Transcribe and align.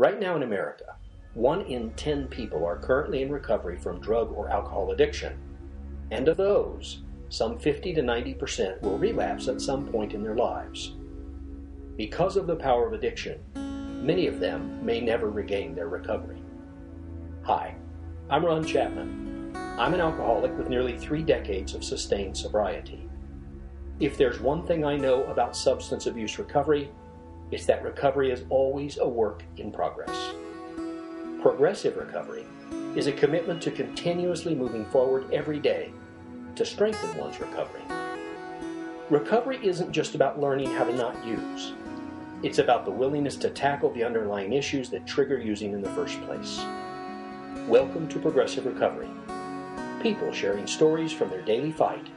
Right 0.00 0.20
now 0.20 0.36
in 0.36 0.44
America, 0.44 0.94
one 1.34 1.62
in 1.62 1.90
10 1.94 2.28
people 2.28 2.64
are 2.64 2.78
currently 2.78 3.22
in 3.22 3.32
recovery 3.32 3.76
from 3.76 4.00
drug 4.00 4.30
or 4.32 4.48
alcohol 4.48 4.92
addiction. 4.92 5.36
And 6.12 6.28
of 6.28 6.36
those, 6.36 7.02
some 7.30 7.58
50 7.58 7.94
to 7.94 8.02
90% 8.02 8.80
will 8.80 8.96
relapse 8.96 9.48
at 9.48 9.60
some 9.60 9.88
point 9.88 10.14
in 10.14 10.22
their 10.22 10.36
lives. 10.36 10.94
Because 11.96 12.36
of 12.36 12.46
the 12.46 12.54
power 12.54 12.86
of 12.86 12.92
addiction, 12.92 13.40
many 14.06 14.28
of 14.28 14.38
them 14.38 14.86
may 14.86 15.00
never 15.00 15.30
regain 15.30 15.74
their 15.74 15.88
recovery. 15.88 16.40
Hi, 17.42 17.74
I'm 18.30 18.46
Ron 18.46 18.64
Chapman. 18.64 19.50
I'm 19.56 19.94
an 19.94 20.00
alcoholic 20.00 20.56
with 20.56 20.68
nearly 20.68 20.96
three 20.96 21.24
decades 21.24 21.74
of 21.74 21.82
sustained 21.82 22.36
sobriety. 22.36 23.08
If 23.98 24.16
there's 24.16 24.38
one 24.38 24.64
thing 24.64 24.84
I 24.84 24.96
know 24.96 25.24
about 25.24 25.56
substance 25.56 26.06
abuse 26.06 26.38
recovery, 26.38 26.88
it's 27.50 27.64
that 27.64 27.82
recovery 27.82 28.30
is 28.30 28.44
always 28.50 28.98
a 28.98 29.08
work 29.08 29.42
in 29.56 29.72
progress. 29.72 30.34
Progressive 31.40 31.96
recovery 31.96 32.44
is 32.94 33.06
a 33.06 33.12
commitment 33.12 33.62
to 33.62 33.70
continuously 33.70 34.54
moving 34.54 34.84
forward 34.86 35.32
every 35.32 35.58
day 35.58 35.90
to 36.56 36.66
strengthen 36.66 37.16
one's 37.16 37.40
recovery. 37.40 37.82
Recovery 39.08 39.58
isn't 39.62 39.92
just 39.92 40.14
about 40.14 40.38
learning 40.38 40.70
how 40.72 40.84
to 40.84 40.94
not 40.94 41.24
use. 41.24 41.72
It's 42.42 42.58
about 42.58 42.84
the 42.84 42.90
willingness 42.90 43.36
to 43.36 43.50
tackle 43.50 43.92
the 43.92 44.04
underlying 44.04 44.52
issues 44.52 44.90
that 44.90 45.06
trigger 45.06 45.38
using 45.38 45.72
in 45.72 45.80
the 45.80 45.90
first 45.90 46.20
place. 46.22 46.62
Welcome 47.66 48.08
to 48.08 48.18
Progressive 48.18 48.66
Recovery. 48.66 49.08
People 50.02 50.32
sharing 50.32 50.66
stories 50.66 51.12
from 51.12 51.30
their 51.30 51.42
daily 51.42 51.72
fight 51.72 52.08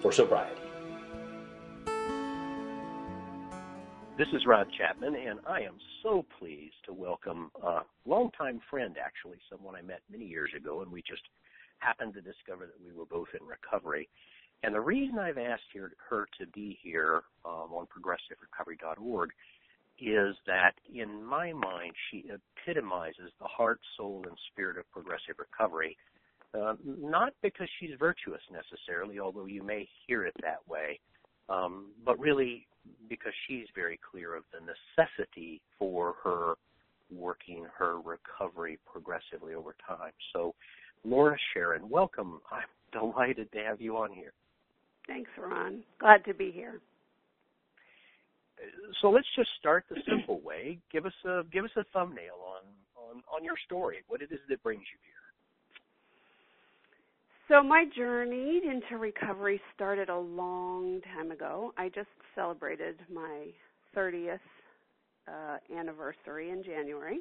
for 0.00 0.12
sobriety. 0.12 0.65
This 4.18 4.28
is 4.32 4.46
Ron 4.46 4.64
Chapman, 4.78 5.14
and 5.14 5.40
I 5.46 5.60
am 5.60 5.76
so 6.02 6.24
pleased 6.38 6.76
to 6.86 6.94
welcome 6.94 7.50
a 7.62 7.80
longtime 8.06 8.62
friend, 8.70 8.96
actually, 8.98 9.36
someone 9.50 9.76
I 9.76 9.82
met 9.82 10.00
many 10.10 10.24
years 10.24 10.50
ago, 10.56 10.80
and 10.80 10.90
we 10.90 11.02
just 11.02 11.20
happened 11.80 12.14
to 12.14 12.22
discover 12.22 12.64
that 12.64 12.80
we 12.82 12.98
were 12.98 13.04
both 13.04 13.28
in 13.38 13.46
recovery. 13.46 14.08
And 14.62 14.74
the 14.74 14.80
reason 14.80 15.18
I've 15.18 15.36
asked 15.36 15.68
her, 15.74 15.92
her 16.08 16.26
to 16.40 16.46
be 16.46 16.78
here 16.82 17.24
um, 17.44 17.68
on 17.74 17.86
progressiverecovery.org 17.92 19.30
is 20.00 20.34
that, 20.46 20.72
in 20.94 21.22
my 21.22 21.52
mind, 21.52 21.92
she 22.10 22.24
epitomizes 22.32 23.32
the 23.38 23.46
heart, 23.46 23.80
soul, 23.98 24.24
and 24.26 24.38
spirit 24.50 24.78
of 24.78 24.90
progressive 24.92 25.36
recovery. 25.38 25.94
Uh, 26.54 26.72
not 26.86 27.34
because 27.42 27.68
she's 27.78 27.90
virtuous 27.98 28.40
necessarily, 28.50 29.18
although 29.18 29.44
you 29.44 29.62
may 29.62 29.86
hear 30.06 30.24
it 30.24 30.34
that 30.40 30.66
way, 30.66 30.98
um, 31.48 31.86
but 32.04 32.18
really 32.18 32.66
because 33.08 33.32
she's 33.46 33.66
very 33.74 33.98
clear 34.10 34.34
of 34.34 34.44
the 34.52 34.60
necessity 34.60 35.60
for 35.78 36.14
her 36.22 36.54
working 37.12 37.64
her 37.76 38.00
recovery 38.00 38.78
progressively 38.90 39.54
over 39.54 39.74
time. 39.86 40.12
So, 40.32 40.54
Laura 41.04 41.36
Sharon, 41.52 41.88
welcome. 41.88 42.40
I'm 42.50 42.66
delighted 43.00 43.50
to 43.52 43.58
have 43.58 43.80
you 43.80 43.96
on 43.96 44.12
here. 44.12 44.32
Thanks, 45.06 45.30
Ron. 45.38 45.82
Glad 46.00 46.24
to 46.24 46.34
be 46.34 46.50
here. 46.50 46.80
So 49.00 49.10
let's 49.10 49.26
just 49.36 49.50
start 49.58 49.84
the 49.88 49.96
simple 50.08 50.40
way. 50.40 50.78
Give 50.90 51.04
us 51.06 51.12
a 51.26 51.42
give 51.52 51.64
us 51.64 51.70
a 51.76 51.84
thumbnail 51.92 52.40
on 52.40 52.64
on, 52.96 53.22
on 53.32 53.44
your 53.44 53.54
story. 53.66 53.98
What 54.08 54.22
it 54.22 54.32
is 54.32 54.40
that 54.48 54.62
brings 54.62 54.80
you 54.80 54.98
here. 55.04 55.25
So 57.48 57.62
my 57.62 57.84
journey 57.96 58.60
into 58.64 58.98
recovery 58.98 59.60
started 59.74 60.08
a 60.08 60.18
long 60.18 61.00
time 61.14 61.30
ago. 61.30 61.72
I 61.76 61.88
just 61.88 62.08
celebrated 62.34 62.96
my 63.12 63.46
30th 63.96 64.38
uh, 65.28 65.58
anniversary 65.76 66.50
in 66.50 66.64
January. 66.64 67.20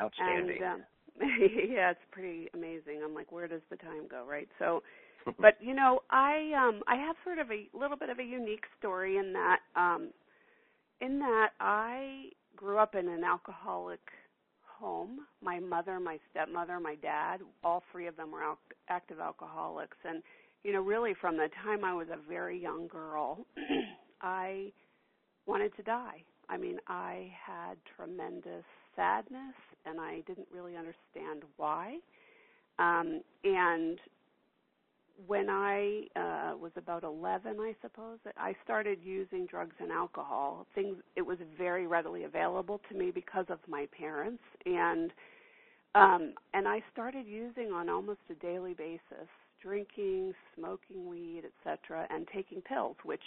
Outstanding. 0.00 0.58
And, 0.62 0.74
um, 0.74 0.80
yeah, 1.68 1.90
it's 1.90 2.00
pretty 2.10 2.48
amazing. 2.54 3.02
I'm 3.04 3.14
like, 3.14 3.30
where 3.30 3.46
does 3.46 3.62
the 3.70 3.76
time 3.76 4.08
go, 4.10 4.24
right? 4.28 4.48
So, 4.58 4.82
but 5.38 5.56
you 5.60 5.74
know, 5.74 6.00
I 6.10 6.52
um 6.56 6.82
I 6.86 6.96
have 6.96 7.16
sort 7.24 7.38
of 7.38 7.50
a 7.50 7.68
little 7.76 7.96
bit 7.96 8.10
of 8.10 8.18
a 8.18 8.24
unique 8.24 8.64
story 8.78 9.16
in 9.16 9.32
that 9.32 9.58
um 9.76 10.10
in 11.00 11.18
that 11.20 11.50
I 11.60 12.30
grew 12.56 12.78
up 12.78 12.94
in 12.94 13.08
an 13.08 13.24
alcoholic 13.24 14.00
home. 14.78 15.20
My 15.42 15.60
mother, 15.60 15.98
my 16.00 16.18
stepmother, 16.30 16.80
my 16.80 16.94
dad, 16.96 17.40
all 17.64 17.82
three 17.92 18.06
of 18.06 18.16
them 18.16 18.30
were 18.30 18.42
al- 18.42 18.58
active 18.88 19.20
alcoholics. 19.20 19.96
And, 20.04 20.22
you 20.64 20.72
know, 20.72 20.82
really 20.82 21.14
from 21.20 21.36
the 21.36 21.48
time 21.64 21.84
I 21.84 21.94
was 21.94 22.08
a 22.12 22.18
very 22.28 22.60
young 22.60 22.88
girl, 22.88 23.46
I 24.22 24.72
wanted 25.46 25.74
to 25.76 25.82
die. 25.82 26.22
I 26.48 26.56
mean, 26.56 26.78
I 26.86 27.32
had 27.44 27.76
tremendous 27.96 28.64
sadness 28.94 29.54
and 29.84 30.00
I 30.00 30.22
didn't 30.26 30.48
really 30.52 30.76
understand 30.76 31.42
why. 31.56 31.98
Um, 32.78 33.22
and 33.44 33.98
when 35.26 35.48
I 35.48 36.02
uh, 36.14 36.56
was 36.56 36.72
about 36.76 37.02
11, 37.02 37.56
I 37.58 37.74
suppose, 37.80 38.18
I 38.36 38.54
started 38.64 38.98
using 39.02 39.46
drugs 39.46 39.74
and 39.80 39.90
alcohol. 39.90 40.66
Things 40.74 40.96
it 41.16 41.22
was 41.22 41.38
very 41.56 41.86
readily 41.86 42.24
available 42.24 42.80
to 42.90 42.96
me 42.96 43.10
because 43.10 43.46
of 43.48 43.58
my 43.66 43.86
parents, 43.98 44.42
and 44.64 45.10
um, 45.94 46.34
and 46.52 46.68
I 46.68 46.82
started 46.92 47.26
using 47.26 47.72
on 47.72 47.88
almost 47.88 48.20
a 48.30 48.34
daily 48.34 48.74
basis, 48.74 49.28
drinking, 49.62 50.34
smoking 50.54 51.08
weed, 51.08 51.42
etc., 51.46 52.06
and 52.10 52.28
taking 52.34 52.60
pills, 52.60 52.96
which 53.02 53.22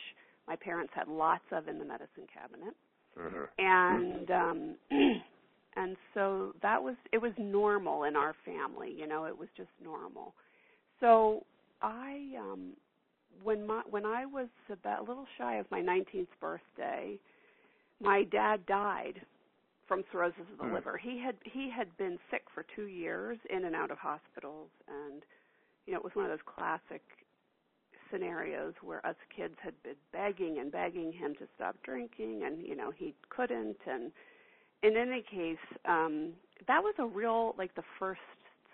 my 0.47 0.55
parents 0.55 0.93
had 0.95 1.07
lots 1.07 1.45
of 1.51 1.67
in 1.67 1.79
the 1.79 1.85
medicine 1.85 2.27
cabinet. 2.31 2.75
Mm-hmm. 3.17 3.45
And 3.57 4.31
um, 4.31 4.75
and 5.75 5.97
so 6.13 6.53
that 6.61 6.81
was 6.81 6.95
it 7.11 7.17
was 7.17 7.31
normal 7.39 8.03
in 8.03 8.15
our 8.15 8.35
family, 8.45 8.93
you 8.95 9.07
know, 9.07 9.25
it 9.25 9.37
was 9.37 9.49
just 9.57 9.69
normal. 9.83 10.35
So 10.99 11.43
I 11.81 12.33
um 12.39 12.73
when 13.43 13.65
my 13.67 13.81
when 13.89 14.05
I 14.05 14.25
was 14.25 14.49
about 14.71 15.01
a 15.01 15.03
little 15.03 15.27
shy 15.37 15.57
of 15.57 15.69
my 15.71 15.81
19th 15.81 16.27
birthday, 16.41 17.19
my 18.01 18.23
dad 18.23 18.65
died 18.65 19.21
from 19.87 20.03
cirrhosis 20.11 20.41
of 20.51 20.57
the 20.59 20.65
Mm. 20.65 20.73
liver. 20.75 20.97
He 20.97 21.19
had 21.19 21.37
he 21.45 21.69
had 21.69 21.95
been 21.97 22.19
sick 22.31 22.43
for 22.53 22.63
2 22.75 22.83
years 22.87 23.39
in 23.49 23.65
and 23.65 23.75
out 23.75 23.91
of 23.91 23.97
hospitals 23.99 24.69
and 24.87 25.23
you 25.85 25.93
know, 25.93 25.99
it 25.99 26.03
was 26.03 26.15
one 26.15 26.25
of 26.25 26.31
those 26.31 26.45
classic 26.45 27.01
scenarios 28.11 28.73
where 28.83 29.05
us 29.05 29.15
kids 29.35 29.55
had 29.61 29.73
been 29.83 29.95
begging 30.11 30.59
and 30.59 30.71
begging 30.71 31.11
him 31.13 31.35
to 31.35 31.47
stop 31.55 31.75
drinking 31.83 32.43
and 32.45 32.65
you 32.65 32.75
know, 32.75 32.91
he 32.91 33.15
couldn't 33.29 33.77
and 33.87 34.11
in 34.83 34.97
any 34.97 35.21
case, 35.23 35.57
um 35.85 36.33
that 36.67 36.83
was 36.83 36.95
a 36.99 37.05
real 37.05 37.55
like 37.57 37.73
the 37.75 37.83
first 37.99 38.21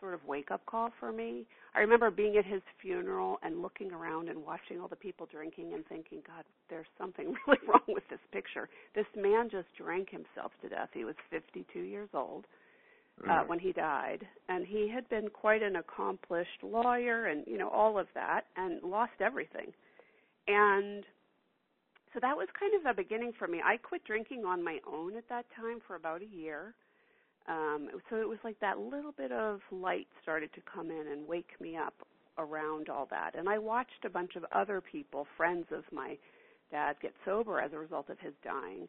sort 0.05 0.13
of 0.13 0.23
wake 0.27 0.51
up 0.51 0.63
call 0.67 0.91
for 0.99 1.11
me. 1.11 1.45
I 1.73 1.79
remember 1.79 2.11
being 2.11 2.37
at 2.37 2.45
his 2.45 2.61
funeral 2.79 3.39
and 3.41 3.63
looking 3.63 3.91
around 3.91 4.29
and 4.29 4.45
watching 4.45 4.79
all 4.79 4.87
the 4.87 4.95
people 4.95 5.27
drinking 5.31 5.73
and 5.73 5.83
thinking, 5.87 6.19
God, 6.27 6.43
there's 6.69 6.85
something 6.95 7.33
really 7.47 7.59
wrong 7.67 7.81
with 7.87 8.03
this 8.11 8.19
picture. 8.31 8.69
This 8.93 9.07
man 9.17 9.49
just 9.49 9.65
drank 9.75 10.11
himself 10.11 10.51
to 10.61 10.69
death. 10.69 10.89
He 10.93 11.05
was 11.05 11.15
52 11.31 11.79
years 11.79 12.09
old 12.13 12.45
uh, 13.27 13.29
Mm. 13.29 13.47
when 13.47 13.59
he 13.59 13.71
died, 13.71 14.27
and 14.49 14.67
he 14.67 14.91
had 14.93 15.07
been 15.09 15.29
quite 15.29 15.63
an 15.63 15.77
accomplished 15.77 16.61
lawyer 16.61 17.27
and 17.27 17.45
you 17.47 17.57
know 17.57 17.69
all 17.69 17.97
of 17.97 18.07
that, 18.13 18.41
and 18.57 18.83
lost 18.83 19.13
everything. 19.21 19.71
And 20.49 21.03
so 22.13 22.19
that 22.21 22.35
was 22.35 22.49
kind 22.59 22.73
of 22.75 22.83
the 22.83 23.01
beginning 23.01 23.31
for 23.39 23.47
me. 23.47 23.61
I 23.63 23.77
quit 23.77 24.03
drinking 24.03 24.43
on 24.45 24.61
my 24.61 24.79
own 24.85 25.15
at 25.15 25.27
that 25.29 25.45
time 25.55 25.79
for 25.87 25.95
about 25.95 26.21
a 26.21 26.25
year 26.25 26.75
um 27.47 27.89
so 28.09 28.17
it 28.17 28.27
was 28.27 28.39
like 28.43 28.59
that 28.59 28.79
little 28.79 29.11
bit 29.11 29.31
of 29.31 29.59
light 29.71 30.07
started 30.21 30.51
to 30.53 30.61
come 30.61 30.89
in 30.91 31.07
and 31.11 31.27
wake 31.27 31.51
me 31.61 31.75
up 31.77 31.93
around 32.37 32.89
all 32.89 33.07
that. 33.09 33.31
And 33.37 33.47
i 33.49 33.57
watched 33.57 34.05
a 34.05 34.09
bunch 34.09 34.35
of 34.35 34.45
other 34.51 34.81
people 34.81 35.27
friends 35.37 35.65
of 35.71 35.83
my 35.91 36.17
dad 36.71 36.95
get 37.01 37.13
sober 37.23 37.59
as 37.59 37.71
a 37.73 37.77
result 37.77 38.09
of 38.09 38.19
his 38.19 38.33
dying. 38.43 38.87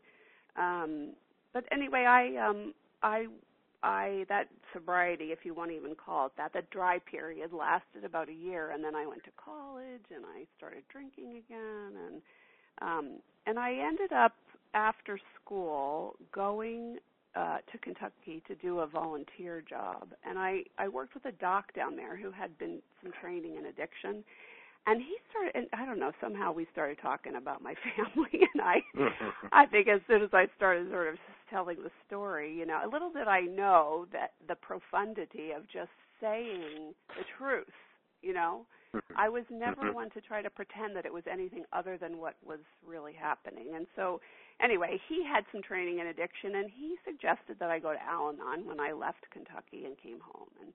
Um 0.56 1.11
but 1.53 1.65
anyway 1.72 2.05
i 2.06 2.37
um 2.49 2.75
i 3.03 3.27
i 3.83 4.25
that 4.29 4.49
sobriety 4.73 5.26
if 5.26 5.41
you 5.44 5.55
want 5.55 5.70
to 5.70 5.76
even 5.76 5.94
call 5.94 6.26
it 6.26 6.32
that 6.37 6.53
that 6.53 6.69
dry 6.70 6.99
period 7.11 7.53
lasted 7.53 8.05
about 8.05 8.29
a 8.29 8.32
year 8.32 8.70
and 8.73 8.85
then 8.85 8.94
i 8.94 9.06
went 9.06 9.23
to 9.25 9.31
college 9.43 10.05
and 10.14 10.25
i 10.37 10.44
started 10.56 10.82
drinking 10.91 11.43
again 11.47 11.93
and 12.06 12.23
um 12.82 13.20
and 13.47 13.58
i 13.58 13.73
ended 13.73 14.12
up 14.12 14.35
after 14.75 15.19
school 15.41 16.14
going 16.32 16.97
uh, 17.37 17.59
to 17.71 17.79
Kentucky 17.79 18.43
to 18.49 18.55
do 18.56 18.81
a 18.81 18.87
volunteer 18.87 19.62
job, 19.69 20.09
and 20.25 20.38
I 20.38 20.62
I 20.79 20.88
worked 20.88 21.15
with 21.15 21.25
a 21.27 21.33
doc 21.33 21.73
down 21.75 21.97
there 21.97 22.17
who 22.17 22.31
had 22.31 22.56
been 22.59 22.81
some 23.03 23.12
training 23.21 23.56
in 23.56 23.67
addiction, 23.67 24.25
and 24.87 25.00
he 25.00 25.17
started 25.31 25.53
and 25.55 25.67
I 25.73 25.85
don't 25.85 25.99
know 25.99 26.12
somehow 26.21 26.53
we 26.53 26.67
started 26.73 26.99
talking 27.03 27.37
about 27.37 27.62
my 27.62 27.75
family, 27.97 28.47
and 28.55 28.62
I 28.62 28.77
I 29.53 29.67
think 29.67 29.88
as 29.88 30.00
soon 30.09 30.23
as 30.23 30.31
I 30.33 30.47
started 30.56 30.91
sort 30.91 31.09
of 31.09 31.17
telling 31.50 31.77
the 31.83 31.91
story, 32.06 32.55
you 32.55 32.67
know, 32.67 32.81
a 32.85 32.88
little 32.88 33.11
did 33.11 33.29
I 33.29 33.41
know 33.43 34.06
that 34.12 34.32
the 34.49 34.56
profundity 34.56 35.50
of 35.50 35.62
just 35.65 35.91
saying 36.21 36.94
the 37.09 37.25
truth, 37.39 37.67
you 38.23 38.33
know. 38.33 38.67
I 39.17 39.29
was 39.29 39.45
never 39.51 39.83
Mhm. 39.83 39.95
one 39.95 40.11
to 40.11 40.21
try 40.21 40.43
to 40.43 40.51
pretend 40.51 40.97
that 40.97 41.07
it 41.07 41.13
was 41.13 41.27
anything 41.27 41.65
other 41.73 41.99
than 41.99 42.19
what 42.19 42.37
was 42.45 42.61
really 42.85 43.13
happening. 43.15 43.75
And 43.75 43.87
so 43.97 44.21
anyway, 44.61 44.99
he 45.09 45.25
had 45.25 45.45
some 45.53 45.63
training 45.63 45.99
in 45.99 46.07
addiction, 46.09 46.57
and 46.57 46.71
he 46.71 46.97
suggested 47.05 47.59
that 47.59 47.71
I 47.71 47.79
go 47.79 47.93
to 47.93 48.03
Al-Anon 48.03 48.67
when 48.67 48.81
I 48.81 48.93
left 48.93 49.29
Kentucky 49.31 49.87
and 49.87 49.97
came 49.99 50.21
home. 50.21 50.51
And 50.61 50.73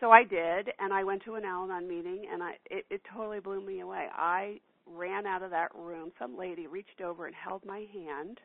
so 0.00 0.10
I 0.10 0.24
did, 0.24 0.72
and 0.78 0.92
I 0.92 1.04
went 1.04 1.22
to 1.24 1.36
an 1.36 1.44
Al-Anon 1.44 1.88
meeting, 1.88 2.26
and 2.30 2.42
I 2.42 2.58
it, 2.70 2.86
it 2.90 3.02
totally 3.04 3.40
blew 3.40 3.60
me 3.60 3.80
away. 3.80 4.08
I 4.12 4.60
ran 4.86 5.26
out 5.26 5.42
of 5.42 5.50
that 5.50 5.74
room. 5.74 6.12
Some 6.18 6.36
lady 6.36 6.66
reached 6.66 7.00
over 7.00 7.26
and 7.26 7.34
held 7.34 7.64
my 7.64 7.86
hand. 7.92 8.40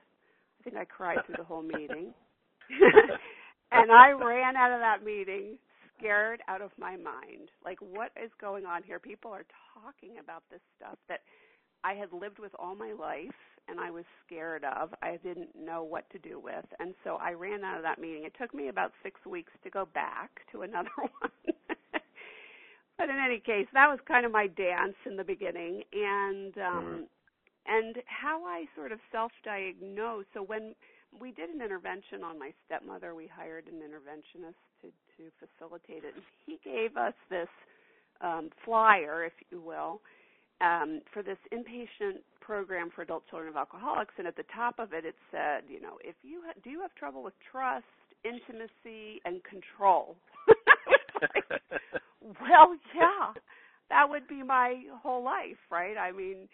I 0.60 0.64
think 0.64 0.76
I 0.78 0.86
cried 0.86 1.26
through 1.26 1.36
the 1.38 1.44
whole 1.44 1.62
meeting. 1.64 2.14
and 3.72 3.92
I 3.92 4.12
ran 4.12 4.56
out 4.56 4.72
of 4.72 4.80
that 4.80 5.04
meeting 5.04 5.58
scared 6.00 6.42
out 6.48 6.62
of 6.62 6.72
my 6.80 6.96
mind. 6.96 7.50
Like, 7.64 7.80
what 7.80 8.12
is 8.22 8.32
going 8.40 8.66
on 8.66 8.84
here? 8.84 9.00
People 9.00 9.32
are 9.32 9.46
talking 9.74 10.18
about 10.20 10.44
this 10.50 10.62
stuff 10.78 10.98
that 11.08 11.22
I 11.84 11.94
had 11.94 12.12
lived 12.12 12.40
with 12.40 12.52
all 12.60 12.76
my 12.76 12.94
life 12.94 13.36
and 13.68 13.80
I 13.80 13.92
was 13.92 14.06
scared 14.26 14.64
of. 14.64 14.94
I 15.02 15.18
didn't 15.24 15.50
know 15.56 15.84
what 15.84 16.10
to 16.12 16.20
do 16.20 16.40
with. 16.40 16.66
And 16.80 16.94
so 17.04 17.18
I 17.22 17.34
ran 17.34 17.64
out 17.64 17.78
of 17.78 17.84
that 17.84 18.00
meeting. 18.00 18.24
It 18.26 18.34
took 18.40 18.54
me 18.54 18.70
about 18.70 18.92
six 19.04 19.24
weeks 19.26 19.52
to 19.64 19.70
go 19.70 19.88
back 19.94 20.32
to 20.52 20.62
another 20.62 20.90
one. 20.98 21.56
but 22.98 23.10
in 23.10 23.18
any 23.24 23.40
case, 23.40 23.68
that 23.74 23.88
was 23.88 24.00
kind 24.08 24.26
of 24.26 24.32
my 24.32 24.48
dance 24.48 24.96
in 25.06 25.16
the 25.16 25.24
beginning. 25.24 25.84
And 25.94 26.58
um 26.58 26.84
mm-hmm. 26.84 27.02
and 27.68 27.96
how 28.06 28.44
I 28.46 28.66
sort 28.76 28.92
of 28.92 29.00
self 29.12 29.32
diagnose. 29.44 30.26
So 30.34 30.42
when 30.42 30.74
we 31.20 31.32
did 31.32 31.50
an 31.50 31.62
intervention 31.62 32.24
on 32.24 32.38
my 32.38 32.52
stepmother, 32.66 33.16
we 33.16 33.28
hired 33.28 33.66
an 33.68 33.82
interventionist 33.82 34.60
to 34.82 34.88
to 35.18 35.32
facilitate 35.40 36.04
it. 36.04 36.14
And 36.16 36.24
he 36.46 36.60
gave 36.64 36.98
us 36.98 37.14
this 37.30 37.50
um, 38.22 38.50
flyer, 38.64 39.26
if 39.26 39.34
you 39.52 39.62
will, 39.62 40.02
um, 40.62 41.02
for 41.14 41.24
this 41.24 41.38
inpatient 41.54 42.20
program 42.42 42.90
for 42.94 43.02
adult 43.02 43.28
children 43.30 43.50
of 43.50 43.56
alcoholics. 43.58 44.14
And 44.18 44.28
at 44.28 44.36
the 44.36 44.46
top 44.56 44.80
of 44.80 44.94
it, 44.94 45.06
it 45.06 45.16
said, 45.32 45.64
you 45.70 45.82
know, 45.82 45.98
if 46.04 46.16
you 46.24 46.42
ha- 46.46 46.60
do 46.64 46.70
you 46.70 46.82
have 46.82 46.94
trouble 46.96 47.24
with 47.24 47.34
trust, 47.52 47.86
intimacy, 48.24 49.22
and 49.26 49.42
control? 49.44 50.16
well, 52.22 52.76
yeah, 52.96 53.34
that 53.90 54.10
would 54.10 54.28
be 54.28 54.44
my 54.44 54.84
whole 55.02 55.24
life, 55.24 55.60
right? 55.70 55.98
I 55.98 56.12
mean, 56.12 56.48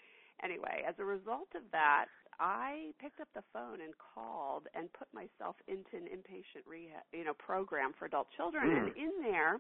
anyway, 0.44 0.84
as 0.88 0.96
a 1.00 1.06
result 1.06 1.50
of 1.56 1.64
that, 1.72 2.06
I 2.40 2.92
picked 3.02 3.22
up 3.22 3.28
the 3.34 3.44
phone 3.54 3.82
and 3.82 3.94
called 3.98 4.68
and 4.76 4.92
put 4.94 5.08
myself 5.14 5.56
into 5.68 5.96
an 5.96 6.08
inpatient 6.12 6.66
rehab, 6.68 7.04
you 7.14 7.24
know, 7.24 7.34
program 7.34 7.94
for 7.98 8.06
adult 8.06 8.28
children. 8.36 8.68
Mm. 8.68 8.78
And 8.78 8.88
in 8.98 9.12
there, 9.24 9.60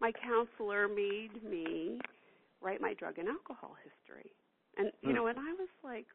my 0.00 0.12
counselor 0.12 0.88
made 0.88 1.42
me 1.42 1.98
write 2.60 2.80
my 2.80 2.94
drug 2.94 3.18
and 3.18 3.28
alcohol 3.28 3.76
history. 3.82 4.30
And 4.78 4.90
you 5.02 5.10
mm. 5.10 5.14
know, 5.14 5.26
and 5.26 5.38
I 5.38 5.52
was 5.58 5.68
like, 5.84 6.06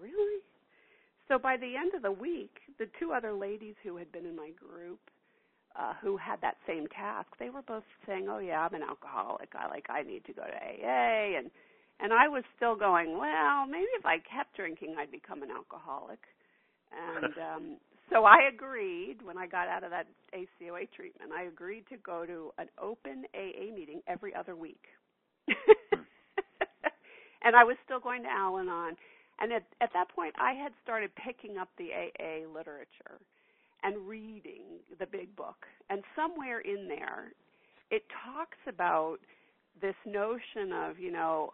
really? 0.00 0.40
So 1.28 1.38
by 1.38 1.56
the 1.56 1.76
end 1.76 1.94
of 1.94 2.02
the 2.02 2.12
week, 2.12 2.58
the 2.78 2.88
two 2.98 3.12
other 3.12 3.32
ladies 3.32 3.74
who 3.84 3.96
had 3.96 4.10
been 4.10 4.26
in 4.26 4.34
my 4.34 4.50
group, 4.50 4.98
uh, 5.76 5.92
who 6.02 6.16
had 6.16 6.40
that 6.40 6.56
same 6.66 6.86
task, 6.88 7.28
they 7.38 7.50
were 7.50 7.62
both 7.62 7.84
saying, 8.04 8.28
"Oh 8.28 8.38
yeah, 8.38 8.66
I'm 8.66 8.74
an 8.74 8.82
alcoholic. 8.82 9.50
I 9.54 9.68
like 9.68 9.86
I 9.88 10.02
need 10.02 10.24
to 10.24 10.32
go 10.32 10.42
to 10.42 10.56
AA." 10.56 11.38
And 11.38 11.50
and 12.02 12.12
I 12.12 12.28
was 12.28 12.44
still 12.56 12.76
going, 12.76 13.18
well, 13.18 13.66
maybe 13.66 13.88
if 13.98 14.06
I 14.06 14.16
kept 14.18 14.56
drinking, 14.56 14.96
I'd 14.98 15.10
become 15.10 15.42
an 15.42 15.50
alcoholic. 15.50 16.20
And 16.92 17.34
um, 17.54 17.76
so 18.10 18.24
I 18.24 18.48
agreed 18.52 19.18
when 19.22 19.38
I 19.38 19.46
got 19.46 19.68
out 19.68 19.84
of 19.84 19.90
that 19.90 20.06
ACOA 20.34 20.90
treatment, 20.94 21.32
I 21.36 21.44
agreed 21.44 21.84
to 21.90 21.96
go 21.98 22.26
to 22.26 22.52
an 22.58 22.68
open 22.80 23.24
AA 23.34 23.74
meeting 23.74 24.00
every 24.08 24.34
other 24.34 24.56
week. 24.56 24.82
and 27.42 27.56
I 27.56 27.64
was 27.64 27.76
still 27.84 28.00
going 28.00 28.22
to 28.22 28.28
Al 28.28 28.58
Anon. 28.58 28.96
And 29.40 29.52
at, 29.52 29.64
at 29.80 29.90
that 29.94 30.08
point, 30.14 30.34
I 30.38 30.52
had 30.52 30.72
started 30.82 31.10
picking 31.16 31.56
up 31.56 31.68
the 31.78 31.88
AA 31.92 32.46
literature 32.52 33.20
and 33.82 34.06
reading 34.06 34.62
the 34.98 35.06
big 35.06 35.34
book. 35.36 35.66
And 35.88 36.02
somewhere 36.14 36.60
in 36.60 36.88
there, 36.88 37.32
it 37.90 38.02
talks 38.24 38.58
about 38.68 39.16
this 39.80 39.94
notion 40.04 40.72
of, 40.74 40.98
you 40.98 41.10
know, 41.10 41.52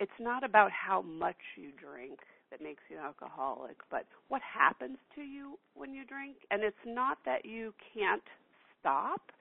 it's 0.00 0.18
not 0.20 0.44
about 0.44 0.70
how 0.70 1.02
much 1.02 1.36
you 1.56 1.70
drink 1.72 2.20
that 2.50 2.62
makes 2.62 2.82
you 2.88 2.96
an 2.96 3.04
alcoholic, 3.04 3.76
but 3.90 4.06
what 4.28 4.42
happens 4.42 4.98
to 5.14 5.22
you 5.22 5.58
when 5.74 5.92
you 5.92 6.04
drink. 6.04 6.36
And 6.50 6.62
it's 6.62 6.76
not 6.86 7.18
that 7.24 7.44
you 7.44 7.74
can't 7.94 8.22
stop, 8.78 9.32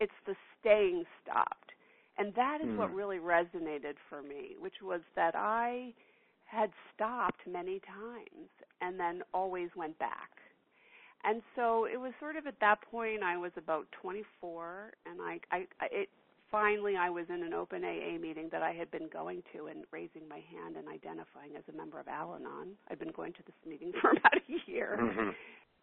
it's 0.00 0.12
the 0.26 0.34
staying 0.60 1.04
stopped. 1.22 1.72
And 2.18 2.32
that 2.34 2.60
is 2.62 2.68
mm. 2.68 2.76
what 2.76 2.90
hmm. 2.90 2.96
really 2.96 3.18
resonated 3.18 3.96
for 4.08 4.22
me, 4.22 4.56
which 4.58 4.80
was 4.82 5.02
that 5.16 5.34
I 5.34 5.92
had 6.46 6.70
stopped 6.94 7.40
many 7.46 7.80
times 7.80 8.48
and 8.80 8.98
then 8.98 9.22
always 9.34 9.68
went 9.76 9.98
back. 9.98 10.30
And 11.24 11.42
so 11.54 11.84
it 11.84 12.00
was 12.00 12.12
sort 12.20 12.36
of 12.36 12.46
at 12.46 12.58
that 12.60 12.80
point 12.90 13.22
I 13.22 13.36
was 13.36 13.50
about 13.56 13.86
24 14.00 14.92
and 15.06 15.20
I 15.20 15.40
I 15.50 15.66
it 15.90 16.08
finally 16.50 16.96
I 16.96 17.10
was 17.10 17.26
in 17.28 17.42
an 17.42 17.52
open 17.52 17.84
AA 17.84 18.18
meeting 18.18 18.48
that 18.52 18.62
I 18.62 18.72
had 18.72 18.90
been 18.90 19.08
going 19.12 19.42
to 19.54 19.66
and 19.66 19.84
raising 19.90 20.28
my 20.28 20.40
hand 20.50 20.76
and 20.76 20.88
identifying 20.88 21.56
as 21.56 21.62
a 21.72 21.76
member 21.76 21.98
of 22.00 22.08
Al 22.08 22.34
Anon. 22.34 22.72
I'd 22.90 22.98
been 22.98 23.12
going 23.12 23.32
to 23.34 23.42
this 23.44 23.54
meeting 23.66 23.92
for 24.00 24.10
about 24.10 24.36
a 24.36 24.70
year. 24.70 24.98
Mm-hmm. 25.00 25.30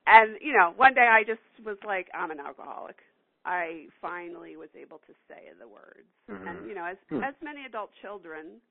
And, 0.06 0.38
you 0.42 0.54
know, 0.54 0.74
one 0.76 0.94
day 0.94 1.08
I 1.10 1.24
just 1.24 1.42
was 1.66 1.78
like, 1.86 2.08
I'm 2.14 2.32
an 2.32 2.40
alcoholic. 2.40 2.98
I 3.46 3.88
finally 4.02 4.56
was 4.56 4.70
able 4.80 5.00
to 5.00 5.14
say 5.28 5.52
the 5.60 5.68
words. 5.68 6.08
Mm-hmm. 6.30 6.48
And, 6.48 6.68
you 6.68 6.76
know, 6.76 6.86
as 6.86 6.98
mm-hmm. 7.12 7.24
as 7.24 7.36
many 7.42 7.66
adult 7.66 7.92
children 8.02 8.62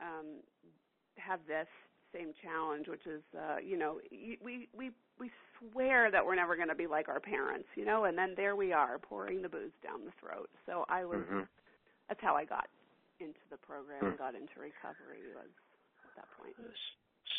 um 0.00 0.40
have 1.16 1.40
this 1.46 1.68
same 2.14 2.32
challenge, 2.42 2.86
which 2.88 3.06
is, 3.06 3.22
uh, 3.36 3.56
you 3.64 3.76
know, 3.76 4.00
we 4.10 4.68
we 4.76 4.90
we 5.18 5.30
swear 5.58 6.10
that 6.10 6.24
we're 6.24 6.34
never 6.34 6.56
going 6.56 6.68
to 6.68 6.74
be 6.74 6.86
like 6.86 7.08
our 7.08 7.20
parents, 7.20 7.68
you 7.76 7.84
know, 7.84 8.04
and 8.04 8.16
then 8.16 8.34
there 8.36 8.56
we 8.56 8.72
are 8.72 8.98
pouring 8.98 9.42
the 9.42 9.48
booze 9.48 9.72
down 9.82 10.04
the 10.04 10.12
throat. 10.20 10.50
So 10.66 10.84
I 10.88 11.04
was, 11.04 11.20
mm-hmm. 11.20 11.46
that's 12.08 12.20
how 12.20 12.34
I 12.34 12.44
got 12.44 12.66
into 13.20 13.40
the 13.50 13.56
program 13.58 13.98
mm-hmm. 13.98 14.06
and 14.06 14.18
got 14.18 14.34
into 14.34 14.58
recovery 14.58 15.22
was 15.34 15.50
at 16.04 16.12
that 16.16 16.28
point. 16.38 16.54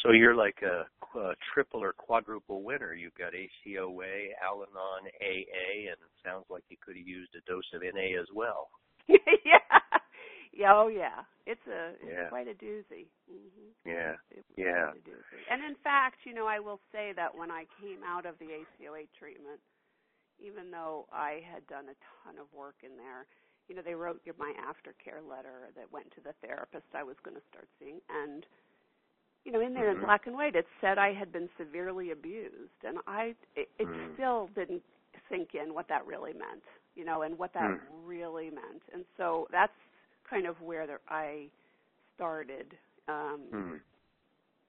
So 0.04 0.12
you're 0.12 0.36
like 0.36 0.62
a, 0.62 0.86
a 1.18 1.33
triple 1.54 1.81
or 1.81 1.94
quadruple 1.94 2.63
winner. 2.63 2.94
You've 2.94 3.16
got 3.16 3.33
ACOA, 3.33 4.38
Al-Anon, 4.44 5.04
AA, 5.22 5.89
and 5.89 5.98
it 5.98 6.13
sounds 6.24 6.45
like 6.50 6.63
you 6.69 6.77
could 6.83 6.95
have 6.98 7.07
used 7.07 7.31
a 7.36 7.42
dose 7.50 7.66
of 7.74 7.81
NA 7.81 8.19
as 8.19 8.27
well. 8.33 8.69
yeah. 9.07 9.80
Yeah, 10.56 10.72
oh 10.74 10.88
yeah. 10.88 11.28
It's 11.46 11.62
a 11.68 11.94
it's 12.02 12.10
yeah. 12.10 12.30
quite 12.30 12.48
a 12.48 12.56
doozy. 12.56 13.12
Mm-hmm. 13.30 13.69
Yeah. 13.86 14.16
yeah. 14.57 14.90
And 15.52 15.62
in 15.62 15.75
fact, 15.84 16.24
you 16.24 16.34
know, 16.34 16.48
I 16.48 16.60
will 16.60 16.80
say 16.92 17.12
that 17.16 17.36
when 17.36 17.52
I 17.52 17.66
came 17.84 18.00
out 18.07 18.25
of 18.25 18.40
the 18.40 18.46
ACOA 18.46 19.06
treatment, 19.19 19.60
even 20.40 20.72
though 20.72 21.06
I 21.13 21.44
had 21.46 21.68
done 21.68 21.86
a 21.92 21.98
ton 22.24 22.39
of 22.39 22.48
work 22.56 22.75
in 22.82 22.98
there, 22.98 23.27
you 23.68 23.75
know, 23.75 23.84
they 23.84 23.94
wrote 23.94 24.22
my 24.39 24.53
aftercare 24.58 25.22
letter 25.22 25.70
that 25.75 25.91
went 25.91 26.10
to 26.15 26.22
the 26.22 26.34
therapist 26.41 26.88
I 26.96 27.03
was 27.03 27.15
going 27.24 27.36
to 27.36 27.46
start 27.51 27.68
seeing, 27.79 28.00
and 28.10 28.46
you 29.44 29.51
know, 29.51 29.62
in 29.62 29.74
there 29.74 29.91
mm-hmm. 29.91 30.00
in 30.01 30.06
black 30.06 30.25
and 30.25 30.36
white, 30.36 30.56
it 30.56 30.65
said 30.82 30.98
I 30.98 31.13
had 31.13 31.32
been 31.32 31.50
severely 31.58 32.12
abused, 32.12 32.79
and 32.84 32.98
I 33.06 33.36
it, 33.56 33.70
it 33.77 33.88
mm-hmm. 33.88 34.13
still 34.15 34.50
didn't 34.56 34.82
sink 35.29 35.50
in 35.53 35.74
what 35.74 35.88
that 35.89 36.06
really 36.06 36.34
meant, 36.34 36.63
you 36.96 37.06
know, 37.06 37.22
and 37.22 37.38
what 37.38 37.53
that 37.53 37.70
mm. 37.70 37.79
really 38.06 38.50
meant. 38.50 38.84
And 38.94 39.06
so 39.18 39.48
that's 39.51 39.74
kind 40.29 40.48
of 40.48 40.60
where 40.62 40.88
the, 40.88 40.98
I 41.10 41.48
started. 42.15 42.74
Um, 43.08 43.41
hmm. 43.51 43.74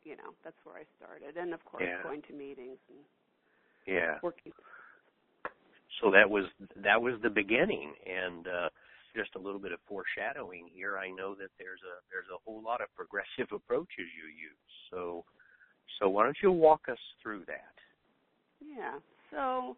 You 0.04 0.16
know, 0.16 0.34
that's 0.44 0.56
where 0.62 0.76
I 0.76 0.84
started, 0.96 1.36
and 1.36 1.52
of 1.52 1.64
course, 1.64 1.82
yeah. 1.84 2.02
going 2.02 2.22
to 2.28 2.32
meetings 2.32 2.78
and 2.88 2.98
yeah, 3.86 4.18
working. 4.22 4.52
So 6.00 6.10
that 6.12 6.28
was 6.28 6.44
that 6.76 7.00
was 7.00 7.14
the 7.22 7.30
beginning, 7.30 7.92
and 8.06 8.46
uh, 8.46 8.68
just 9.16 9.34
a 9.34 9.38
little 9.38 9.58
bit 9.58 9.72
of 9.72 9.80
foreshadowing 9.88 10.68
here. 10.72 10.98
I 10.98 11.10
know 11.10 11.34
that 11.34 11.48
there's 11.58 11.80
a 11.80 11.96
there's 12.12 12.28
a 12.32 12.38
whole 12.44 12.62
lot 12.62 12.80
of 12.80 12.88
progressive 12.94 13.50
approaches 13.56 14.06
you 14.14 14.28
use. 14.28 14.70
So, 14.90 15.24
so 15.98 16.08
why 16.08 16.24
don't 16.24 16.36
you 16.42 16.52
walk 16.52 16.82
us 16.90 16.98
through 17.22 17.44
that? 17.46 17.74
Yeah. 18.60 18.98
So, 19.30 19.76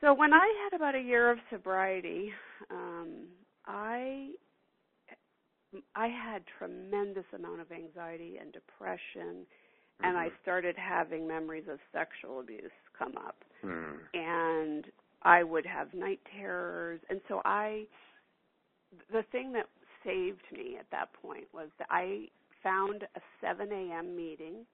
so 0.00 0.12
when 0.12 0.32
I 0.32 0.46
had 0.64 0.76
about 0.76 0.94
a 0.94 1.00
year 1.00 1.30
of 1.30 1.38
sobriety, 1.50 2.32
um, 2.70 3.26
I 3.68 4.30
I 5.94 6.08
had 6.08 6.42
tremendous 6.58 7.26
amount 7.34 7.60
of 7.60 7.70
anxiety 7.70 8.38
and 8.40 8.52
depression 8.52 9.44
mm-hmm. 9.44 10.04
and 10.04 10.16
I 10.16 10.26
mm-hmm. 10.26 10.36
started 10.42 10.76
having 10.76 11.28
memories 11.28 11.64
of 11.70 11.78
sexual 11.92 12.40
abuse 12.40 12.72
come 12.98 13.16
up. 13.16 13.36
Mm. 13.64 13.98
And 14.14 14.84
I 15.22 15.42
would 15.42 15.66
have 15.66 15.92
night 15.92 16.20
terrors 16.34 17.00
and 17.10 17.20
so 17.28 17.42
I 17.44 17.86
the 19.12 19.22
thing 19.30 19.52
that 19.52 19.66
saved 20.04 20.44
me 20.50 20.76
at 20.78 20.86
that 20.90 21.12
point 21.12 21.44
was 21.52 21.68
that 21.78 21.88
I 21.90 22.28
found 22.62 23.02
a 23.02 23.20
7 23.40 23.70
a.m. 23.70 24.16
meeting 24.16 24.64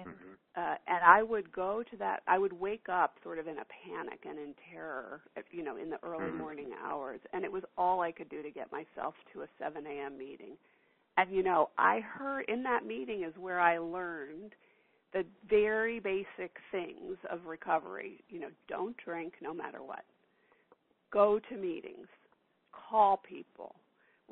mm-hmm. 0.00 0.10
uh, 0.56 0.74
and 0.86 1.04
I 1.04 1.22
would 1.22 1.52
go 1.52 1.82
to 1.90 1.96
that. 1.98 2.22
I 2.26 2.38
would 2.38 2.52
wake 2.52 2.86
up 2.88 3.16
sort 3.22 3.38
of 3.38 3.46
in 3.46 3.58
a 3.58 3.66
panic 3.86 4.20
and 4.28 4.38
in 4.38 4.54
terror, 4.70 5.20
you 5.50 5.62
know, 5.62 5.76
in 5.76 5.90
the 5.90 5.98
early 6.02 6.24
mm-hmm. 6.24 6.38
morning 6.38 6.70
hours, 6.84 7.20
and 7.32 7.44
it 7.44 7.52
was 7.52 7.62
all 7.76 8.00
I 8.00 8.12
could 8.12 8.28
do 8.28 8.42
to 8.42 8.50
get 8.50 8.70
myself 8.72 9.14
to 9.32 9.42
a 9.42 9.46
7 9.58 9.84
a.m. 9.86 10.18
meeting. 10.18 10.56
And 11.16 11.30
you 11.30 11.42
know, 11.42 11.70
I 11.78 12.00
heard 12.00 12.46
in 12.48 12.62
that 12.62 12.86
meeting 12.86 13.24
is 13.24 13.34
where 13.38 13.60
I 13.60 13.78
learned 13.78 14.54
the 15.12 15.24
very 15.48 16.00
basic 16.00 16.56
things 16.70 17.18
of 17.30 17.44
recovery. 17.46 18.20
You 18.30 18.40
know, 18.40 18.48
don't 18.68 18.96
drink 19.04 19.34
no 19.42 19.52
matter 19.52 19.82
what. 19.82 20.04
Go 21.12 21.38
to 21.50 21.56
meetings. 21.56 22.08
Call 22.72 23.18
people. 23.18 23.74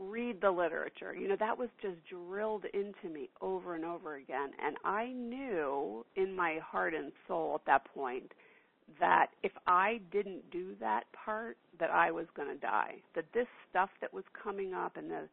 Read 0.01 0.41
the 0.41 0.51
literature. 0.51 1.15
You 1.15 1.29
know, 1.29 1.37
that 1.39 1.59
was 1.59 1.69
just 1.83 1.99
drilled 2.09 2.65
into 2.73 3.13
me 3.13 3.29
over 3.43 3.75
and 3.75 3.85
over 3.85 4.17
again. 4.17 4.51
And 4.65 4.77
I 4.85 5.09
knew 5.09 6.07
in 6.17 6.35
my 6.35 6.59
heart 6.65 6.95
and 6.95 7.13
soul 7.29 7.57
at 7.57 7.67
that 7.67 7.85
point 7.93 8.33
that 8.99 9.29
if 9.43 9.53
I 9.67 10.01
didn't 10.11 10.51
do 10.51 10.75
that 10.81 11.05
part, 11.13 11.59
that 11.79 11.91
I 11.91 12.11
was 12.11 12.27
going 12.35 12.49
to 12.49 12.57
die. 12.57 12.95
That 13.15 13.27
this 13.35 13.47
stuff 13.69 13.91
that 14.01 14.13
was 14.13 14.25
coming 14.43 14.75
up 14.75 14.97
and 14.97 15.11
the 15.11 15.29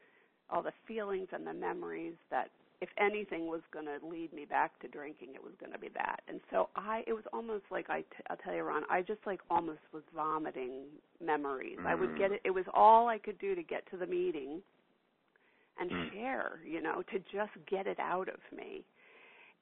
all 0.50 0.62
the 0.62 0.72
feelings 0.88 1.28
and 1.34 1.46
the 1.46 1.54
memories 1.54 2.16
that 2.32 2.50
if 2.80 2.90
anything 3.00 3.48
was 3.48 3.62
going 3.72 3.86
to 3.86 4.06
lead 4.06 4.32
me 4.34 4.46
back 4.46 4.80
to 4.80 4.88
drinking, 4.88 5.30
it 5.34 5.44
was 5.44 5.54
going 5.60 5.72
to 5.72 5.80
be 5.80 5.90
that. 5.96 6.22
And 6.28 6.40
so 6.52 6.70
I, 6.76 7.04
it 7.08 7.14
was 7.14 7.24
almost 7.34 7.64
like 7.72 7.90
I, 7.90 8.02
t- 8.02 8.24
I'll 8.30 8.38
tell 8.38 8.54
you, 8.54 8.64
Ron, 8.64 8.84
I 8.90 9.02
just 9.02 9.20
like 9.26 9.40
almost 9.50 9.80
was 9.94 10.04
vomiting 10.16 10.84
memories. 11.24 11.78
Mm. 11.82 11.88
I 11.88 11.96
would 11.96 12.18
get 12.18 12.32
mm. 12.32 12.36
it. 12.36 12.42
It 12.46 12.52
was 12.52 12.66
all 12.74 13.08
I 13.08 13.18
could 13.18 13.40
do 13.40 13.56
to 13.56 13.64
get 13.64 13.90
to 13.92 13.98
the 13.98 14.06
meeting 14.06 14.62
and 15.80 15.90
mm. 15.90 16.14
share, 16.14 16.60
you 16.66 16.82
know, 16.82 17.02
to 17.12 17.20
just 17.20 17.52
get 17.70 17.88
it 17.88 18.00
out 18.00 18.30
of 18.30 18.40
me. 18.56 18.84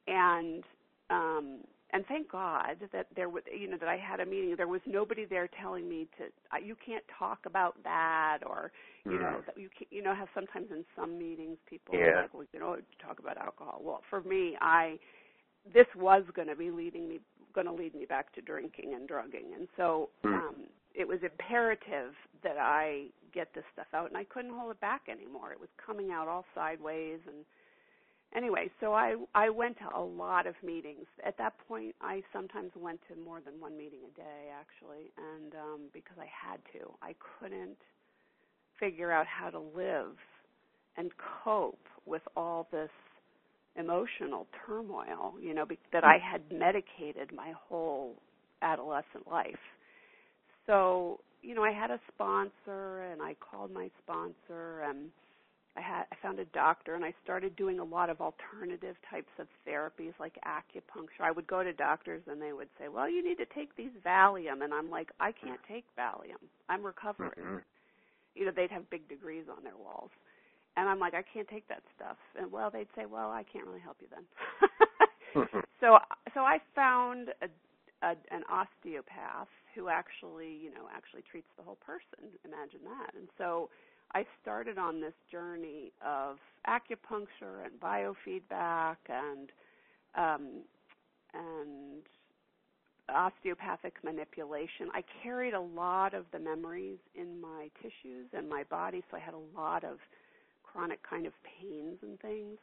And 0.07 0.63
um 1.10 1.60
and 1.95 2.05
thank 2.07 2.29
God 2.29 2.75
that 2.91 3.07
there 3.15 3.29
was, 3.29 3.43
you 3.57 3.69
know, 3.69 3.77
that 3.77 3.87
I 3.87 3.95
had 3.95 4.19
a 4.19 4.25
meeting. 4.25 4.53
There 4.57 4.67
was 4.67 4.81
nobody 4.85 5.23
there 5.23 5.47
telling 5.61 5.87
me 5.87 6.07
to, 6.17 6.25
uh, 6.53 6.59
you 6.61 6.75
can't 6.85 7.03
talk 7.17 7.39
about 7.45 7.81
that, 7.83 8.39
or, 8.45 8.73
you 9.05 9.11
mm. 9.13 9.21
know, 9.21 9.41
that 9.45 9.57
you 9.57 9.69
can, 9.75 9.87
you 9.91 10.03
know, 10.03 10.13
have 10.13 10.27
sometimes 10.35 10.67
in 10.71 10.83
some 10.93 11.17
meetings 11.17 11.57
people 11.69 11.95
yeah. 11.95 12.01
are 12.01 12.21
like, 12.23 12.33
well, 12.33 12.43
you 12.51 12.59
know, 12.59 12.75
talk 13.01 13.19
about 13.19 13.37
alcohol. 13.37 13.79
Well, 13.81 14.01
for 14.09 14.21
me, 14.23 14.57
I, 14.59 14.99
this 15.73 15.87
was 15.95 16.23
going 16.35 16.49
to 16.49 16.55
be 16.55 16.69
leading 16.69 17.07
me, 17.07 17.21
going 17.53 17.67
to 17.67 17.73
lead 17.73 17.95
me 17.95 18.03
back 18.03 18.33
to 18.35 18.41
drinking 18.41 18.93
and 18.93 19.07
drugging, 19.07 19.53
and 19.57 19.69
so 19.77 20.09
mm. 20.25 20.33
um, 20.33 20.55
it 20.93 21.07
was 21.07 21.19
imperative 21.23 22.13
that 22.43 22.57
I 22.59 23.05
get 23.33 23.53
this 23.55 23.63
stuff 23.71 23.87
out, 23.93 24.09
and 24.09 24.17
I 24.17 24.25
couldn't 24.25 24.53
hold 24.53 24.71
it 24.71 24.81
back 24.81 25.03
anymore. 25.09 25.53
It 25.53 25.59
was 25.59 25.69
coming 25.83 26.11
out 26.11 26.27
all 26.27 26.43
sideways 26.53 27.19
and 27.25 27.45
anyway, 28.36 28.70
so 28.79 28.94
I 28.94 29.15
I 29.34 29.50
went 29.50 29.77
to 29.79 29.96
a 29.96 30.01
lot 30.01 30.48
of 30.48 30.55
meetings. 30.63 31.05
At 31.25 31.38
that 31.38 31.53
point, 31.67 31.96
I 32.01 32.24
sometimes 32.32 32.72
went 32.75 33.00
to 33.10 33.20
more 33.20 33.41
than 33.41 33.60
one 33.60 33.77
meeting 33.77 34.00
a 34.08 34.17
day 34.17 34.50
actually, 34.58 35.12
and 35.17 35.53
um 35.55 35.82
because 35.94 36.17
I 36.20 36.27
had 36.27 36.60
to. 36.74 36.91
I 37.01 37.15
couldn't 37.39 37.77
figure 38.79 39.12
out 39.12 39.25
how 39.27 39.50
to 39.50 39.60
live 39.60 40.15
and 40.98 41.12
cope 41.44 41.88
with 42.05 42.22
all 42.36 42.67
this 42.72 42.89
emotional 43.77 44.48
turmoil, 44.65 45.34
you 45.41 45.53
know, 45.53 45.65
be, 45.65 45.77
that 45.91 46.03
I 46.03 46.17
had 46.17 46.41
medicated 46.51 47.32
my 47.36 47.53
whole 47.67 48.15
adolescent 48.62 49.27
life. 49.29 49.60
So, 50.65 51.20
you 51.41 51.53
know, 51.53 51.63
I 51.63 51.72
had 51.72 51.91
a 51.91 52.00
sponsor 52.13 53.03
and 53.12 53.22
I 53.22 53.36
called 53.36 53.72
my 53.72 53.89
sponsor 54.01 54.82
and 54.84 55.10
I 55.77 55.82
had 55.82 56.05
I 56.12 56.15
found 56.22 56.39
a 56.39 56.46
doctor 56.46 56.96
and 56.96 57.03
I 57.03 57.13
started 57.24 57.55
doing 57.55 57.79
a 57.79 57.84
lot 57.84 58.10
of 58.10 58.22
alternative 58.22 58.96
types 59.10 59.32
of 59.39 59.48
therapies 59.67 60.13
like 60.20 60.38
acupuncture. 60.46 61.22
I 61.22 61.32
would 61.32 61.48
go 61.48 61.63
to 61.63 61.74
doctors 61.74 62.22
and 62.27 62.41
they 62.41 62.53
would 62.53 62.70
say, 62.79 62.88
"Well, 62.88 63.10
you 63.10 63.24
need 63.24 63.38
to 63.38 63.46
take 63.46 63.75
these 63.75 63.91
Valium." 64.05 64.63
And 64.63 64.74
I'm 64.74 64.89
like, 64.89 65.12
"I 65.20 65.32
can't 65.32 65.60
take 65.67 65.86
Valium. 65.98 66.39
I'm 66.70 66.86
recovering." 66.86 67.32
Mm-hmm. 67.32 67.58
You 68.36 68.46
know, 68.46 68.51
they'd 68.55 68.72
have 68.72 68.89
big 68.89 69.08
degrees 69.10 69.46
on 69.50 69.63
their 69.63 69.77
walls. 69.77 70.12
And 70.77 70.89
I'm 70.89 71.00
like, 71.00 71.13
"I 71.13 71.24
can't 71.24 71.48
take 71.48 71.67
that 71.67 71.84
stuff." 71.96 72.17
And 72.39 72.51
well, 72.51 72.70
they'd 72.72 72.88
say, 72.96 73.05
"Well, 73.05 73.32
I 73.32 73.44
can't 73.44 73.67
really 73.67 73.82
help 73.82 73.98
you 74.00 74.08
then." 74.10 75.48
so 75.82 76.00
so 76.34 76.39
I 76.41 76.60
found 76.74 77.29
a, 77.41 77.50
a 78.01 78.15
an 78.32 78.44
osteopath 78.50 79.50
who 79.75 79.89
actually, 79.89 80.55
you 80.55 80.72
know, 80.74 80.88
actually 80.96 81.24
treats 81.29 81.48
the 81.58 81.63
whole 81.63 81.77
person. 81.86 82.32
Imagine 82.46 82.79
that. 82.86 83.13
And 83.13 83.27
so 83.38 83.70
I 84.15 84.25
started 84.41 84.77
on 84.77 85.01
this 85.01 85.13
journey 85.29 85.91
of 86.03 86.38
acupuncture 86.65 87.65
and 87.65 87.77
biofeedback 87.81 88.95
and 89.10 89.50
um, 90.17 90.62
and 91.34 92.01
osteopathic 93.10 93.95
manipulation. 94.05 94.88
I 94.93 95.03
carried 95.22 95.53
a 95.53 95.60
lot 95.60 96.13
of 96.13 96.24
the 96.31 96.39
memories 96.39 96.98
in 97.13 97.41
my 97.41 97.69
tissues 97.81 98.27
and 98.31 98.50
my 98.50 98.63
body, 98.63 99.03
so 99.12 99.17
I 99.17 99.19
had 99.19 99.34
a 99.34 99.60
lot 99.60 99.84
of 99.84 99.98
chronic 100.63 101.00
kind 101.07 101.25
of 101.27 101.34
pains 101.43 101.98
and 102.01 102.17
things. 102.22 102.57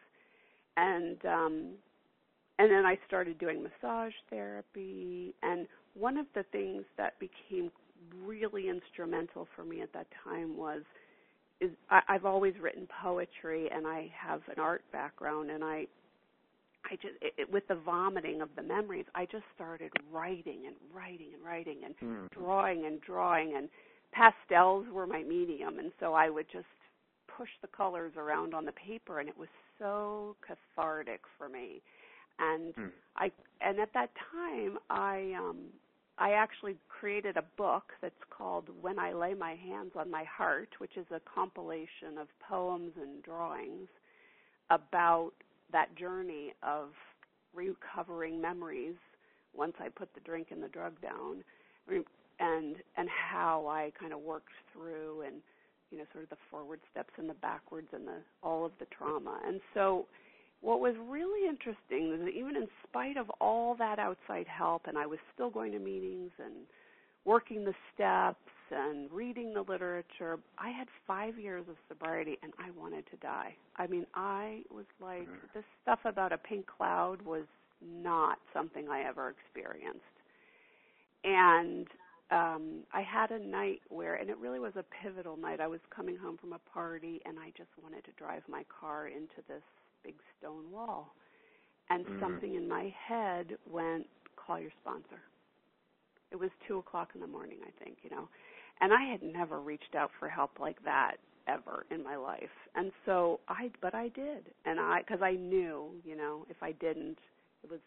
And 0.78 1.18
um, 1.26 1.68
and 2.59 2.71
then 2.71 2.87
I 2.87 2.99
started 3.06 3.38
doing 3.38 3.62
massage 3.62 4.14
therapy. 4.30 5.35
And 5.42 5.66
one 5.92 6.16
of 6.16 6.25
the 6.35 6.44
things 6.44 6.85
that 6.97 7.18
became 7.18 7.71
really 8.25 8.71
instrumental 8.71 9.47
for 9.54 9.64
me 9.64 9.82
at 9.82 9.92
that 9.92 10.06
time 10.25 10.56
was 10.56 10.80
is 11.62 11.71
I, 11.90 12.00
I've 12.09 12.25
always 12.25 12.54
written 12.61 12.88
poetry 13.02 13.69
and 13.75 13.87
I 13.87 14.11
have 14.19 14.42
an 14.49 14.61
art 14.61 14.83
background 14.92 15.50
and 15.50 15.62
I 15.62 15.87
I 16.85 16.97
just 16.97 17.14
it, 17.21 17.33
it, 17.38 17.52
with 17.52 17.66
the 17.69 17.76
vomiting 17.76 18.40
of 18.42 18.49
the 18.57 18.62
memories, 18.62 19.07
I 19.14 19.26
just 19.26 19.45
started 19.54 19.92
writing 20.12 20.62
and 20.66 20.75
writing 20.92 21.28
and 21.35 21.45
writing 21.45 21.78
and 21.85 21.95
mm. 22.02 22.31
drawing 22.33 22.87
and 22.87 23.00
drawing 23.00 23.54
and 23.57 23.69
pastels 24.12 24.87
were 24.92 25.07
my 25.07 25.23
medium 25.23 25.78
and 25.78 25.92
so 26.00 26.14
I 26.14 26.28
would 26.28 26.47
just 26.52 26.66
push 27.37 27.49
the 27.62 27.69
colors 27.69 28.12
around 28.16 28.54
on 28.54 28.64
the 28.64 28.73
paper 28.73 29.21
and 29.21 29.28
it 29.28 29.38
was 29.38 29.49
so 29.78 30.37
cathartic 30.47 31.21
for 31.38 31.49
me. 31.49 31.81
And 32.40 32.75
mm. 32.75 32.90
I 33.16 33.31
and 33.61 33.78
at 33.78 33.92
that 33.95 34.11
time 34.33 34.78
I 34.90 35.35
um 35.38 35.59
I 36.19 36.33
actually 36.33 36.76
created 36.88 37.37
a 37.37 37.45
book 37.57 37.85
that's 38.00 38.14
called 38.37 38.69
When 38.81 38.99
I 38.99 39.12
Lay 39.12 39.35
My 39.35 39.54
Hands 39.54 39.90
on 39.97 40.11
My 40.11 40.25
Heart, 40.25 40.69
which 40.78 40.97
is 40.97 41.07
a 41.11 41.21
compilation 41.35 42.19
of 42.21 42.28
poems 42.49 42.92
and 43.00 43.23
drawings 43.23 43.88
about 44.71 45.33
that 45.73 45.95
journey 45.97 46.52
of 46.62 46.90
recovering 47.54 48.40
memories 48.40 48.95
once 49.54 49.75
I 49.81 49.88
put 49.88 50.12
the 50.14 50.21
drink 50.21 50.49
and 50.50 50.62
the 50.62 50.69
drug 50.69 51.00
down 51.00 51.42
and 52.40 52.76
and 52.97 53.09
how 53.09 53.66
I 53.66 53.92
kind 53.99 54.12
of 54.12 54.21
worked 54.21 54.52
through 54.73 55.23
and 55.26 55.37
you 55.90 55.99
know 55.99 56.04
sort 56.12 56.25
of 56.25 56.31
the 56.31 56.37
forward 56.50 56.81
steps 56.90 57.12
and 57.19 57.28
the 57.28 57.35
backwards 57.35 57.88
and 57.92 58.07
the 58.07 58.19
all 58.42 58.64
of 58.64 58.73
the 58.78 58.87
trauma. 58.87 59.40
And 59.47 59.61
so 59.75 60.07
what 60.62 60.81
was 60.81 60.95
really 61.09 61.49
interesting 61.49 62.14
is 62.14 62.21
that 62.21 62.31
even 62.31 62.57
in 62.57 62.69
spite 62.88 63.16
of 63.16 63.28
all 63.40 63.75
that 63.75 63.99
outside 63.99 64.47
help, 64.47 64.83
and 64.87 64.97
I 64.97 65.07
was 65.07 65.19
still 65.35 65.50
going 65.50 65.73
to 65.73 65.78
meetings 65.81 66.31
and 66.42 66.54
working 67.25 67.64
the 67.64 67.75
steps 67.92 68.38
and 68.71 69.11
reading 69.11 69.52
the 69.52 69.62
literature, 69.62 70.38
I 70.59 70.71
had 70.71 70.87
five 71.07 71.37
years 71.37 71.64
of 71.69 71.75
sobriety 71.88 72.38
and 72.42 72.52
I 72.59 72.71
wanted 72.81 73.04
to 73.11 73.16
die. 73.16 73.54
I 73.76 73.88
mean, 73.88 74.07
I 74.14 74.62
was 74.71 74.87
like, 75.00 75.23
mm-hmm. 75.23 75.47
this 75.52 75.64
stuff 75.83 75.99
about 76.04 76.33
a 76.33 76.38
pink 76.38 76.66
cloud 76.66 77.23
was 77.23 77.45
not 77.85 78.38
something 78.54 78.88
I 78.88 79.02
ever 79.02 79.35
experienced. 79.35 80.00
And 81.25 81.87
um 82.31 82.85
I 82.95 83.02
had 83.02 83.31
a 83.31 83.38
night 83.38 83.81
where 83.88 84.14
and 84.14 84.31
it 84.31 84.38
really 84.38 84.61
was 84.61 84.73
a 84.76 84.85
pivotal 85.02 85.37
night. 85.37 85.61
I 85.61 85.66
was 85.66 85.81
coming 85.95 86.16
home 86.16 86.38
from 86.38 86.52
a 86.52 86.61
party 86.73 87.21
and 87.26 87.38
I 87.38 87.49
just 87.57 87.71
wanted 87.83 88.04
to 88.04 88.12
drive 88.16 88.42
my 88.49 88.64
car 88.81 89.09
into 89.09 89.42
this 89.49 89.62
big 90.04 90.14
stone 90.38 90.71
wall. 90.71 91.14
And 91.90 92.04
mm-hmm. 92.04 92.21
something 92.21 92.54
in 92.54 92.68
my 92.68 92.92
head 93.06 93.56
went, 93.71 94.06
call 94.37 94.59
your 94.59 94.71
sponsor. 94.80 95.21
It 96.30 96.37
was 96.37 96.50
two 96.66 96.78
o'clock 96.78 97.11
in 97.14 97.21
the 97.21 97.26
morning, 97.26 97.59
I 97.62 97.85
think, 97.85 97.99
you 98.02 98.11
know. 98.11 98.28
And 98.80 98.92
I 98.92 99.04
had 99.04 99.23
never 99.23 99.61
reached 99.61 99.94
out 99.97 100.11
for 100.18 100.28
help 100.28 100.52
like 100.59 100.82
that 100.85 101.16
ever 101.47 101.85
in 101.90 102.02
my 102.02 102.16
life. 102.16 102.42
And 102.75 102.92
so 103.04 103.40
I, 103.49 103.71
but 103.80 103.94
I 103.94 104.09
did. 104.09 104.49
And 104.64 104.80
I, 104.80 105.00
because 105.00 105.23
I 105.23 105.32
knew, 105.32 105.90
you 106.04 106.16
know, 106.16 106.47
if 106.49 106.56
I 106.62 106.73
didn't, 106.73 107.18
it 107.62 107.71
was, 107.71 107.80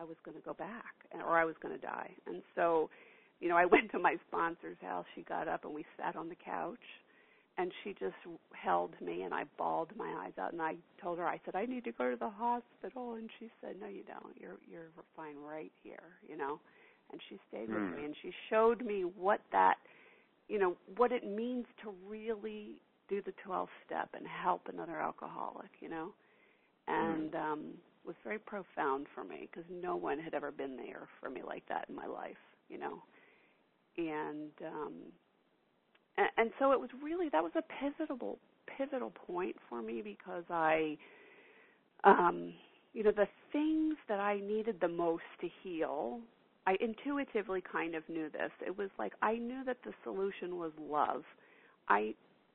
I 0.00 0.04
was 0.04 0.16
going 0.24 0.36
to 0.36 0.42
go 0.42 0.54
back 0.54 0.94
or 1.24 1.38
I 1.38 1.44
was 1.44 1.54
going 1.62 1.74
to 1.74 1.80
die. 1.80 2.10
And 2.26 2.42
so, 2.54 2.90
you 3.40 3.48
know, 3.48 3.56
I 3.56 3.64
went 3.70 3.90
to 3.92 3.98
my 3.98 4.16
sponsor's 4.26 4.78
house. 4.80 5.06
She 5.14 5.22
got 5.22 5.46
up 5.48 5.64
and 5.64 5.74
we 5.74 5.84
sat 5.96 6.16
on 6.16 6.28
the 6.28 6.34
couch 6.34 6.78
and 7.58 7.72
she 7.82 7.94
just 7.98 8.14
held 8.52 8.90
me 9.00 9.22
and 9.22 9.32
I 9.32 9.44
bawled 9.56 9.90
my 9.96 10.12
eyes 10.24 10.32
out 10.38 10.52
and 10.52 10.60
I 10.60 10.74
told 11.00 11.18
her 11.18 11.26
I 11.26 11.40
said 11.44 11.54
I 11.54 11.64
need 11.64 11.84
to 11.84 11.92
go 11.92 12.10
to 12.10 12.16
the 12.16 12.28
hospital 12.28 13.14
and 13.14 13.30
she 13.38 13.50
said 13.60 13.76
no 13.80 13.86
you 13.86 14.02
don't 14.06 14.36
you're 14.38 14.58
you're 14.70 14.90
fine 15.16 15.36
right 15.44 15.72
here 15.82 16.16
you 16.28 16.36
know 16.36 16.60
and 17.12 17.20
she 17.28 17.38
stayed 17.48 17.68
with 17.68 17.82
me 17.82 17.98
hmm. 17.98 18.04
and 18.06 18.14
she 18.22 18.32
showed 18.50 18.84
me 18.84 19.02
what 19.02 19.40
that 19.52 19.76
you 20.48 20.58
know 20.58 20.76
what 20.96 21.12
it 21.12 21.26
means 21.26 21.66
to 21.82 21.92
really 22.06 22.80
do 23.08 23.22
the 23.22 23.32
12 23.44 23.68
step 23.86 24.08
and 24.14 24.26
help 24.26 24.62
another 24.72 25.00
alcoholic 25.00 25.70
you 25.80 25.88
know 25.88 26.12
and 26.88 27.32
mm. 27.32 27.52
um 27.52 27.64
was 28.04 28.14
very 28.22 28.38
profound 28.38 29.06
for 29.14 29.24
me 29.24 29.48
because 29.50 29.68
no 29.82 29.96
one 29.96 30.18
had 30.18 30.32
ever 30.32 30.52
been 30.52 30.76
there 30.76 31.08
for 31.20 31.28
me 31.28 31.42
like 31.44 31.64
that 31.68 31.86
in 31.88 31.94
my 31.94 32.06
life 32.06 32.36
you 32.68 32.78
know 32.78 33.02
and 33.96 34.50
um 34.64 34.92
and, 36.36 36.50
so 36.58 36.72
it 36.72 36.80
was 36.80 36.90
really 37.02 37.28
that 37.30 37.42
was 37.42 37.52
a 37.56 37.62
pivotal 37.80 38.38
pivotal 38.78 39.12
point 39.26 39.56
for 39.68 39.82
me 39.82 40.02
because 40.02 40.44
I 40.50 40.96
um 42.04 42.52
you 42.94 43.02
know, 43.02 43.12
the 43.12 43.28
things 43.52 43.94
that 44.08 44.20
I 44.20 44.40
needed 44.40 44.76
the 44.80 44.88
most 44.88 45.22
to 45.42 45.48
heal, 45.62 46.20
I 46.66 46.76
intuitively 46.80 47.62
kind 47.70 47.94
of 47.94 48.02
knew 48.08 48.30
this. 48.30 48.50
It 48.66 48.76
was 48.78 48.88
like 48.98 49.12
I 49.20 49.34
knew 49.36 49.64
that 49.64 49.76
the 49.84 49.92
solution 50.02 50.56
was 50.56 50.72
love. 50.80 51.22
I 51.88 52.14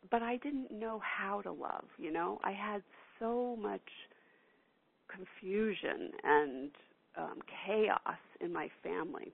but 0.10 0.24
I 0.24 0.38
didn't 0.38 0.72
know 0.72 1.00
how 1.04 1.42
to 1.42 1.52
love, 1.52 1.86
you 2.00 2.12
know? 2.12 2.40
I 2.44 2.52
had 2.54 2.82
so 3.20 3.56
much 3.62 3.82
confusion 5.08 6.12
and 6.24 6.72
um 7.18 7.40
chaos 7.66 8.18
in 8.40 8.52
my 8.52 8.70
family 8.82 9.32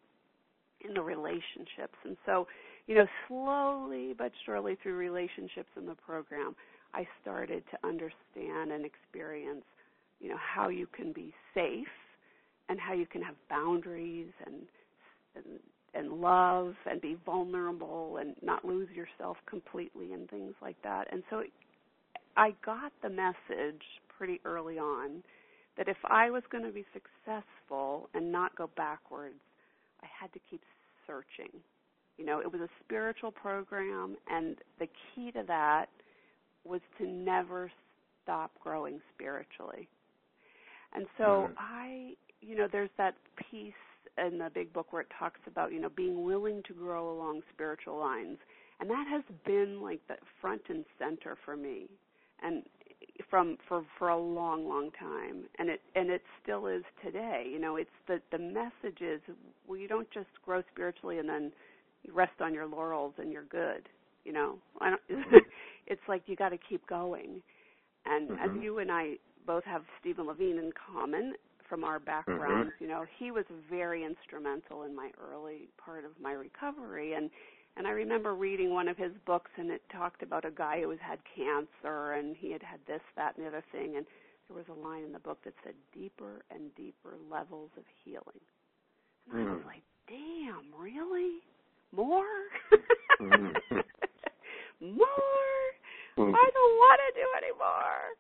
in 0.82 0.94
the 0.94 1.02
relationships. 1.02 1.98
And 2.04 2.18
so, 2.26 2.48
you 2.88 2.96
know, 2.96 3.08
slowly 3.28 4.14
but 4.18 4.32
surely 4.46 4.78
through 4.82 4.96
relationships 4.96 5.70
in 5.78 5.86
the 5.86 5.96
program, 5.96 6.56
I 6.94 7.06
started 7.22 7.64
to 7.72 7.88
understand 7.88 8.72
and 8.72 8.86
experience, 8.86 9.66
you 10.20 10.30
know, 10.30 10.38
how 10.38 10.70
you 10.70 10.88
can 10.88 11.12
be 11.12 11.34
safe 11.54 11.88
and 12.70 12.80
how 12.80 12.94
you 12.94 13.06
can 13.06 13.22
have 13.22 13.36
boundaries 13.50 14.32
and 14.46 14.64
and 15.36 15.60
and 15.94 16.22
love 16.22 16.76
and 16.90 17.02
be 17.02 17.18
vulnerable 17.26 18.18
and 18.18 18.36
not 18.42 18.64
lose 18.64 18.90
yourself 18.90 19.38
completely 19.50 20.14
and 20.14 20.30
things 20.30 20.54
like 20.62 20.76
that. 20.84 21.08
And 21.12 21.24
so 21.30 21.44
I 22.36 22.54
got 22.64 22.92
the 23.02 23.10
message 23.10 23.82
pretty 24.18 24.40
early 24.46 24.78
on 24.78 25.24
that 25.78 25.88
if 25.88 25.98
I 26.06 26.30
was 26.30 26.44
going 26.52 26.64
to 26.64 26.72
be 26.72 26.86
successful 26.94 28.10
and 28.14 28.32
not 28.32 28.56
go 28.56 28.70
backwards, 28.76 29.40
I 30.04 30.08
had 30.20 30.32
to 30.34 30.40
keep 30.50 30.62
searching. 31.06 31.52
You 32.18 32.26
know, 32.26 32.40
it 32.40 32.52
was 32.52 32.62
a 32.62 32.70
spiritual 32.84 33.32
program, 33.32 34.16
and 34.30 34.58
the 34.80 34.88
key 34.88 35.32
to 35.32 35.44
that 35.48 35.88
was 36.64 36.82
to 36.98 37.08
never 37.08 37.72
stop 38.24 38.52
growing 38.62 39.00
spiritually. 39.14 39.88
And 40.94 41.06
so 41.18 41.24
mm-hmm. 41.24 41.54
I, 41.58 42.14
you 42.42 42.56
know, 42.56 42.68
there's 42.72 42.90
that 42.98 43.16
piece 43.50 43.74
in 44.18 44.40
the 44.40 44.50
big 44.54 44.74
book 44.74 44.92
where 44.92 45.04
it 45.04 45.12
talks 45.18 45.40
about, 45.48 45.72
you 45.72 45.80
know, 45.80 45.90
being 45.96 46.24
willing 46.24 46.64
to 46.68 46.74
grow 46.74 47.12
along 47.12 47.42
spiritual 47.54 48.00
lines. 48.00 48.38
And 48.80 48.90
that 48.90 49.06
has 49.10 49.24
been 49.46 49.82
like 49.82 50.02
the 50.08 50.16
front 50.42 50.62
and 50.70 50.86
center 51.00 51.38
for 51.46 51.56
me. 51.56 51.88
And 52.44 52.64
from 53.30 53.58
for 53.68 53.84
for 53.98 54.10
a 54.10 54.18
long 54.18 54.68
long 54.68 54.90
time 55.00 55.44
and 55.60 55.70
it 55.70 55.82
and 55.96 56.10
it 56.10 56.22
still 56.42 56.68
is 56.68 56.84
today 57.04 57.46
you 57.52 57.60
know 57.60 57.76
it's 57.76 57.90
the 58.08 58.22
the 58.32 58.38
message 58.38 59.02
is 59.02 59.20
well 59.68 59.78
you 59.78 59.88
don't 59.88 60.10
just 60.12 60.28
grow 60.46 60.62
spiritually 60.72 61.20
and 61.20 61.28
then 61.28 61.52
you 62.08 62.14
rest 62.14 62.42
on 62.42 62.54
your 62.54 62.66
laurels 62.66 63.14
and 63.18 63.32
you're 63.32 63.46
good 63.46 63.88
you 64.24 64.34
know 64.34 64.58
I 64.82 64.90
don't, 64.90 65.02
it's 65.88 66.02
like 66.08 66.24
you 66.26 66.36
got 66.36 66.50
to 66.50 66.58
keep 66.70 66.86
going 66.88 67.42
and 68.06 68.30
mm-hmm. 68.30 68.58
as 68.58 68.64
you 68.64 68.80
and 68.80 68.92
I 68.92 69.16
both 69.46 69.64
have 69.66 69.84
Stephen 70.00 70.28
Levine 70.28 70.58
in 70.58 70.72
common 70.92 71.34
from 71.70 71.84
our 71.84 72.00
backgrounds 72.00 72.72
mm-hmm. 72.76 72.84
you 72.84 72.90
know 72.90 73.06
he 73.20 73.32
was 73.32 73.46
very 73.70 74.04
instrumental 74.04 74.84
in 74.84 74.96
my 74.96 75.12
early 75.32 75.70
part 75.84 76.06
of 76.06 76.12
my 76.22 76.32
recovery 76.32 77.14
and 77.14 77.30
and 77.78 77.86
I 77.86 77.92
remember 77.92 78.34
reading 78.34 78.74
one 78.74 78.88
of 78.88 78.98
his 78.98 79.12
books, 79.28 79.52
and 79.56 79.70
it 79.70 79.84
talked 79.92 80.24
about 80.24 80.46
a 80.46 80.52
guy 80.52 80.82
who 80.82 80.90
had 80.90 81.20
cancer, 81.36 82.14
and 82.14 82.36
he 82.36 82.52
had 82.52 82.64
had 82.64 82.80
this, 82.88 83.02
that, 83.16 83.38
and 83.38 83.46
the 83.46 83.50
other 83.50 83.64
thing. 83.72 83.98
And 83.98 84.06
there 84.48 84.58
was 84.58 84.66
a 84.70 84.74
line 84.74 85.04
in 85.04 85.12
the 85.12 85.20
book 85.20 85.38
that 85.46 85.54
said, 85.64 85.76
"Deeper 85.94 86.44
and 86.50 86.74
deeper 86.76 87.14
levels 87.30 87.70
of 87.78 87.84
healing." 88.04 88.42
And 89.32 89.46
mm. 89.46 89.48
I 89.48 89.54
was 89.54 89.62
hmm. 89.62 89.68
like, 89.68 89.84
"Damn, 90.08 90.74
really? 90.74 91.42
More? 91.96 92.26
mm. 93.22 93.54
More? 94.82 95.68
Mm. 96.18 96.34
I 96.34 96.50
don't 96.54 96.76
want 96.78 97.02
to 97.08 97.20
do 97.20 97.28
anymore." 97.46 98.16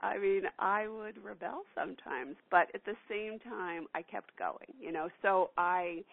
I 0.00 0.18
mean, 0.18 0.42
I 0.58 0.88
would 0.88 1.22
rebel 1.24 1.62
sometimes, 1.74 2.36
but 2.50 2.68
at 2.74 2.84
the 2.84 2.94
same 3.08 3.38
time, 3.38 3.86
I 3.94 4.02
kept 4.02 4.36
going. 4.38 4.74
You 4.78 4.92
know, 4.92 5.08
so 5.22 5.50
I 5.56 6.04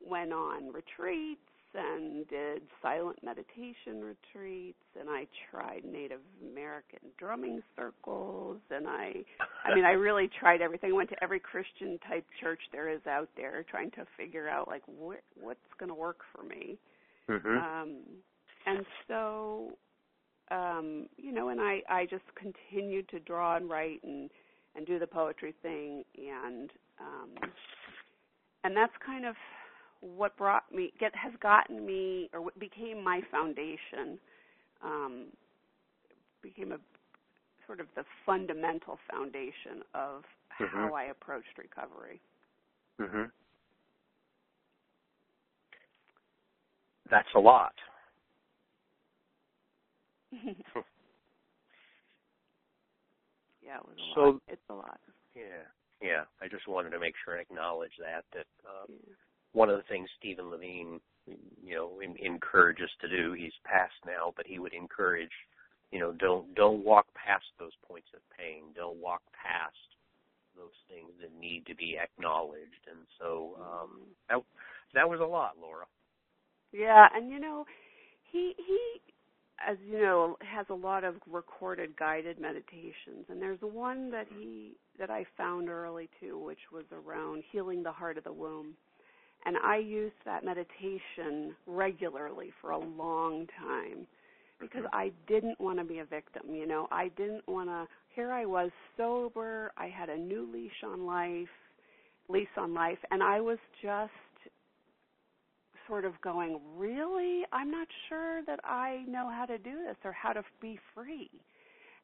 went 0.00 0.32
on 0.32 0.72
retreats 0.72 1.40
and 1.76 2.26
did 2.28 2.62
silent 2.82 3.18
meditation 3.22 4.02
retreats 4.02 4.78
and 4.98 5.08
I 5.08 5.26
tried 5.50 5.84
Native 5.84 6.20
American 6.50 7.00
drumming 7.18 7.60
circles 7.76 8.58
and 8.70 8.86
I 8.88 9.12
I 9.64 9.74
mean 9.74 9.84
I 9.84 9.92
really 9.92 10.30
tried 10.40 10.62
everything. 10.62 10.90
I 10.90 10.94
went 10.94 11.10
to 11.10 11.22
every 11.22 11.40
Christian 11.40 11.98
type 12.08 12.24
church 12.40 12.60
there 12.72 12.88
is 12.88 13.00
out 13.06 13.28
there 13.36 13.64
trying 13.70 13.90
to 13.92 14.04
figure 14.16 14.48
out 14.48 14.68
like 14.68 14.82
what 14.86 15.20
what's 15.40 15.60
going 15.78 15.88
to 15.88 15.94
work 15.94 16.18
for 16.34 16.42
me. 16.44 16.78
Mm-hmm. 17.30 17.48
Um 17.48 17.98
and 18.66 18.86
so 19.08 19.70
um 20.50 21.08
you 21.16 21.32
know 21.32 21.48
and 21.48 21.60
I 21.60 21.82
I 21.88 22.06
just 22.06 22.24
continued 22.34 23.08
to 23.10 23.20
draw 23.20 23.56
and 23.56 23.68
write 23.68 24.02
and 24.02 24.30
and 24.74 24.86
do 24.86 24.98
the 24.98 25.06
poetry 25.06 25.54
thing 25.62 26.04
and 26.16 26.70
um 27.00 27.50
and 28.64 28.76
that's 28.76 28.92
kind 29.04 29.24
of 29.24 29.36
what 30.00 30.36
brought 30.36 30.72
me 30.72 30.92
get 30.98 31.14
has 31.14 31.32
gotten 31.40 31.84
me 31.84 32.30
or 32.32 32.40
what 32.40 32.58
became 32.58 33.02
my 33.02 33.20
foundation 33.30 34.18
um, 34.82 35.26
became 36.42 36.72
a 36.72 36.78
sort 37.66 37.80
of 37.80 37.86
the 37.96 38.04
fundamental 38.24 38.98
foundation 39.10 39.82
of 39.94 40.22
mm-hmm. 40.60 40.76
how 40.76 40.94
I 40.94 41.04
approached 41.04 41.58
recovery. 41.58 42.20
Mhm. 43.00 43.30
That's 47.10 47.28
a 47.34 47.38
lot. 47.38 47.74
yeah, 50.32 50.52
it 53.76 53.86
was 53.86 53.96
a 53.96 54.14
so, 54.14 54.20
lot. 54.20 54.42
It's 54.48 54.68
a 54.70 54.74
lot. 54.74 55.00
Yeah, 55.34 55.64
yeah. 56.02 56.24
I 56.42 56.48
just 56.48 56.66
wanted 56.66 56.90
to 56.90 57.00
make 57.00 57.14
sure 57.24 57.34
and 57.34 57.42
acknowledge 57.42 57.92
that 58.00 58.24
that 58.32 58.46
um, 58.66 58.92
yeah 59.06 59.14
one 59.52 59.70
of 59.70 59.76
the 59.76 59.84
things 59.88 60.08
Stephen 60.18 60.50
Levine, 60.50 61.00
you 61.62 61.74
know, 61.74 62.00
in, 62.00 62.16
encourages 62.24 62.90
to 63.00 63.08
do. 63.08 63.32
He's 63.32 63.52
passed 63.64 64.00
now, 64.06 64.32
but 64.36 64.46
he 64.46 64.58
would 64.58 64.74
encourage, 64.74 65.32
you 65.90 65.98
know, 65.98 66.12
don't 66.12 66.54
don't 66.54 66.84
walk 66.84 67.06
past 67.14 67.44
those 67.58 67.74
points 67.88 68.08
of 68.14 68.20
pain. 68.36 68.64
Don't 68.74 69.00
walk 69.00 69.22
past 69.32 69.74
those 70.56 70.76
things 70.88 71.10
that 71.20 71.30
need 71.38 71.66
to 71.66 71.74
be 71.74 71.96
acknowledged. 71.98 72.84
And 72.90 73.06
so 73.18 73.56
um, 73.60 74.00
that 74.28 74.38
that 74.94 75.08
was 75.08 75.20
a 75.20 75.24
lot, 75.24 75.52
Laura. 75.60 75.86
Yeah, 76.72 77.06
and 77.14 77.30
you 77.30 77.40
know, 77.40 77.64
he 78.30 78.54
he 78.56 79.00
as 79.66 79.76
you 79.86 80.00
know 80.00 80.36
has 80.40 80.66
a 80.68 80.74
lot 80.74 81.04
of 81.04 81.14
recorded 81.30 81.96
guided 81.96 82.40
meditations 82.40 83.24
and 83.28 83.40
there's 83.40 83.60
one 83.60 84.10
that 84.10 84.26
he 84.36 84.72
that 84.98 85.10
I 85.10 85.24
found 85.36 85.68
early 85.68 86.08
too 86.20 86.38
which 86.38 86.58
was 86.72 86.84
around 86.92 87.42
healing 87.50 87.82
the 87.82 87.92
heart 87.92 88.18
of 88.18 88.24
the 88.24 88.32
womb 88.32 88.74
and 89.46 89.56
I 89.56 89.76
used 89.76 90.16
that 90.24 90.44
meditation 90.44 91.54
regularly 91.66 92.52
for 92.60 92.72
a 92.72 92.78
long 92.78 93.46
time 93.58 94.06
because 94.60 94.82
mm-hmm. 94.84 94.96
I 94.96 95.12
didn't 95.28 95.60
want 95.60 95.78
to 95.78 95.84
be 95.84 96.00
a 96.00 96.04
victim. 96.04 96.52
You 96.52 96.66
know, 96.66 96.88
I 96.90 97.10
didn't 97.16 97.46
want 97.46 97.68
to. 97.68 97.86
Here 98.14 98.32
I 98.32 98.44
was 98.44 98.70
sober. 98.96 99.70
I 99.76 99.86
had 99.86 100.08
a 100.08 100.16
new 100.16 100.50
leash 100.52 100.82
on 100.84 101.06
life, 101.06 101.48
lease 102.28 102.48
on 102.56 102.74
life, 102.74 102.98
and 103.12 103.22
I 103.22 103.40
was 103.40 103.58
just 103.80 104.10
sort 105.86 106.04
of 106.04 106.20
going, 106.22 106.58
really? 106.76 107.42
I'm 107.52 107.70
not 107.70 107.86
sure 108.08 108.42
that 108.46 108.58
I 108.64 109.04
know 109.06 109.30
how 109.30 109.46
to 109.46 109.58
do 109.58 109.76
this 109.86 109.96
or 110.04 110.10
how 110.10 110.32
to 110.32 110.42
be 110.60 110.80
free. 110.92 111.30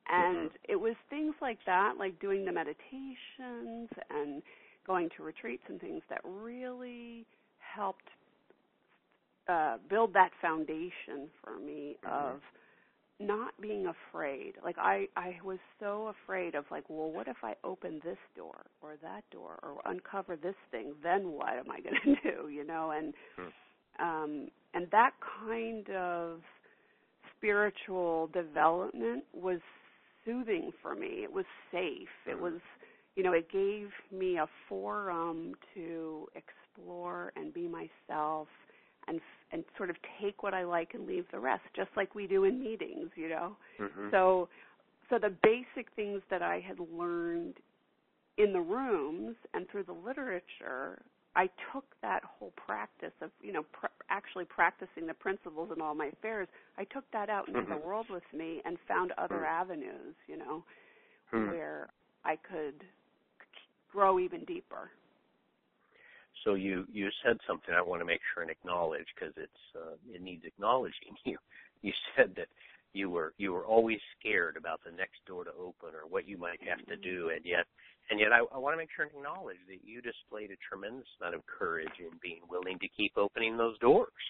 And 0.08 0.48
mm-hmm. 0.50 0.72
it 0.72 0.76
was 0.76 0.94
things 1.10 1.34
like 1.40 1.58
that, 1.66 1.94
like 1.98 2.20
doing 2.20 2.44
the 2.44 2.52
meditations 2.52 3.88
and 4.10 4.42
going 4.86 5.08
to 5.16 5.22
retreats 5.22 5.62
and 5.68 5.80
things 5.80 6.02
that 6.08 6.20
really 6.24 7.26
helped 7.58 8.08
uh, 9.48 9.76
build 9.88 10.14
that 10.14 10.30
foundation 10.40 11.28
for 11.42 11.58
me 11.58 11.96
mm-hmm. 12.04 12.34
of 12.34 12.40
not 13.20 13.52
being 13.60 13.86
afraid. 13.86 14.54
Like 14.64 14.76
I, 14.78 15.06
I 15.16 15.36
was 15.44 15.58
so 15.80 16.12
afraid 16.24 16.54
of 16.54 16.64
like, 16.70 16.84
well, 16.88 17.10
what 17.10 17.28
if 17.28 17.36
I 17.42 17.54
open 17.64 18.00
this 18.04 18.18
door 18.36 18.66
or 18.80 18.96
that 19.02 19.22
door 19.30 19.58
or 19.62 19.80
uncover 19.84 20.36
this 20.36 20.54
thing? 20.70 20.94
Then 21.02 21.32
what 21.32 21.50
am 21.54 21.70
I 21.70 21.80
going 21.80 22.16
to 22.22 22.30
do? 22.30 22.48
You 22.48 22.64
know, 22.64 22.90
and 22.90 23.14
mm. 23.38 24.02
um, 24.02 24.48
and 24.74 24.86
that 24.90 25.12
kind 25.46 25.88
of 25.90 26.40
spiritual 27.36 28.28
development 28.28 29.24
was 29.32 29.60
soothing 30.24 30.70
for 30.80 30.94
me. 30.94 31.20
It 31.22 31.32
was 31.32 31.44
safe. 31.70 32.08
It 32.26 32.34
mm-hmm. 32.34 32.42
was 32.42 32.60
you 33.16 33.22
know, 33.22 33.32
it 33.32 33.50
gave 33.50 33.88
me 34.10 34.38
a 34.38 34.46
forum 34.68 35.54
to 35.74 36.26
explore 36.34 37.32
and 37.36 37.52
be 37.52 37.68
myself 37.68 38.48
and 39.08 39.20
and 39.50 39.64
sort 39.76 39.90
of 39.90 39.96
take 40.20 40.42
what 40.42 40.54
I 40.54 40.64
like 40.64 40.94
and 40.94 41.06
leave 41.06 41.24
the 41.30 41.38
rest, 41.38 41.62
just 41.76 41.90
like 41.96 42.14
we 42.14 42.26
do 42.26 42.44
in 42.44 42.62
meetings, 42.62 43.10
you 43.16 43.28
know. 43.28 43.56
Mm-hmm. 43.80 44.08
So 44.10 44.48
so 45.10 45.18
the 45.18 45.34
basic 45.42 45.92
things 45.94 46.22
that 46.30 46.42
I 46.42 46.60
had 46.66 46.78
learned 46.78 47.54
in 48.38 48.52
the 48.52 48.60
rooms 48.60 49.36
and 49.52 49.68
through 49.68 49.84
the 49.84 49.92
literature, 49.92 51.02
I 51.36 51.50
took 51.72 51.84
that 52.00 52.22
whole 52.24 52.52
practice 52.56 53.12
of, 53.20 53.30
you 53.42 53.52
know, 53.52 53.64
pr- 53.72 53.86
actually 54.08 54.46
practicing 54.46 55.06
the 55.06 55.14
principles 55.14 55.70
in 55.74 55.82
all 55.82 55.94
my 55.94 56.06
affairs. 56.06 56.48
I 56.78 56.84
took 56.84 57.04
that 57.12 57.28
out 57.28 57.48
into 57.48 57.60
mm-hmm. 57.60 57.72
the 57.72 57.76
world 57.76 58.06
with 58.08 58.22
me 58.34 58.62
and 58.64 58.78
found 58.88 59.12
other 59.18 59.36
mm-hmm. 59.36 59.44
avenues, 59.44 60.14
you 60.26 60.38
know, 60.38 60.64
mm-hmm. 61.32 61.50
where 61.50 61.90
I 62.24 62.36
could 62.36 62.84
grow 63.92 64.18
even 64.18 64.44
deeper. 64.44 64.90
So 66.44 66.54
you 66.54 66.86
you 66.92 67.08
said 67.24 67.38
something 67.46 67.74
I 67.74 67.82
want 67.82 68.00
to 68.00 68.06
make 68.06 68.20
sure 68.32 68.42
and 68.42 68.50
acknowledge 68.50 69.06
because 69.14 69.34
it's 69.36 69.64
uh, 69.76 69.94
it 70.12 70.22
needs 70.22 70.44
acknowledging. 70.44 71.14
You 71.24 71.38
you 71.82 71.92
said 72.16 72.32
that 72.36 72.48
you 72.92 73.10
were 73.10 73.32
you 73.38 73.52
were 73.52 73.66
always 73.66 73.98
scared 74.18 74.56
about 74.56 74.80
the 74.84 74.92
next 74.92 75.24
door 75.26 75.44
to 75.44 75.50
open 75.52 75.94
or 75.94 76.08
what 76.08 76.28
you 76.28 76.38
might 76.38 76.60
have 76.68 76.84
to 76.86 76.96
do, 76.96 77.30
and 77.34 77.44
yet 77.44 77.66
and 78.10 78.18
yet 78.18 78.32
I, 78.32 78.40
I 78.54 78.58
want 78.58 78.74
to 78.74 78.78
make 78.78 78.90
sure 78.94 79.04
and 79.04 79.14
acknowledge 79.14 79.62
that 79.68 79.84
you 79.84 80.02
displayed 80.02 80.50
a 80.50 80.58
tremendous 80.68 81.08
amount 81.20 81.36
of 81.36 81.42
courage 81.46 81.96
in 81.98 82.10
being 82.22 82.40
willing 82.50 82.78
to 82.80 82.88
keep 82.88 83.12
opening 83.16 83.56
those 83.56 83.78
doors. 83.78 84.22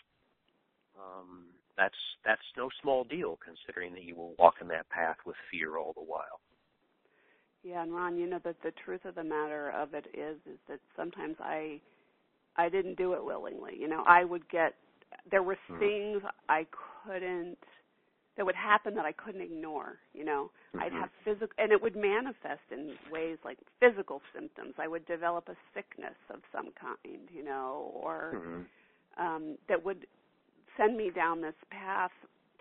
Um, 0.99 1.47
that's 1.77 1.99
that's 2.25 2.43
no 2.57 2.69
small 2.83 3.05
deal 3.05 3.39
considering 3.43 3.95
that 3.95 4.05
you 4.05 4.15
were 4.17 4.37
walking 4.39 4.69
that 4.69 4.89
path 4.91 5.17
with 5.25 5.37
fear 5.51 5.77
all 5.79 5.93
the 5.95 6.05
while. 6.05 6.41
Yeah, 7.63 7.83
and 7.83 7.95
Ron, 7.95 8.17
you 8.17 8.29
know 8.29 8.41
that 8.45 8.57
the 8.63 8.73
truth 8.85 9.05
of 9.05 9.15
the 9.15 9.25
matter 9.25 9.71
of 9.71 9.95
it 9.95 10.07
is 10.15 10.37
is 10.47 10.59
that 10.69 10.81
sometimes 10.97 11.37
I 11.41 11.81
I 12.57 12.69
didn't 12.69 12.97
do 12.97 13.15
it 13.15 13.25
willingly. 13.25 13.73
You 13.79 13.89
know, 13.89 14.03
I 14.07 14.25
would 14.25 14.49
get 14.49 14.75
there 15.31 15.43
were 15.43 15.57
mm-hmm. 15.71 15.79
things 15.79 16.23
I 16.49 16.67
couldn't 17.05 17.59
that 18.37 18.47
would 18.47 18.55
happen 18.55 18.95
that 18.95 19.05
I 19.05 19.13
couldn't 19.13 19.43
ignore. 19.43 19.99
You 20.15 20.25
know, 20.25 20.51
mm-hmm. 20.75 20.85
I'd 20.85 20.93
have 20.93 21.11
physical, 21.25 21.55
and 21.59 21.71
it 21.71 21.81
would 21.81 21.97
manifest 21.97 22.63
in 22.71 22.95
ways 23.11 23.39
like 23.45 23.59
physical 23.79 24.23
symptoms. 24.35 24.75
I 24.79 24.89
would 24.89 25.07
develop 25.07 25.49
a 25.49 25.57
sickness 25.75 26.17
of 26.31 26.41
some 26.51 26.71
kind, 26.81 27.29
you 27.33 27.45
know, 27.45 27.93
or 27.95 28.33
mm-hmm. 28.37 29.25
um, 29.25 29.57
that 29.69 29.85
would 29.85 30.07
send 30.77 30.97
me 30.97 31.11
down 31.15 31.41
this 31.43 31.55
path 31.71 32.11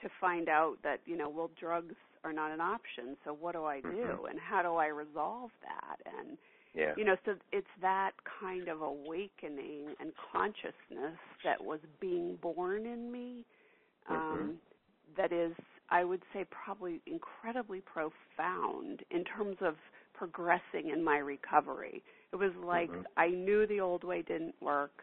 to 0.02 0.10
find 0.20 0.50
out 0.50 0.78
that 0.84 1.00
you 1.06 1.18
know, 1.18 1.30
well, 1.30 1.52
drugs 1.60 1.96
are 2.24 2.34
not 2.34 2.52
an 2.52 2.62
option. 2.62 3.18
So 3.26 3.34
what 3.34 3.54
do 3.54 3.66
I 3.66 3.82
do, 3.82 3.88
mm-hmm. 3.88 4.26
and 4.26 4.40
how 4.40 4.62
do 4.62 4.76
I 4.76 4.88
resolve 4.88 5.52
that? 5.62 5.98
And 6.20 6.38
yeah. 6.74 6.94
you 6.98 7.04
know, 7.04 7.16
so 7.26 7.36
it's 7.52 7.68
that 7.82 8.12
kind 8.40 8.68
of 8.68 8.82
awakening 8.82 9.96
and 10.00 10.12
consciousness 10.32 11.18
that 11.44 11.64
was 11.64 11.80
being 12.00 12.38
born 12.42 12.86
in 12.86 13.12
me. 13.12 13.46
Um, 14.10 14.18
mm-hmm 14.18 14.52
that 15.18 15.32
is, 15.32 15.54
I 15.90 16.04
would 16.04 16.22
say, 16.34 16.46
probably 16.50 17.02
incredibly 17.06 17.82
profound 17.82 19.02
in 19.12 19.24
terms 19.24 19.58
of 19.62 19.76
progressing 20.14 20.90
in 20.94 21.04
my 21.04 21.18
recovery. 21.18 22.04
It 22.32 22.36
was 22.36 22.52
like 22.64 22.90
mm-hmm. 22.90 23.02
I 23.18 23.30
knew 23.30 23.68
the 23.68 23.80
old 23.80 24.04
way 24.04 24.22
didn't 24.22 24.56
work. 24.62 25.02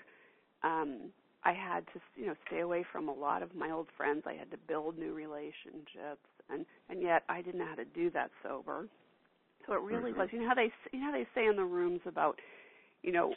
Um, 0.62 1.11
I 1.48 1.54
had 1.54 1.87
to, 1.94 2.00
you 2.14 2.26
know, 2.26 2.34
stay 2.46 2.61
away 2.61 2.84
from 2.92 3.08
a 3.08 3.12
lot 3.12 3.42
of 3.42 3.54
my 3.54 3.70
old 3.70 3.87
friends. 3.96 4.24
I 4.26 4.34
had 4.34 4.50
to 4.50 4.58
build 4.68 4.98
new 4.98 5.14
relationships, 5.14 6.28
and 6.50 6.66
and 6.90 7.00
yet 7.00 7.22
I 7.30 7.40
didn't 7.40 7.61
know 7.61 7.66
how 7.66 7.74
to 7.74 7.87
do 7.87 8.11
that 8.11 8.30
sober. 8.42 8.87
So 9.66 9.72
it 9.72 9.80
really 9.80 10.11
mm-hmm. 10.11 10.20
was. 10.20 10.28
You 10.30 10.40
know 10.42 10.48
how 10.48 10.54
they, 10.54 10.70
you 10.92 11.00
know 11.00 11.06
how 11.06 11.12
they 11.12 11.26
say 11.34 11.46
in 11.46 11.56
the 11.56 11.64
rooms 11.64 12.00
about, 12.04 12.38
you 13.02 13.12
know, 13.12 13.32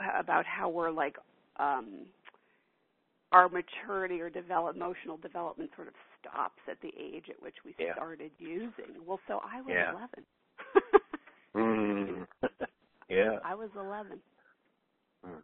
about 0.00 0.46
how 0.46 0.68
we're 0.68 0.90
like 0.90 1.16
um 1.60 2.06
our 3.30 3.48
maturity 3.48 4.20
or 4.20 4.28
develop, 4.28 4.74
emotional 4.74 5.16
development 5.16 5.70
sort 5.76 5.86
of 5.86 5.94
stops 6.18 6.60
at 6.68 6.80
the 6.80 6.90
age 7.00 7.26
at 7.30 7.40
which 7.40 7.56
we 7.64 7.72
yeah. 7.78 7.94
started 7.94 8.32
using. 8.38 8.98
Well, 9.06 9.20
so 9.28 9.40
I 9.44 9.60
was 9.60 9.74
yeah. 9.74 9.92
11. 11.54 12.26
mm. 12.26 12.26
yeah. 13.08 13.38
I 13.44 13.54
was 13.54 13.70
11. 13.76 14.18
Mm. 15.24 15.42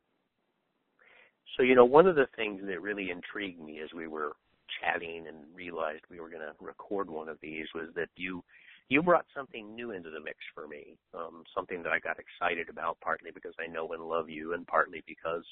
So, 1.57 1.63
you 1.63 1.75
know, 1.75 1.85
one 1.85 2.07
of 2.07 2.17
the 2.17 2.27
things 2.37 2.63
that 2.67 2.81
really 2.81 3.11
intrigued 3.11 3.61
me 3.61 3.81
as 3.83 3.93
we 3.95 4.07
were 4.07 4.33
chatting 4.81 5.27
and 5.29 5.45
realized 5.55 6.03
we 6.11 6.21
were 6.21 6.31
going 6.31 6.43
to 6.43 6.55
record 6.61 7.11
one 7.11 7.29
of 7.29 7.39
these 7.43 7.67
was 7.75 7.89
that 7.95 8.09
you 8.17 8.43
you 8.89 9.03
brought 9.03 9.25
something 9.35 9.75
new 9.75 9.93
into 9.93 10.11
the 10.11 10.21
mix 10.21 10.37
for 10.55 10.69
me, 10.69 10.97
um, 11.15 11.45
something 11.55 11.83
that 11.83 11.93
I 11.93 11.99
got 11.99 12.19
excited 12.19 12.69
about, 12.69 12.99
partly 13.01 13.31
because 13.33 13.55
I 13.59 13.71
know 13.71 13.89
and 13.93 14.03
love 14.03 14.29
you, 14.29 14.53
and 14.53 14.67
partly 14.67 15.03
because 15.07 15.45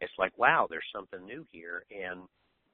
it's 0.00 0.12
like, 0.18 0.36
wow, 0.36 0.66
there's 0.68 0.82
something 0.92 1.24
new 1.24 1.46
here, 1.52 1.84
and 1.90 2.22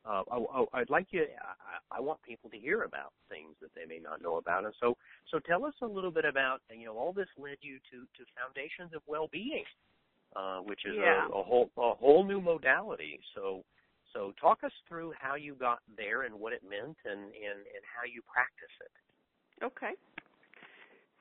uh, 0.09 0.23
I, 0.31 0.79
would 0.79 0.89
like 0.89 1.09
you. 1.11 1.27
I, 1.43 1.99
I 1.99 2.01
want 2.01 2.23
people 2.23 2.49
to 2.51 2.57
hear 2.57 2.85
about 2.85 3.13
things 3.29 3.57
that 3.61 3.75
they 3.75 3.85
may 3.85 4.01
not 4.01 4.23
know 4.23 4.37
about, 4.37 4.65
and 4.65 4.73
so, 4.81 4.97
so 5.31 5.39
tell 5.41 5.67
us 5.67 5.75
a 5.83 5.87
little 5.87 6.13
bit 6.13 6.25
about, 6.25 6.61
you 6.71 6.87
know, 6.87 6.97
all 6.97 7.13
this 7.13 7.29
led 7.37 7.59
you 7.61 7.77
to 7.91 8.07
to 8.17 8.25
foundations 8.41 8.95
of 8.95 9.03
well-being, 9.07 9.65
uh, 10.37 10.59
which 10.59 10.81
is 10.85 10.95
yeah. 10.97 11.27
a, 11.27 11.39
a 11.39 11.43
whole 11.43 11.71
a 11.79 11.95
whole 11.95 12.25
new 12.25 12.41
modality. 12.41 13.19
So, 13.35 13.65
so 14.13 14.33
talk 14.41 14.65
us 14.65 14.73
through 14.89 15.13
how 15.19 15.35
you 15.35 15.55
got 15.55 15.79
there 15.97 16.23
and 16.23 16.35
what 16.35 16.53
it 16.53 16.63
meant, 16.69 16.97
and 17.05 17.21
and 17.21 17.59
and 17.59 17.83
how 17.85 18.05
you 18.05 18.23
practice 18.33 18.75
it. 18.81 19.65
Okay. 19.65 19.93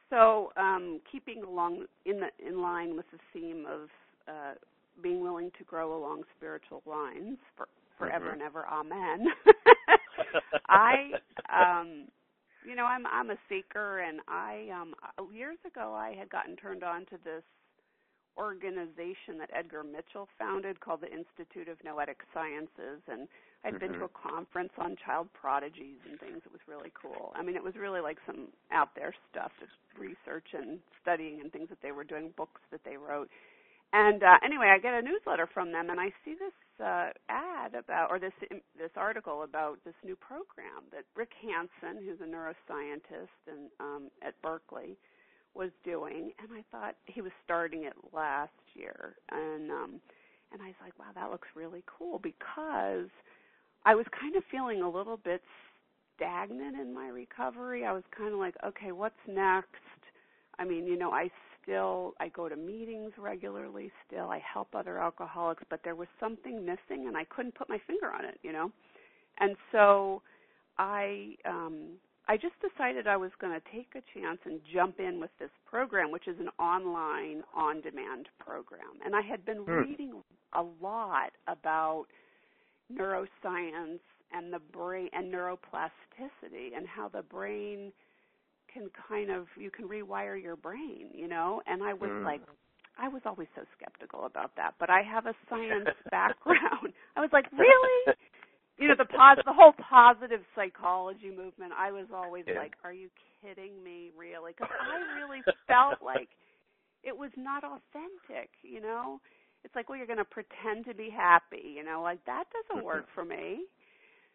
So, 0.10 0.51
um, 0.58 0.99
keeping 1.12 1.43
along 1.43 1.86
in 2.06 2.19
the 2.19 2.30
in 2.45 2.62
line 2.62 2.95
with 2.95 3.06
the 3.12 3.19
theme 3.34 3.65
of 3.65 3.89
uh, 4.28 4.54
being 5.01 5.21
willing 5.21 5.51
to 5.58 5.63
grow 5.63 5.97
along 5.97 6.23
spiritual 6.38 6.84
lines 6.86 7.38
for 7.56 7.67
forever 7.97 8.25
mm-hmm. 8.25 8.34
and 8.34 8.41
ever, 8.41 8.65
amen. 8.67 9.28
I, 10.69 11.12
um, 11.49 12.08
you 12.67 12.75
know, 12.75 12.86
I'm 12.86 13.08
I'm 13.08 13.30
a 13.30 13.38
seeker, 13.47 13.99
and 13.99 14.19
I 14.28 14.67
um, 14.73 14.93
years 15.34 15.58
ago 15.65 15.93
I 15.93 16.15
had 16.17 16.30
gotten 16.30 16.56
turned 16.56 16.84
on 16.84 17.01
to 17.06 17.17
this 17.23 17.43
organization 18.38 19.38
that 19.39 19.50
Edgar 19.54 19.84
Mitchell 19.84 20.28
founded 20.38 20.80
called 20.80 21.02
the 21.02 21.12
Institute 21.12 21.67
of 21.67 21.78
Noetic 21.84 22.19
Sciences, 22.34 23.02
and 23.08 23.28
I'd 23.63 23.74
mm-hmm. 23.74 23.80
been 23.80 23.93
to 24.00 24.06
mm-hmm. 24.06 24.15
a 24.15 24.30
conference 24.30 24.74
on 24.78 24.95
child 25.04 25.28
prodigies 25.34 26.00
and 26.10 26.19
things. 26.19 26.41
It 26.45 26.52
was 26.52 26.62
really 26.67 26.91
cool. 26.93 27.34
I 27.36 27.43
mean, 27.43 27.56
it 27.56 27.63
was 27.63 27.76
really 27.76 28.02
like 28.02 28.17
some 28.26 28.50
out 28.71 28.89
there 28.95 29.13
stuff, 29.32 29.52
just 29.60 29.74
research 29.98 30.54
and 30.54 30.80
studying 31.02 31.41
and 31.41 31.52
things 31.52 31.69
that 31.69 31.82
they 31.82 31.91
were 31.91 32.04
doing, 32.04 32.32
books 32.36 32.62
that 32.71 32.84
they 32.84 32.98
wrote. 32.98 33.30
And 33.93 34.24
uh, 34.24 34.38
anyway, 34.43 34.74
I 34.76 34.80
get 34.80 34.93
a 34.93 35.02
newsletter 35.02 35.48
from 35.54 35.71
them, 35.71 35.89
and 35.89 36.00
I 36.00 36.12
see 36.26 36.36
this 36.36 36.52
uh, 36.84 37.15
ad 37.30 37.76
about, 37.76 38.12
or 38.12 38.19
this 38.19 38.34
this 38.78 38.91
article 38.98 39.43
about 39.43 39.80
this 39.86 39.95
new 40.04 40.17
program 40.17 40.84
that 40.91 41.06
Rick 41.15 41.32
Hanson, 41.39 42.04
who's 42.04 42.19
a 42.19 42.28
neuroscientist 42.28 43.39
and 43.48 43.71
um, 43.80 44.12
at 44.21 44.36
Berkeley, 44.41 44.98
was 45.56 45.72
doing, 45.84 46.32
and 46.39 46.50
I 46.54 46.63
thought 46.72 46.96
he 47.06 47.22
was 47.22 47.32
starting 47.44 47.84
it 47.84 47.94
last 48.13 48.52
year, 48.74 49.15
and 49.32 49.72
um, 49.72 50.02
and 50.52 50.62
I 50.62 50.68
was 50.68 50.76
like, 50.82 50.98
wow, 51.00 51.12
that 51.15 51.32
looks 51.32 51.48
really 51.56 51.84
cool 51.86 52.20
because 52.20 53.10
I 53.86 53.96
was 53.96 54.06
kind 54.20 54.36
of 54.36 54.44
feeling 54.52 54.82
a 54.82 54.89
little 54.89 55.18
bit 55.18 55.41
stagnant 56.15 56.80
in 56.80 56.94
my 56.94 57.08
recovery. 57.08 57.86
I 57.86 57.91
was 57.91 58.04
kind 58.18 58.34
of 58.34 58.39
like, 58.39 58.56
okay, 58.65 58.91
what's 58.91 59.15
next? 59.28 59.68
I 60.58 60.65
mean, 60.65 60.86
you 60.86 60.98
know, 60.98 61.12
I 61.12 61.30
still 61.62 62.13
I 62.20 62.30
go 62.30 62.48
to 62.48 62.56
meetings 62.56 63.12
regularly 63.18 63.91
still. 64.08 64.30
I 64.30 64.39
help 64.39 64.70
other 64.74 65.00
alcoholics, 65.00 65.63
but 65.70 65.82
there 65.84 65.96
was 65.96 66.08
something 66.20 66.65
missing 66.65 67.08
and 67.08 67.18
I 67.18 67.26
couldn't 67.26 67.56
put 67.56 67.70
my 67.70 67.80
finger 67.86 68.12
on 68.13 68.26
it, 68.26 68.39
you 68.44 68.54
know. 68.54 68.72
And 69.39 69.56
so 69.72 70.22
I 70.78 71.36
um 71.46 71.98
I 72.28 72.38
just 72.38 72.56
decided 72.60 73.08
I 73.08 73.18
was 73.18 73.32
going 73.40 73.54
to 73.54 73.62
take 73.72 73.94
a 73.96 74.02
chance 74.18 74.40
and 74.46 74.60
jump 74.74 75.00
in 75.00 75.20
with 75.20 75.30
this 75.40 75.52
program, 75.70 76.12
which 76.12 76.28
is 76.28 76.38
an 76.40 76.50
online 76.60 77.44
on 77.56 77.82
demand 77.82 78.28
program. 78.40 79.00
And 79.06 79.16
I 79.16 79.22
had 79.22 79.46
been 79.46 79.58
hmm. 79.58 79.72
reading 79.72 80.24
a 80.54 80.64
lot 80.82 81.32
about 81.48 82.06
neuroscience 82.92 84.00
and 84.34 84.52
the 84.52 84.60
brain 84.74 85.10
and 85.14 85.32
neuroplasticity 85.32 86.76
and 86.76 86.88
how 86.88 87.10
the 87.10 87.22
brain 87.22 87.92
can 88.74 88.90
kind 89.08 89.32
of 89.32 89.48
you 89.58 89.72
can 89.72 89.88
rewire 89.88 90.42
your 90.42 90.56
brain, 90.56 91.08
you 91.14 91.28
know? 91.28 91.62
And 91.68 91.84
I 91.84 91.94
was 91.94 92.10
mm. 92.10 92.26
like 92.26 92.42
I 92.98 93.08
was 93.08 93.22
always 93.26 93.48
so 93.56 93.62
skeptical 93.78 94.26
about 94.26 94.52
that, 94.56 94.76
but 94.80 94.90
I 94.90 95.02
have 95.02 95.26
a 95.26 95.34
science 95.50 95.90
background. 96.12 96.94
I 97.16 97.22
was 97.22 97.30
like, 97.34 97.46
"Really? 97.52 98.16
You 98.78 98.88
know 98.88 98.96
the 98.98 99.06
pos 99.06 99.38
the 99.46 99.54
whole 99.54 99.74
positive 99.78 100.42
psychology 100.56 101.30
movement 101.30 101.72
i 101.78 101.92
was 101.92 102.08
always 102.14 102.44
yeah. 102.48 102.60
like 102.60 102.74
are 102.84 102.94
you 102.94 103.10
kidding 103.42 103.72
me 103.84 104.12
really 104.18 104.52
because 104.52 104.72
i 104.72 105.20
really 105.20 105.42
felt 105.68 106.02
like 106.04 106.30
it 107.04 107.16
was 107.16 107.32
not 107.38 107.64
authentic 107.64 108.50
you 108.64 108.82
know 108.82 109.20
it's 109.64 109.76
like 109.76 109.90
well 109.90 109.98
you're 109.98 110.08
going 110.08 110.20
to 110.20 110.26
pretend 110.26 110.86
to 110.86 110.94
be 110.94 111.10
happy 111.10 111.76
you 111.76 111.84
know 111.84 112.02
like 112.02 112.24
that 112.26 112.46
doesn't 112.52 112.80
mm-hmm. 112.80 112.86
work 112.86 113.06
for 113.14 113.24
me 113.24 113.64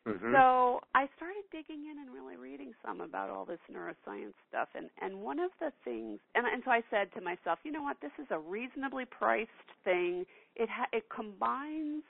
mm-hmm. 0.09 0.33
so 0.33 0.81
i 0.95 1.07
started 1.17 1.45
digging 1.53 1.85
in 1.91 2.01
and 2.01 2.09
really 2.15 2.37
reading 2.37 2.73
some 2.85 3.01
about 3.01 3.29
all 3.29 3.45
this 3.45 3.61
neuroscience 3.71 4.35
stuff 4.49 4.69
and 4.75 4.89
and 5.03 5.21
one 5.21 5.39
of 5.39 5.51
the 5.61 5.73
things 5.85 6.19
and 6.35 6.47
and 6.47 6.63
so 6.65 6.71
i 6.71 6.83
said 6.89 7.13
to 7.13 7.21
myself 7.21 7.59
you 7.63 7.73
know 7.73 7.83
what 7.83 7.97
this 8.01 8.13
is 8.19 8.27
a 8.31 8.39
reasonably 8.39 9.05
priced 9.05 9.51
thing 9.85 10.25
it 10.57 10.69
ha- 10.71 10.91
it 10.93 11.05
combines 11.15 12.03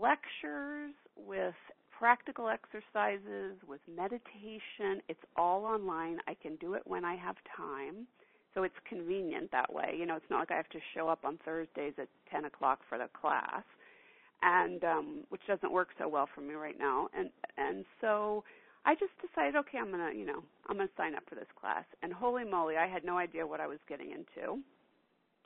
lectures, 0.00 0.94
with 1.16 1.54
practical 1.98 2.48
exercises, 2.48 3.56
with 3.68 3.80
meditation. 3.94 5.02
It's 5.08 5.20
all 5.36 5.64
online. 5.64 6.18
I 6.26 6.34
can 6.34 6.56
do 6.56 6.74
it 6.74 6.82
when 6.86 7.04
I 7.04 7.14
have 7.16 7.36
time. 7.56 8.06
So 8.54 8.62
it's 8.62 8.74
convenient 8.88 9.52
that 9.52 9.72
way. 9.72 9.94
You 9.96 10.06
know, 10.06 10.16
it's 10.16 10.30
not 10.30 10.40
like 10.40 10.50
I 10.50 10.56
have 10.56 10.68
to 10.70 10.80
show 10.94 11.08
up 11.08 11.20
on 11.24 11.38
Thursdays 11.44 11.92
at 11.98 12.08
10 12.32 12.46
o'clock 12.46 12.80
for 12.88 12.98
the 12.98 13.08
class, 13.20 13.62
and 14.42 14.82
um, 14.82 15.18
which 15.28 15.42
doesn't 15.46 15.70
work 15.70 15.88
so 15.98 16.08
well 16.08 16.28
for 16.34 16.40
me 16.40 16.54
right 16.54 16.78
now. 16.78 17.08
And 17.16 17.30
and 17.58 17.84
so 18.00 18.42
I 18.84 18.94
just 18.94 19.12
decided, 19.20 19.54
okay, 19.56 19.78
I'm 19.78 19.90
gonna, 19.90 20.10
you 20.16 20.26
know, 20.26 20.42
I'm 20.68 20.78
gonna 20.78 20.88
sign 20.96 21.14
up 21.14 21.22
for 21.28 21.36
this 21.36 21.46
class. 21.60 21.84
And 22.02 22.12
holy 22.12 22.44
moly, 22.44 22.76
I 22.76 22.88
had 22.88 23.04
no 23.04 23.18
idea 23.18 23.46
what 23.46 23.60
I 23.60 23.66
was 23.66 23.78
getting 23.88 24.10
into. 24.10 24.58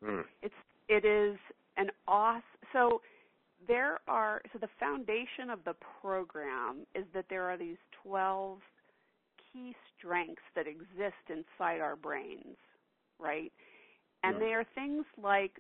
Mm. 0.03 0.25
It's 0.43 0.55
it 0.89 1.05
is 1.05 1.37
an 1.77 1.91
awesome. 2.09 2.43
So 2.73 3.03
there 3.67 4.01
are 4.09 4.43
so 4.53 4.59
the 4.59 4.69
foundation 4.79 5.51
of 5.51 5.61
the 5.65 5.75
program 6.01 6.87
is 6.95 7.05
that 7.15 7.27
there 7.31 7.45
are 7.45 7.57
these 7.57 7.77
12 8.03 8.59
key 9.53 9.75
strengths 9.97 10.43
that 10.55 10.67
exist 10.67 11.25
inside 11.29 11.81
our 11.81 11.97
brains, 11.97 12.57
right? 13.19 13.53
And 14.23 14.41
they 14.41 14.55
are 14.55 14.65
things 14.75 15.05
like 15.23 15.53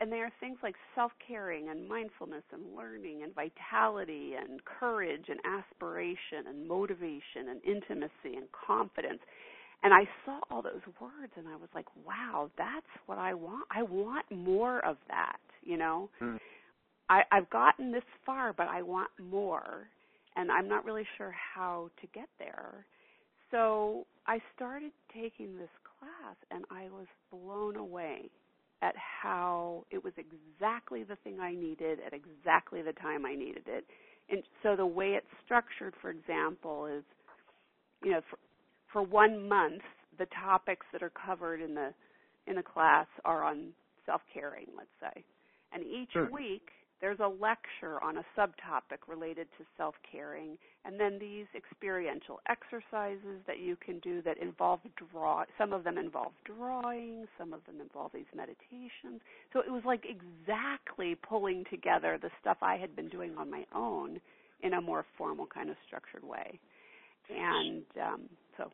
and 0.00 0.12
they 0.12 0.16
are 0.16 0.30
things 0.40 0.58
like 0.62 0.74
self-caring 0.94 1.68
and 1.70 1.88
mindfulness 1.88 2.42
and 2.52 2.76
learning 2.76 3.22
and 3.22 3.34
vitality 3.34 4.32
and 4.38 4.60
courage 4.64 5.26
and 5.28 5.40
aspiration 5.46 6.48
and 6.48 6.68
motivation 6.68 7.48
and 7.50 7.64
intimacy 7.64 8.36
and 8.36 8.46
confidence. 8.52 9.20
And 9.82 9.94
I 9.94 10.08
saw 10.24 10.40
all 10.50 10.62
those 10.62 10.82
words 11.00 11.32
and 11.36 11.48
I 11.48 11.56
was 11.56 11.68
like, 11.74 11.86
wow, 12.04 12.50
that's 12.58 12.86
what 13.06 13.18
I 13.18 13.34
want. 13.34 13.66
I 13.70 13.82
want 13.82 14.26
more 14.30 14.84
of 14.84 14.96
that, 15.08 15.38
you 15.62 15.76
know? 15.76 16.10
Mm. 16.20 16.38
I, 17.08 17.22
I've 17.32 17.50
gotten 17.50 17.92
this 17.92 18.04
far, 18.26 18.52
but 18.52 18.68
I 18.68 18.82
want 18.82 19.10
more. 19.20 19.88
And 20.36 20.50
I'm 20.52 20.68
not 20.68 20.84
really 20.84 21.06
sure 21.18 21.34
how 21.54 21.90
to 22.00 22.06
get 22.08 22.28
there. 22.38 22.86
So 23.50 24.06
I 24.26 24.40
started 24.56 24.92
taking 25.14 25.56
this 25.58 25.70
class 25.98 26.36
and 26.50 26.64
I 26.70 26.84
was 26.90 27.06
blown 27.30 27.76
away 27.76 28.30
at 28.82 28.94
how 29.22 29.86
it 29.90 30.02
was 30.04 30.12
exactly 30.18 31.04
the 31.04 31.16
thing 31.24 31.40
I 31.40 31.54
needed 31.54 32.00
at 32.06 32.12
exactly 32.12 32.82
the 32.82 32.92
time 32.94 33.24
I 33.26 33.34
needed 33.34 33.64
it. 33.66 33.86
And 34.30 34.42
so 34.62 34.76
the 34.76 34.86
way 34.86 35.12
it's 35.12 35.26
structured, 35.44 35.94
for 36.02 36.10
example, 36.10 36.86
is 36.86 37.04
you 38.02 38.12
know, 38.12 38.20
for, 38.30 38.38
for 38.92 39.02
one 39.02 39.48
month, 39.48 39.82
the 40.18 40.26
topics 40.42 40.86
that 40.92 41.02
are 41.02 41.12
covered 41.26 41.60
in 41.60 41.74
the 41.74 41.92
in 42.46 42.56
the 42.56 42.62
class 42.62 43.06
are 43.24 43.42
on 43.44 43.70
self-caring, 44.06 44.66
let's 44.76 44.88
say. 45.00 45.24
And 45.72 45.84
each 45.84 46.12
Sure. 46.12 46.30
week 46.32 46.68
there's 47.00 47.18
a 47.20 47.28
lecture 47.28 48.02
on 48.02 48.18
a 48.18 48.24
subtopic 48.36 49.06
related 49.08 49.46
to 49.58 49.64
self-caring 49.76 50.56
and 50.84 50.98
then 50.98 51.18
these 51.18 51.46
experiential 51.54 52.40
exercises 52.48 53.40
that 53.46 53.58
you 53.58 53.76
can 53.84 53.98
do 54.00 54.22
that 54.22 54.38
involve 54.38 54.80
draw 55.10 55.44
some 55.58 55.72
of 55.72 55.84
them 55.84 55.98
involve 55.98 56.32
drawing 56.44 57.26
some 57.38 57.52
of 57.52 57.60
them 57.66 57.80
involve 57.80 58.10
these 58.14 58.24
meditations 58.34 59.20
so 59.52 59.60
it 59.60 59.70
was 59.70 59.82
like 59.84 60.04
exactly 60.04 61.16
pulling 61.28 61.64
together 61.70 62.18
the 62.20 62.30
stuff 62.40 62.56
i 62.62 62.76
had 62.76 62.94
been 62.96 63.08
doing 63.08 63.32
on 63.36 63.50
my 63.50 63.64
own 63.74 64.20
in 64.62 64.74
a 64.74 64.80
more 64.80 65.04
formal 65.18 65.46
kind 65.46 65.70
of 65.70 65.76
structured 65.86 66.24
way 66.24 66.58
and 67.30 67.84
um 68.02 68.22
so 68.56 68.70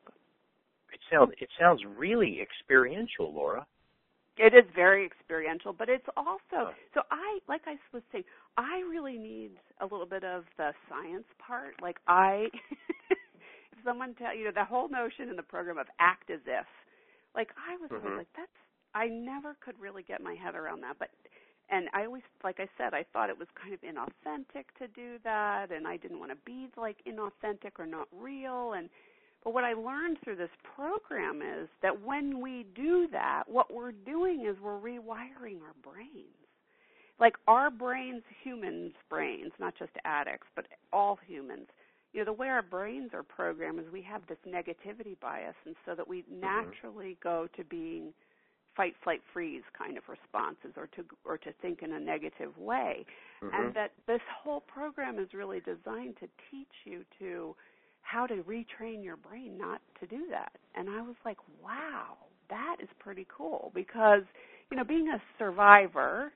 It 0.93 1.01
sounds 1.11 1.33
it 1.39 1.49
sounds 1.59 1.81
really 1.97 2.41
experiential, 2.41 3.33
Laura. 3.35 3.67
It 4.39 4.55
is 4.55 4.65
very 4.75 5.05
experiential, 5.07 5.73
but 5.75 5.89
it's 5.91 6.07
also 6.17 6.73
so 6.95 7.03
I 7.11 7.39
like 7.49 7.63
I 7.67 7.77
was 7.93 8.03
saying, 8.13 8.25
I 8.57 8.81
really 8.89 9.19
need 9.19 9.53
a 9.81 9.85
little 9.85 10.07
bit 10.07 10.25
of 10.25 10.45
the 10.57 10.73
science 10.89 11.27
part. 11.39 11.75
Like 11.83 11.99
I 12.09 12.49
if 13.11 13.79
someone 13.85 14.15
tell 14.15 14.35
you 14.35 14.47
know, 14.47 14.53
the 14.55 14.65
whole 14.65 14.89
notion 14.89 15.29
in 15.29 15.37
the 15.37 15.43
program 15.43 15.79
of 15.79 15.87
act 16.01 16.31
as 16.31 16.41
if. 16.47 16.67
Like 17.35 17.51
I 17.57 17.77
was 17.77 17.91
always 17.95 18.15
Mhm. 18.15 18.17
like, 18.17 18.29
that's 18.37 18.51
I 18.95 19.09
never 19.09 19.57
could 19.65 19.79
really 19.81 20.03
get 20.03 20.23
my 20.23 20.35
head 20.35 20.55
around 20.55 20.83
that. 20.83 20.97
But 20.99 21.11
and 21.71 21.89
I 21.93 22.07
always 22.07 22.23
like 22.43 22.59
I 22.61 22.69
said, 22.79 22.95
I 22.95 23.05
thought 23.13 23.31
it 23.31 23.39
was 23.39 23.49
kind 23.61 23.75
of 23.75 23.81
inauthentic 23.83 24.65
to 24.79 24.89
do 24.89 25.19
that 25.25 25.71
and 25.73 25.87
I 25.87 25.99
didn't 25.99 26.21
want 26.21 26.33
to 26.33 26.39
be 26.47 26.69
like 26.77 26.97
inauthentic 27.07 27.79
or 27.79 27.87
not 27.87 28.09
real 28.13 28.73
and 28.75 28.89
but 29.45 29.55
what 29.55 29.65
I 29.65 29.73
learned 29.73 30.19
through 30.23 30.37
this 30.37 30.51
program 30.77 31.43
is 31.43 31.69
that 31.83 32.01
when 32.03 32.41
we 32.41 32.67
do 32.75 33.09
that, 33.13 33.45
what 33.47 33.73
we're 33.73 33.93
doing 33.93 34.47
is 34.47 34.57
we're 34.61 34.79
rewiring 34.79 35.61
our 35.63 35.75
brains. 35.83 36.29
Like 37.21 37.35
our 37.47 37.71
brains, 37.71 38.23
humans' 38.43 38.95
brains, 39.09 39.53
not 39.59 39.75
just 39.79 39.93
addicts, 40.05 40.47
but 40.57 40.67
all 40.93 41.19
humans. 41.27 41.69
You 42.13 42.21
know, 42.21 42.25
the 42.27 42.33
way 42.33 42.49
our 42.49 42.63
brains 42.63 43.11
are 43.15 43.23
programmed 43.23 43.81
is 43.81 43.87
we 43.93 44.03
have 44.03 44.23
this 44.29 44.39
negativity 44.47 45.19
bias, 45.21 45.55
and 45.65 45.75
so 45.87 45.95
that 45.95 46.07
we 46.07 46.25
naturally 46.31 47.17
go 47.23 47.49
to 47.57 47.65
being 47.65 48.13
fight, 48.77 48.95
flight, 49.05 49.21
freeze 49.33 49.63
kind 49.77 49.97
of 49.97 50.05
responses, 50.09 50.73
or 50.77 50.89
to 50.89 51.05
or 51.25 51.39
to 51.39 51.53
think 51.61 51.83
in 51.83 51.93
a 51.93 52.01
negative 52.01 52.57
way 52.59 53.05
Mhm. 53.43 53.55
and 53.55 53.75
that 53.75 53.93
this 54.07 54.23
whole 54.23 54.61
program 54.61 55.19
is 55.19 55.33
really 55.35 55.61
designed 55.61 56.17
to 56.19 56.29
teach 56.51 56.75
you 56.85 57.05
to 57.19 57.55
how 58.03 58.27
to 58.27 58.37
retrain 58.45 59.05
your 59.05 59.17
brain 59.17 59.59
not 59.59 59.81
to 60.01 60.07
do 60.07 60.27
that. 60.31 60.53
And 60.77 60.91
I 60.91 61.03
was 61.03 61.17
like, 61.25 61.39
wow, 61.63 62.17
that 62.51 62.77
is 62.83 62.89
pretty 62.99 63.27
cool 63.37 63.73
because, 63.75 64.23
you 64.71 64.77
know, 64.77 64.85
being 64.85 65.09
a 65.09 65.23
survivor 65.39 66.33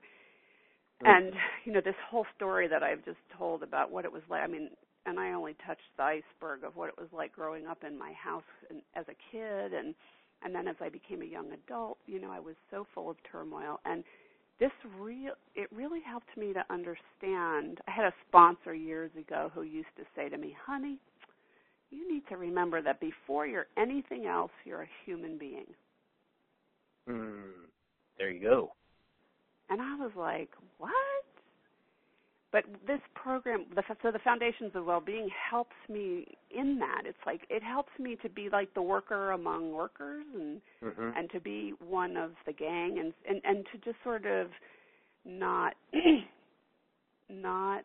and, 1.05 1.33
you 1.65 1.73
know, 1.73 1.81
this 1.85 1.95
whole 2.11 2.27
story 2.37 2.69
that 2.69 2.83
I've 2.83 3.05
just 3.05 3.19
told 3.39 3.63
about 3.63 3.91
what 3.93 4.05
it 4.05 4.13
was 4.13 4.23
like, 4.31 4.43
I 4.43 4.47
mean, 4.49 4.71
and 5.07 5.21
I 5.21 5.33
only 5.33 5.57
touched 5.67 5.83
the 5.97 6.05
iceberg 6.05 6.65
of 6.65 6.77
what 6.77 6.89
it 6.89 6.99
was 6.99 7.09
like 7.13 7.33
growing 7.33 7.67
up 7.67 7.85
in 7.87 7.99
my 7.99 8.13
house 8.13 8.45
and, 8.71 8.83
as 8.97 9.07
a 9.09 9.17
kid 9.33 9.73
and 9.75 9.95
and 10.43 10.55
then 10.55 10.69
as 10.69 10.77
I 10.81 10.91
became 10.91 11.23
a 11.23 11.27
young 11.27 11.51
adult, 11.53 11.99
you 12.07 12.21
know, 12.21 12.31
I 12.31 12.41
was 12.41 12.57
so 12.71 12.87
full 12.95 13.11
of 13.11 13.17
turmoil 13.31 13.81
and 13.87 14.05
this 14.61 14.73
real 14.99 15.33
it 15.55 15.69
really 15.75 16.01
helped 16.07 16.37
me 16.37 16.53
to 16.55 16.65
understand. 16.71 17.81
I 17.89 17.91
had 17.93 18.07
a 18.07 18.15
sponsor 18.29 18.75
years 18.75 19.11
ago 19.19 19.51
who 19.55 19.63
used 19.63 19.95
to 19.99 20.05
say 20.17 20.29
to 20.29 20.39
me, 20.39 20.57
"Honey, 20.67 20.99
you 21.91 22.11
need 22.13 22.23
to 22.29 22.37
remember 22.37 22.83
that 22.83 23.01
before 23.01 23.47
you're 23.47 23.67
anything 23.77 24.27
else, 24.27 24.53
you're 24.65 24.83
a 24.83 24.89
human 25.05 25.39
being." 25.39 25.67
Mm. 27.09 27.53
There 28.19 28.31
you 28.31 28.41
go. 28.41 28.73
And 29.69 29.81
I 29.81 29.97
was 29.97 30.13
like, 30.17 30.51
"What?" 30.79 30.93
But 32.53 32.65
this 32.87 33.01
program, 33.15 33.67
the, 33.75 33.83
so 34.03 34.11
the 34.11 34.19
Foundations 34.21 34.75
of 34.75 34.87
Wellbeing 34.87 35.29
helps 35.51 35.77
me 35.89 36.39
in 36.51 36.79
that. 36.79 37.03
It's 37.05 37.19
like 37.27 37.43
it 37.51 37.63
helps 37.63 37.91
me 37.99 38.17
to 38.23 38.31
be 38.31 38.49
like 38.49 38.73
the 38.73 38.83
worker 38.83 39.33
among 39.33 39.73
workers 39.73 40.25
and 40.35 40.63
Mhm. 40.83 41.13
and 41.17 41.31
to 41.33 41.41
be 41.41 41.71
one 41.81 42.17
of 42.17 42.35
the 42.47 42.53
gang 42.53 42.99
and 42.99 43.13
and 43.29 43.41
and 43.45 43.67
to 43.73 43.79
just 43.79 44.03
sort 44.03 44.27
of 44.27 44.51
not 45.25 45.77
not 47.29 47.85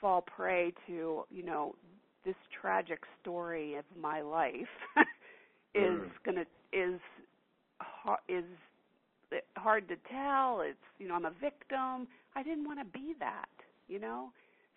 fall 0.00 0.22
prey 0.22 0.72
to 0.86 1.24
you 1.30 1.42
know 1.42 1.74
this 2.24 2.36
tragic 2.60 3.00
story 3.20 3.76
of 3.76 3.84
my 4.00 4.20
life 4.22 4.54
is 5.74 6.00
Mm. 6.00 6.10
gonna 6.24 6.44
is 6.72 7.00
is 8.28 8.44
hard 9.56 9.88
to 9.88 9.96
tell. 10.10 10.60
It's 10.62 10.78
you 10.98 11.08
know 11.08 11.14
i'm 11.14 11.24
a 11.26 11.30
victim. 11.40 12.08
I 12.36 12.42
didn't 12.42 12.66
want 12.66 12.78
to 12.80 12.84
be 12.86 13.14
that 13.20 13.46
you 13.88 13.98
know? 14.00 14.30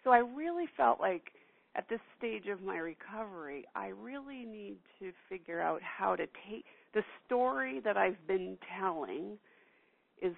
So 0.04 0.12
i 0.12 0.20
really 0.20 0.66
felt 0.78 1.00
like 1.00 1.32
at 1.76 1.88
this 1.90 2.00
stage 2.18 2.48
of 2.48 2.62
my 2.62 2.78
recovery 2.78 3.66
i 3.76 3.88
really 3.88 4.46
need 4.46 4.78
to 5.00 5.12
figure 5.30 5.62
out 5.62 5.82
how 5.82 6.16
to 6.16 6.26
take 6.50 6.66
the 6.94 7.04
story 7.26 7.80
that 7.84 7.98
i've 7.98 8.28
been 8.28 8.58
telling 8.80 9.38
is 10.22 10.34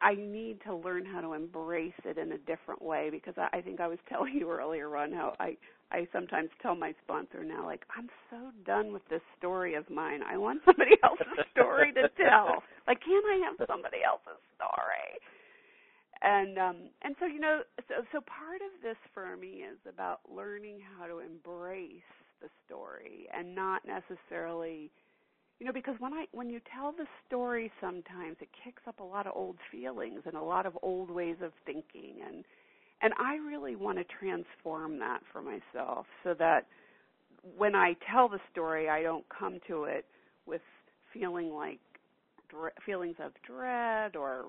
I 0.00 0.14
need 0.14 0.60
to 0.66 0.74
learn 0.74 1.04
how 1.06 1.20
to 1.20 1.32
embrace 1.34 1.92
it 2.04 2.18
in 2.18 2.32
a 2.32 2.38
different 2.38 2.82
way 2.82 3.08
because 3.10 3.34
I, 3.36 3.58
I 3.58 3.60
think 3.62 3.80
I 3.80 3.88
was 3.88 3.98
telling 4.08 4.34
you 4.34 4.50
earlier 4.50 4.96
on 4.96 5.12
how 5.12 5.34
I 5.40 5.56
I 5.92 6.08
sometimes 6.12 6.48
tell 6.62 6.74
my 6.74 6.94
sponsor 7.04 7.44
now 7.44 7.66
like 7.66 7.84
I'm 7.96 8.08
so 8.30 8.50
done 8.64 8.92
with 8.92 9.02
this 9.10 9.20
story 9.38 9.74
of 9.74 9.88
mine. 9.90 10.20
I 10.26 10.38
want 10.38 10.62
somebody 10.64 10.96
else's 11.04 11.44
story 11.52 11.92
to 11.92 12.08
tell. 12.16 12.62
Like 12.88 13.00
can 13.00 13.22
I 13.28 13.44
have 13.44 13.68
somebody 13.68 13.98
else's 14.04 14.40
story? 14.56 15.20
And 16.22 16.58
um 16.58 16.76
and 17.02 17.14
so 17.20 17.26
you 17.26 17.40
know 17.40 17.60
so 17.88 18.02
so 18.10 18.20
part 18.24 18.62
of 18.64 18.72
this 18.82 18.96
for 19.12 19.36
me 19.36 19.68
is 19.68 19.78
about 19.88 20.20
learning 20.34 20.78
how 20.96 21.06
to 21.06 21.18
embrace 21.18 22.08
the 22.40 22.48
story 22.66 23.28
and 23.36 23.54
not 23.54 23.82
necessarily 23.86 24.90
you 25.60 25.66
know 25.66 25.72
because 25.72 25.94
when 26.00 26.12
i 26.12 26.24
when 26.32 26.50
you 26.50 26.60
tell 26.74 26.90
the 26.90 27.06
story 27.26 27.70
sometimes 27.80 28.36
it 28.40 28.48
kicks 28.64 28.82
up 28.88 28.98
a 28.98 29.04
lot 29.04 29.26
of 29.28 29.32
old 29.36 29.56
feelings 29.70 30.20
and 30.26 30.34
a 30.34 30.42
lot 30.42 30.66
of 30.66 30.76
old 30.82 31.08
ways 31.08 31.36
of 31.40 31.52
thinking 31.64 32.16
and 32.26 32.44
and 33.02 33.12
i 33.18 33.34
really 33.36 33.76
want 33.76 33.98
to 33.98 34.04
transform 34.18 34.98
that 34.98 35.20
for 35.32 35.42
myself 35.42 36.06
so 36.24 36.34
that 36.34 36.66
when 37.56 37.74
i 37.74 37.94
tell 38.10 38.28
the 38.28 38.40
story 38.50 38.88
i 38.88 39.02
don't 39.02 39.24
come 39.28 39.58
to 39.66 39.84
it 39.84 40.04
with 40.46 40.60
feeling 41.12 41.52
like 41.52 41.80
dre- 42.48 42.70
feelings 42.84 43.16
of 43.22 43.32
dread 43.46 44.16
or 44.16 44.46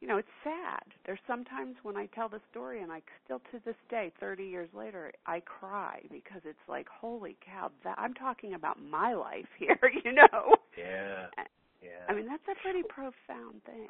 you 0.00 0.08
know 0.08 0.16
it's 0.18 0.28
sad 0.42 0.82
there's 1.06 1.18
sometimes 1.26 1.76
when 1.82 1.96
i 1.96 2.06
tell 2.06 2.28
the 2.28 2.40
story 2.50 2.82
and 2.82 2.92
i 2.92 3.00
still 3.24 3.40
to 3.50 3.60
this 3.64 3.76
day 3.90 4.12
30 4.20 4.44
years 4.44 4.68
later 4.76 5.12
i 5.26 5.40
cry 5.40 6.00
because 6.10 6.42
it's 6.44 6.58
like 6.68 6.86
holy 6.88 7.36
cow 7.44 7.70
that 7.84 7.96
i'm 7.98 8.14
talking 8.14 8.54
about 8.54 8.78
my 8.82 9.14
life 9.14 9.46
here 9.58 9.78
you 10.04 10.12
know 10.12 10.54
Yeah. 10.76 11.26
Yeah. 11.82 11.90
i 12.08 12.14
mean 12.14 12.26
that's 12.26 12.42
a 12.50 12.62
pretty 12.62 12.82
profound 12.82 13.62
thing 13.64 13.88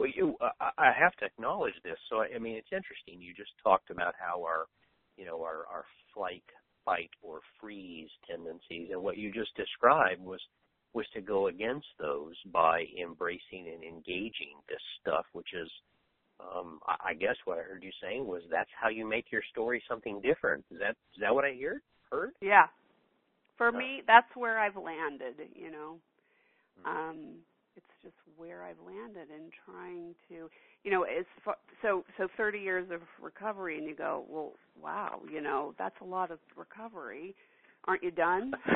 Well, 0.00 0.08
you, 0.14 0.34
uh, 0.40 0.48
I 0.78 0.92
have 0.98 1.12
to 1.16 1.26
acknowledge 1.26 1.74
this. 1.84 1.98
So, 2.08 2.22
I 2.22 2.38
mean, 2.38 2.56
it's 2.56 2.72
interesting. 2.72 3.20
You 3.20 3.34
just 3.34 3.52
talked 3.62 3.90
about 3.90 4.14
how 4.18 4.40
our, 4.42 4.64
you 5.18 5.26
know, 5.26 5.42
our 5.42 5.66
our 5.70 5.84
flight, 6.14 6.42
fight, 6.86 7.10
or 7.22 7.40
freeze 7.60 8.08
tendencies, 8.26 8.88
and 8.92 9.02
what 9.02 9.18
you 9.18 9.30
just 9.30 9.54
described 9.56 10.24
was 10.24 10.40
was 10.94 11.04
to 11.12 11.20
go 11.20 11.48
against 11.48 11.86
those 11.98 12.32
by 12.50 12.86
embracing 12.96 13.68
and 13.68 13.84
engaging 13.84 14.56
this 14.70 14.80
stuff, 15.02 15.26
which 15.34 15.52
is, 15.52 15.68
um, 16.40 16.80
I 16.86 17.12
guess 17.12 17.36
what 17.44 17.58
I 17.58 17.62
heard 17.62 17.84
you 17.84 17.92
saying 18.02 18.26
was 18.26 18.40
that's 18.50 18.70
how 18.80 18.88
you 18.88 19.06
make 19.06 19.26
your 19.30 19.42
story 19.52 19.82
something 19.86 20.22
different. 20.22 20.64
Is 20.70 20.78
that 20.78 20.96
is 21.12 21.20
that 21.20 21.34
what 21.34 21.44
I 21.44 21.54
heard? 21.60 21.82
Heard? 22.10 22.30
Yeah. 22.40 22.68
For 23.58 23.70
me, 23.70 24.00
that's 24.06 24.34
where 24.34 24.58
I've 24.58 24.76
landed. 24.76 25.34
You 25.54 25.70
know, 25.70 25.96
hmm. 26.82 26.88
um, 26.88 27.16
it's 27.80 28.02
just 28.02 28.16
where 28.36 28.62
I've 28.62 28.80
landed 28.84 29.28
in 29.34 29.50
trying 29.64 30.14
to, 30.28 30.50
you 30.84 30.90
know, 30.90 31.06
it's 31.08 31.28
so 31.82 32.04
so 32.16 32.28
30 32.36 32.58
years 32.58 32.90
of 32.90 33.00
recovery, 33.20 33.78
and 33.78 33.86
you 33.86 33.94
go, 33.94 34.24
well, 34.28 34.52
wow, 34.80 35.20
you 35.30 35.40
know, 35.40 35.74
that's 35.78 35.96
a 36.00 36.04
lot 36.04 36.30
of 36.30 36.38
recovery. 36.56 37.34
Aren't 37.86 38.02
you 38.02 38.10
done? 38.10 38.52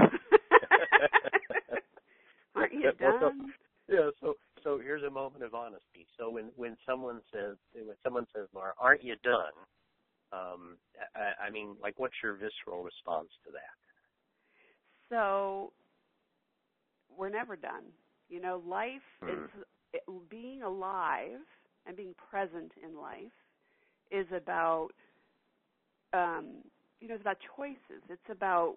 Aren't 2.55 2.73
you 2.73 2.93
done? 2.99 3.53
yeah. 3.89 4.11
So 4.21 4.35
so 4.63 4.79
here's 4.79 5.03
a 5.03 5.11
moment 5.11 5.45
of 5.45 5.55
honesty. 5.55 6.07
So 6.19 6.31
when 6.31 6.51
when 6.57 6.77
someone 6.87 7.21
says 7.33 7.57
when 7.75 7.97
someone 8.03 8.27
says, 8.35 8.47
"Mara, 8.55 8.73
aren't 8.79 9.05
you 9.05 9.17
done?" 9.23 9.53
Um, 10.33 10.79
I, 11.15 11.47
I 11.47 11.51
mean, 11.51 11.77
like, 11.81 11.99
what's 11.99 12.15
your 12.23 12.35
visceral 12.35 12.83
response 12.83 13.29
to 13.45 13.53
that? 13.53 13.79
So 15.11 15.73
we're 17.17 17.29
never 17.29 17.57
done. 17.57 17.85
You 18.29 18.41
know, 18.41 18.63
life 18.67 19.03
mm. 19.23 19.33
is 19.33 19.51
it, 19.93 20.03
being 20.31 20.63
alive 20.63 21.41
and 21.87 21.97
being 21.97 22.15
present 22.31 22.73
in 22.83 22.99
life 22.99 23.33
is 24.11 24.27
about 24.35 24.91
um, 26.13 26.63
you 27.01 27.09
know, 27.09 27.15
it's 27.15 27.23
about 27.23 27.39
choices. 27.57 28.03
It's 28.09 28.31
about 28.31 28.75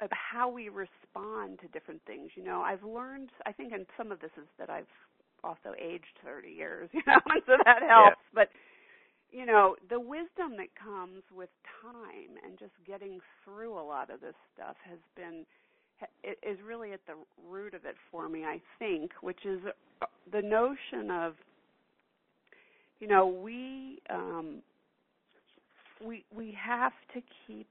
of 0.00 0.10
how 0.12 0.48
we 0.48 0.68
respond 0.68 1.58
to 1.60 1.68
different 1.68 2.00
things. 2.06 2.30
You 2.36 2.44
know, 2.44 2.60
I've 2.60 2.84
learned, 2.84 3.30
I 3.46 3.52
think, 3.52 3.72
and 3.72 3.84
some 3.96 4.12
of 4.12 4.20
this 4.20 4.30
is 4.38 4.46
that 4.58 4.70
I've 4.70 4.86
also 5.42 5.74
aged 5.78 6.22
30 6.24 6.50
years, 6.50 6.88
you 6.94 7.02
know, 7.06 7.18
and 7.26 7.42
so 7.46 7.54
that 7.64 7.82
helps. 7.82 8.22
Yeah. 8.22 8.32
But, 8.32 8.48
you 9.32 9.44
know, 9.44 9.74
the 9.90 9.98
wisdom 9.98 10.56
that 10.58 10.70
comes 10.78 11.22
with 11.34 11.50
time 11.82 12.38
and 12.44 12.58
just 12.58 12.72
getting 12.86 13.18
through 13.44 13.74
a 13.74 13.82
lot 13.82 14.10
of 14.10 14.20
this 14.20 14.38
stuff 14.54 14.76
has 14.88 14.98
been, 15.16 15.44
is 16.24 16.58
really 16.66 16.92
at 16.92 17.00
the 17.06 17.14
root 17.48 17.74
of 17.74 17.84
it 17.84 17.96
for 18.10 18.28
me, 18.28 18.44
I 18.44 18.60
think, 18.78 19.10
which 19.20 19.44
is 19.44 19.60
uh, 20.02 20.06
the 20.32 20.42
notion 20.42 21.10
of, 21.10 21.34
you 23.00 23.08
know, 23.08 23.26
we, 23.26 24.00
um, 24.10 24.62
we 26.04 26.24
we 26.34 26.56
have 26.60 26.92
to 27.14 27.20
keep 27.46 27.66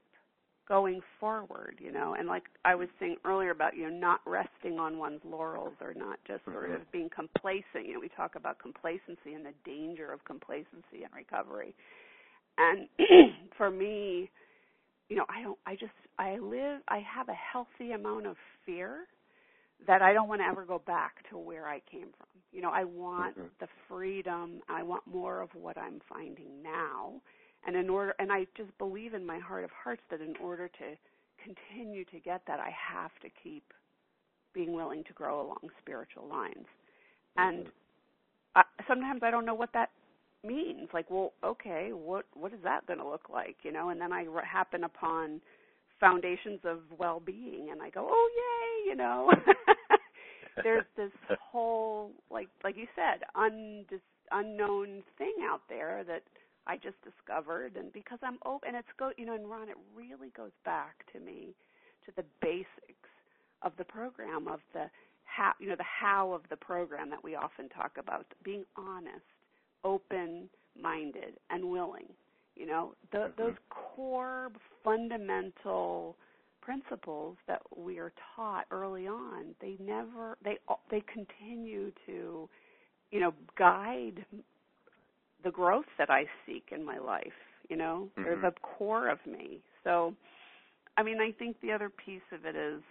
going 0.68 1.00
forward, 1.18 1.76
you 1.82 1.90
know, 1.90 2.14
and 2.18 2.28
like 2.28 2.44
I 2.64 2.74
was 2.74 2.88
saying 3.00 3.16
earlier 3.24 3.50
about, 3.50 3.74
you 3.74 3.84
know, 3.84 3.96
not 3.96 4.20
resting 4.26 4.78
on 4.78 4.98
one's 4.98 5.20
laurels 5.24 5.72
or 5.80 5.94
not 5.94 6.18
just 6.26 6.44
sort 6.44 6.64
mm-hmm. 6.64 6.74
of 6.74 6.92
being 6.92 7.08
complacent. 7.08 7.86
You 7.86 7.94
know, 7.94 8.00
we 8.00 8.10
talk 8.10 8.34
about 8.34 8.58
complacency 8.58 9.32
and 9.34 9.46
the 9.46 9.54
danger 9.64 10.12
of 10.12 10.22
complacency 10.24 11.04
in 11.04 11.08
recovery. 11.14 11.74
And 12.58 12.88
for 13.56 13.70
me, 13.70 14.30
you 15.08 15.16
know, 15.16 15.24
I 15.28 15.42
don't 15.42 15.58
I 15.66 15.74
just 15.74 15.92
I 16.18 16.38
live 16.38 16.80
I 16.88 16.98
have 17.00 17.28
a 17.28 17.34
healthy 17.34 17.92
amount 17.92 18.26
of 18.26 18.36
fear 18.66 19.06
that 19.86 20.02
I 20.02 20.12
don't 20.12 20.28
want 20.28 20.40
to 20.40 20.46
ever 20.46 20.64
go 20.64 20.82
back 20.86 21.28
to 21.30 21.38
where 21.38 21.68
I 21.68 21.80
came 21.90 22.08
from. 22.16 22.26
You 22.52 22.62
know, 22.62 22.70
I 22.70 22.84
want 22.84 23.38
mm-hmm. 23.38 23.48
the 23.60 23.68
freedom, 23.88 24.60
I 24.68 24.82
want 24.82 25.06
more 25.06 25.40
of 25.40 25.50
what 25.54 25.78
I'm 25.78 26.00
finding 26.08 26.62
now 26.62 27.20
and 27.66 27.76
in 27.76 27.90
order, 27.90 28.14
and 28.18 28.32
I 28.32 28.46
just 28.56 28.76
believe 28.78 29.14
in 29.14 29.26
my 29.26 29.38
heart 29.38 29.64
of 29.64 29.70
hearts 29.70 30.02
that 30.10 30.20
in 30.20 30.34
order 30.42 30.68
to 30.68 30.96
continue 31.42 32.04
to 32.06 32.18
get 32.20 32.42
that, 32.46 32.60
I 32.60 32.70
have 32.70 33.10
to 33.22 33.28
keep 33.42 33.64
being 34.54 34.72
willing 34.72 35.04
to 35.04 35.12
grow 35.12 35.40
along 35.40 35.70
spiritual 35.80 36.28
lines. 36.28 36.66
And 37.36 37.66
I, 38.54 38.62
sometimes 38.86 39.22
I 39.22 39.30
don't 39.30 39.44
know 39.44 39.54
what 39.54 39.72
that 39.74 39.90
means. 40.44 40.88
Like, 40.92 41.10
well, 41.10 41.32
okay, 41.44 41.90
what 41.92 42.26
what 42.34 42.52
is 42.52 42.60
that 42.64 42.86
going 42.86 42.98
to 42.98 43.08
look 43.08 43.28
like? 43.30 43.56
You 43.62 43.72
know, 43.72 43.90
and 43.90 44.00
then 44.00 44.12
I 44.12 44.26
happen 44.50 44.84
upon 44.84 45.40
foundations 46.00 46.60
of 46.64 46.78
well-being, 46.96 47.68
and 47.72 47.82
I 47.82 47.90
go, 47.90 48.06
oh 48.08 48.30
yay, 48.36 48.90
you 48.90 48.96
know. 48.96 49.30
There's 50.62 50.86
this 50.96 51.12
whole 51.40 52.10
like 52.30 52.48
like 52.64 52.76
you 52.76 52.86
said, 52.96 53.24
un, 53.34 53.84
unknown 54.32 55.02
thing 55.16 55.34
out 55.42 55.62
there 55.68 56.04
that 56.06 56.22
I 56.66 56.76
just 56.76 56.96
discovered, 57.02 57.76
and 57.76 57.92
because 57.92 58.18
I'm 58.22 58.38
open, 58.44 58.68
and 58.68 58.76
it's 58.76 58.88
go, 58.98 59.10
you 59.16 59.24
know, 59.24 59.34
and 59.34 59.48
Ron, 59.48 59.68
it 59.68 59.76
really 59.96 60.30
goes 60.36 60.50
back 60.64 61.10
to 61.12 61.20
me, 61.20 61.54
to 62.04 62.12
the 62.16 62.24
basics 62.42 63.08
of 63.62 63.72
the 63.78 63.84
program, 63.84 64.48
of 64.48 64.60
the 64.72 64.90
how, 65.24 65.52
you 65.60 65.68
know, 65.68 65.76
the 65.76 65.84
how 65.84 66.32
of 66.32 66.42
the 66.50 66.56
program 66.56 67.10
that 67.10 67.22
we 67.22 67.34
often 67.34 67.68
talk 67.68 67.92
about, 67.98 68.26
being 68.42 68.64
honest, 68.76 69.24
open-minded, 69.84 71.34
and 71.50 71.70
willing. 71.70 72.08
You 72.56 72.66
know, 72.66 72.94
the, 73.12 73.18
mm-hmm. 73.18 73.42
those 73.42 73.54
core 73.70 74.50
fundamental 74.82 76.16
principles 76.60 77.36
that 77.46 77.62
we 77.76 77.98
are 77.98 78.12
taught 78.36 78.64
early 78.70 79.06
on, 79.06 79.54
they 79.60 79.76
never, 79.80 80.36
they 80.44 80.58
they 80.90 81.02
continue 81.12 81.92
to, 82.06 82.48
you 83.10 83.20
know, 83.20 83.32
guide 83.56 84.24
the 85.44 85.50
growth 85.50 85.86
that 85.98 86.10
I 86.10 86.24
seek 86.44 86.64
in 86.72 86.84
my 86.84 86.98
life. 86.98 87.26
You 87.68 87.76
know, 87.76 88.08
mm-hmm. 88.10 88.24
they're 88.24 88.50
the 88.50 88.54
core 88.62 89.08
of 89.08 89.18
me. 89.26 89.60
So, 89.84 90.14
I 90.96 91.02
mean, 91.02 91.20
I 91.20 91.32
think 91.32 91.56
the 91.62 91.72
other 91.72 91.90
piece 91.90 92.22
of 92.32 92.44
it 92.44 92.56
is, 92.56 92.82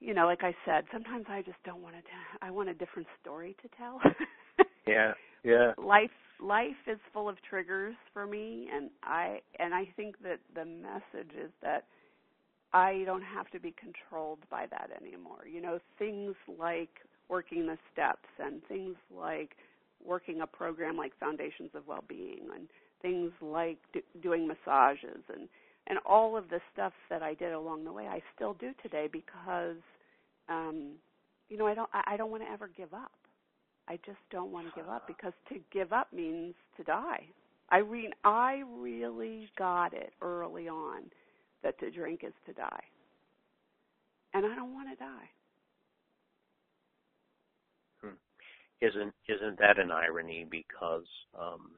you 0.00 0.14
know, 0.14 0.26
like 0.26 0.42
I 0.42 0.54
said, 0.64 0.84
sometimes 0.92 1.26
I 1.28 1.42
just 1.42 1.58
don't 1.64 1.82
want 1.82 1.94
to. 1.94 2.00
T- 2.00 2.38
I 2.42 2.50
want 2.50 2.68
a 2.68 2.74
different 2.74 3.08
story 3.20 3.56
to 3.62 3.68
tell. 3.76 4.00
yeah, 4.86 5.12
yeah. 5.46 5.72
Life, 5.78 6.10
life 6.40 6.82
is 6.86 6.98
full 7.12 7.28
of 7.28 7.36
triggers 7.48 7.94
for 8.12 8.26
me, 8.26 8.68
and 8.74 8.90
I 9.04 9.40
and 9.58 9.72
I 9.72 9.88
think 9.96 10.16
that 10.22 10.40
the 10.54 10.64
message 10.64 11.32
is 11.40 11.50
that 11.62 11.84
I 12.72 13.04
don't 13.06 13.22
have 13.22 13.48
to 13.52 13.60
be 13.60 13.72
controlled 13.78 14.40
by 14.50 14.66
that 14.70 14.90
anymore. 15.00 15.44
You 15.50 15.62
know, 15.62 15.78
things 15.98 16.34
like 16.58 16.90
working 17.28 17.66
the 17.66 17.78
steps 17.92 18.28
and 18.38 18.60
things 18.66 18.96
like 19.16 19.50
working 20.04 20.40
a 20.40 20.46
program 20.46 20.96
like 20.96 21.12
Foundations 21.18 21.70
of 21.74 21.86
Wellbeing 21.86 22.48
and 22.54 22.68
things 23.00 23.30
like 23.40 23.78
do, 23.92 24.00
doing 24.22 24.48
massages 24.48 25.22
and 25.32 25.48
and 25.88 26.00
all 26.04 26.36
of 26.36 26.48
the 26.50 26.60
stuff 26.72 26.92
that 27.08 27.22
I 27.22 27.34
did 27.34 27.52
along 27.52 27.84
the 27.84 27.92
way, 27.92 28.08
I 28.08 28.20
still 28.34 28.54
do 28.54 28.72
today 28.82 29.08
because, 29.10 29.76
um, 30.48 30.94
you 31.48 31.56
know, 31.56 31.68
I 31.68 31.74
don't 31.74 31.90
I 31.92 32.16
don't 32.16 32.32
want 32.32 32.42
to 32.42 32.50
ever 32.50 32.68
give 32.76 32.92
up. 32.92 33.12
I 33.88 33.96
just 34.04 34.18
don't 34.30 34.52
want 34.52 34.66
to 34.68 34.80
give 34.80 34.88
up 34.88 35.06
because 35.08 35.32
to 35.48 35.56
give 35.72 35.92
up 35.92 36.12
means 36.12 36.54
to 36.76 36.84
die. 36.84 37.24
I 37.70 37.82
mean, 37.82 38.10
I 38.24 38.62
really 38.78 39.48
got 39.58 39.92
it 39.92 40.12
early 40.22 40.68
on 40.68 41.02
that 41.62 41.78
to 41.80 41.90
drink 41.90 42.20
is 42.24 42.32
to 42.46 42.52
die, 42.52 42.84
and 44.34 44.46
I 44.46 44.54
don't 44.54 44.72
want 44.72 44.88
to 44.90 44.96
die. 44.96 45.30
isn't 48.80 49.14
isn't 49.28 49.58
that 49.58 49.78
an 49.78 49.90
irony 49.90 50.46
because 50.50 51.06
um, 51.38 51.70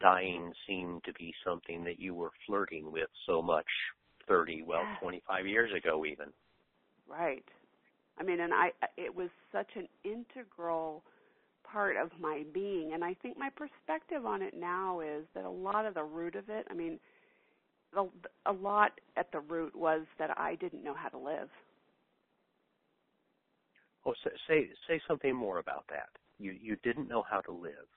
dying 0.00 0.52
seemed 0.66 1.02
to 1.04 1.12
be 1.12 1.32
something 1.44 1.84
that 1.84 2.00
you 2.00 2.14
were 2.14 2.30
flirting 2.46 2.90
with 2.90 3.08
so 3.26 3.40
much 3.40 3.66
30 4.28 4.64
well 4.66 4.82
25 5.00 5.46
years 5.46 5.70
ago 5.76 6.04
even? 6.04 6.26
Right. 7.08 7.44
I 8.18 8.22
mean 8.22 8.40
and 8.40 8.52
i 8.52 8.70
it 8.96 9.14
was 9.14 9.28
such 9.52 9.70
an 9.76 9.88
integral 10.04 11.04
part 11.76 11.96
of 11.98 12.10
my 12.18 12.42
being 12.54 12.94
and 12.94 13.04
i 13.04 13.14
think 13.22 13.36
my 13.38 13.50
perspective 13.50 14.24
on 14.24 14.40
it 14.40 14.54
now 14.58 15.00
is 15.00 15.24
that 15.34 15.44
a 15.44 15.50
lot 15.50 15.84
of 15.84 15.94
the 15.94 16.02
root 16.02 16.34
of 16.34 16.48
it 16.48 16.66
i 16.70 16.74
mean 16.74 16.98
a, 17.96 18.04
a 18.46 18.52
lot 18.52 18.92
at 19.18 19.30
the 19.32 19.40
root 19.40 19.76
was 19.76 20.02
that 20.18 20.30
i 20.38 20.54
didn't 20.54 20.82
know 20.82 20.94
how 20.94 21.08
to 21.08 21.18
live 21.18 21.50
Oh, 24.06 24.14
say 24.48 24.68
say 24.88 25.00
something 25.08 25.34
more 25.34 25.58
about 25.58 25.84
that. 25.88 26.08
You 26.38 26.52
you 26.52 26.76
didn't 26.84 27.08
know 27.08 27.24
how 27.28 27.40
to 27.40 27.52
live. 27.52 27.88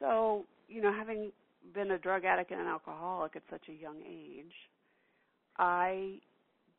So 0.00 0.46
you 0.68 0.80
know, 0.82 0.92
having 0.92 1.32
been 1.74 1.92
a 1.92 1.98
drug 1.98 2.24
addict 2.24 2.50
and 2.50 2.60
an 2.60 2.66
alcoholic 2.66 3.36
at 3.36 3.42
such 3.50 3.68
a 3.68 3.72
young 3.72 4.02
age, 4.06 4.52
I 5.58 6.20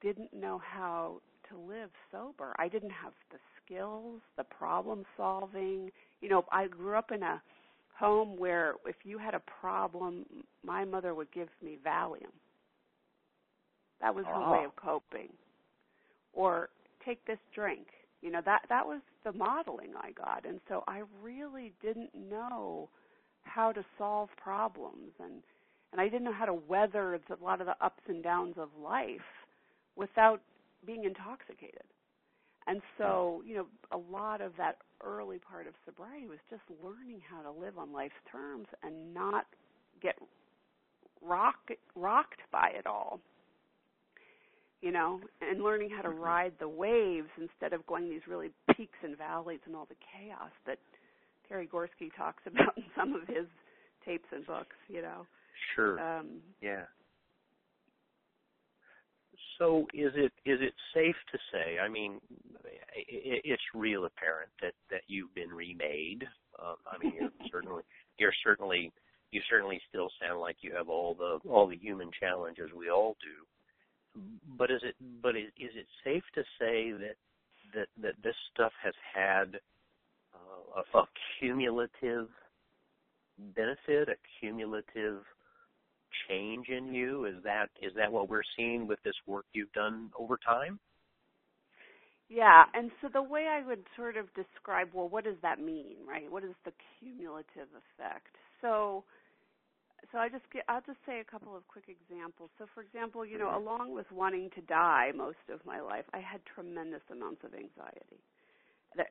didn't 0.01 0.33
know 0.33 0.59
how 0.63 1.21
to 1.51 1.57
live 1.57 1.89
sober. 2.11 2.53
I 2.57 2.67
didn't 2.67 2.91
have 2.91 3.13
the 3.31 3.37
skills, 3.63 4.21
the 4.37 4.43
problem 4.43 5.05
solving. 5.17 5.91
You 6.21 6.29
know, 6.29 6.45
I 6.51 6.67
grew 6.67 6.95
up 6.95 7.11
in 7.11 7.23
a 7.23 7.41
home 7.97 8.37
where 8.37 8.75
if 8.85 8.95
you 9.03 9.17
had 9.17 9.33
a 9.33 9.41
problem, 9.59 10.25
my 10.63 10.85
mother 10.85 11.13
would 11.13 11.31
give 11.31 11.49
me 11.63 11.77
Valium. 11.85 12.33
That 14.01 14.15
was 14.15 14.25
her 14.25 14.33
oh. 14.33 14.51
way 14.51 14.59
ah. 14.61 14.65
of 14.65 14.75
coping. 14.75 15.29
Or 16.33 16.69
take 17.05 17.23
this 17.25 17.39
drink 17.53 17.87
you 18.21 18.31
know 18.31 18.41
that 18.45 18.61
that 18.69 18.85
was 18.85 19.01
the 19.23 19.33
modeling 19.33 19.91
I 19.97 20.11
got, 20.11 20.45
and 20.45 20.59
so 20.69 20.83
I 20.87 21.01
really 21.21 21.73
didn't 21.81 22.11
know 22.13 22.89
how 23.43 23.71
to 23.71 23.83
solve 23.97 24.29
problems, 24.41 25.11
and 25.19 25.41
and 25.91 25.99
I 25.99 26.05
didn't 26.05 26.23
know 26.23 26.33
how 26.33 26.45
to 26.45 26.53
weather 26.53 27.15
a 27.15 27.43
lot 27.43 27.61
of 27.61 27.67
the 27.67 27.75
ups 27.83 28.03
and 28.07 28.23
downs 28.23 28.55
of 28.57 28.69
life 28.81 29.19
without 29.95 30.41
being 30.85 31.03
intoxicated. 31.05 31.83
And 32.67 32.81
so, 32.97 33.41
you 33.45 33.55
know, 33.55 33.65
a 33.91 33.97
lot 33.97 34.41
of 34.41 34.53
that 34.57 34.77
early 35.03 35.39
part 35.39 35.67
of 35.67 35.73
sobriety 35.85 36.27
was 36.27 36.39
just 36.49 36.61
learning 36.83 37.21
how 37.29 37.41
to 37.41 37.51
live 37.51 37.77
on 37.77 37.91
life's 37.91 38.13
terms 38.31 38.67
and 38.83 39.13
not 39.13 39.45
get 40.01 40.15
rock, 41.21 41.55
rocked 41.95 42.41
by 42.51 42.69
it 42.77 42.85
all. 42.85 43.19
You 44.81 44.91
know, 44.91 45.19
and 45.41 45.63
learning 45.63 45.89
how 45.95 46.01
to 46.01 46.09
Mm-hmm. 46.09 46.23
ride 46.23 46.53
the 46.59 46.67
waves 46.67 47.29
instead 47.39 47.73
of 47.73 47.85
going 47.87 48.09
these 48.09 48.21
really 48.27 48.49
peaks 48.75 48.97
and 49.03 49.17
valleys 49.17 49.59
and 49.65 49.75
all 49.75 49.85
the 49.85 49.95
chaos 50.11 50.51
that 50.65 50.79
Terry 51.47 51.67
Gorski 51.67 52.09
talks 52.17 52.43
about 52.47 52.77
in 52.77 52.83
some 52.97 53.13
of 53.13 53.27
his 53.27 53.45
tapes 54.05 54.25
and 54.31 54.45
books, 54.45 54.75
you 54.87 55.01
know. 55.01 55.25
Sure. 55.75 55.99
Um, 55.99 56.41
yeah. 56.61 56.83
So 59.57 59.87
is 59.93 60.11
it 60.15 60.31
is 60.45 60.59
it 60.61 60.73
safe 60.93 61.15
to 61.31 61.37
say? 61.51 61.77
I 61.79 61.87
mean, 61.87 62.19
it's 62.93 63.61
real 63.73 64.05
apparent 64.05 64.49
that 64.61 64.73
that 64.89 65.01
you've 65.07 65.33
been 65.35 65.49
remade. 65.49 66.23
Um, 66.61 66.75
I 66.85 66.97
mean, 67.03 67.13
you're 67.15 67.31
certainly 67.51 67.83
you're 68.17 68.33
certainly 68.43 68.91
you 69.31 69.41
certainly 69.49 69.79
still 69.89 70.09
sound 70.21 70.39
like 70.39 70.57
you 70.61 70.73
have 70.75 70.89
all 70.89 71.13
the 71.15 71.39
all 71.49 71.67
the 71.67 71.77
human 71.77 72.09
challenges 72.19 72.69
we 72.77 72.89
all 72.89 73.15
do. 73.21 74.21
But 74.57 74.71
is 74.71 74.81
it 74.83 74.95
but 75.21 75.35
is, 75.35 75.47
is 75.57 75.71
it 75.75 75.87
safe 76.03 76.23
to 76.35 76.43
say 76.59 76.91
that 76.91 77.15
that 77.73 77.87
that 78.01 78.15
this 78.23 78.35
stuff 78.53 78.73
has 78.83 78.93
had 79.13 79.59
uh, 80.33 80.81
a, 80.93 80.97
a 80.97 81.05
cumulative 81.39 82.27
benefit, 83.55 84.09
a 84.09 84.15
cumulative 84.39 85.23
change 86.27 86.67
in 86.69 86.93
you? 86.93 87.25
Is 87.25 87.35
that 87.43 87.69
is 87.81 87.93
that 87.95 88.11
what 88.11 88.29
we're 88.29 88.47
seeing 88.57 88.87
with 88.87 88.99
this 89.03 89.15
work 89.27 89.45
you've 89.53 89.71
done 89.73 90.11
over 90.17 90.37
time? 90.37 90.79
Yeah, 92.31 92.63
and 92.73 92.91
so 93.01 93.09
the 93.11 93.21
way 93.21 93.47
I 93.51 93.59
would 93.67 93.83
sort 93.97 94.15
of 94.15 94.27
describe, 94.35 94.87
well, 94.93 95.09
what 95.09 95.25
does 95.25 95.35
that 95.41 95.59
mean, 95.59 95.97
right? 96.07 96.31
What 96.31 96.45
is 96.45 96.55
the 96.63 96.71
cumulative 96.97 97.67
effect? 97.75 98.31
So, 98.61 99.03
so 100.13 100.17
I 100.17 100.29
just 100.29 100.47
get, 100.53 100.63
I'll 100.69 100.79
just 100.87 100.99
say 101.05 101.19
a 101.19 101.25
couple 101.25 101.57
of 101.57 101.67
quick 101.67 101.91
examples. 101.91 102.49
So, 102.57 102.67
for 102.73 102.83
example, 102.83 103.25
you 103.25 103.37
know, 103.37 103.47
mm-hmm. 103.47 103.67
along 103.67 103.93
with 103.93 104.09
wanting 104.13 104.49
to 104.55 104.61
die 104.61 105.11
most 105.13 105.43
of 105.51 105.59
my 105.65 105.81
life, 105.81 106.05
I 106.13 106.19
had 106.19 106.39
tremendous 106.55 107.03
amounts 107.11 107.43
of 107.43 107.53
anxiety. 107.53 108.23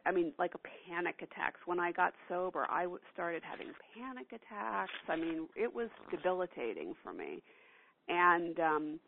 I 0.04 0.10
mean, 0.10 0.32
like 0.38 0.52
a 0.54 0.90
panic 0.90 1.16
attacks. 1.22 1.60
When 1.64 1.80
I 1.80 1.92
got 1.92 2.12
sober, 2.28 2.66
I 2.68 2.86
started 3.12 3.42
having 3.42 3.68
panic 3.94 4.26
attacks. 4.28 4.92
I 5.08 5.16
mean, 5.16 5.48
it 5.56 5.72
was 5.72 5.88
debilitating 6.10 6.94
for 7.02 7.12
me, 7.12 7.42
and 8.08 8.60
um, 8.60 9.00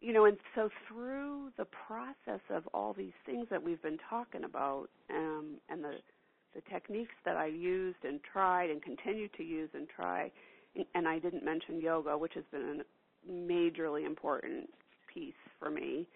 you 0.00 0.12
know, 0.12 0.24
and 0.24 0.36
so 0.54 0.70
through 0.88 1.50
the 1.56 1.66
process 1.86 2.40
of 2.50 2.66
all 2.74 2.92
these 2.92 3.12
things 3.26 3.46
that 3.50 3.62
we've 3.62 3.82
been 3.82 3.98
talking 4.10 4.44
about, 4.44 4.88
um, 5.10 5.56
and 5.68 5.84
the 5.84 5.94
the 6.54 6.62
techniques 6.72 7.14
that 7.24 7.36
I 7.36 7.46
used 7.46 8.04
and 8.04 8.20
tried 8.32 8.70
and 8.70 8.82
continue 8.82 9.28
to 9.36 9.42
use 9.42 9.70
and 9.74 9.86
try, 9.88 10.30
and 10.94 11.06
I 11.06 11.18
didn't 11.18 11.44
mention 11.44 11.80
yoga, 11.80 12.16
which 12.16 12.34
has 12.34 12.44
been 12.50 12.82
a 12.82 13.30
majorly 13.30 14.06
important 14.06 14.68
piece 15.12 15.34
for 15.58 15.70
me 15.70 16.08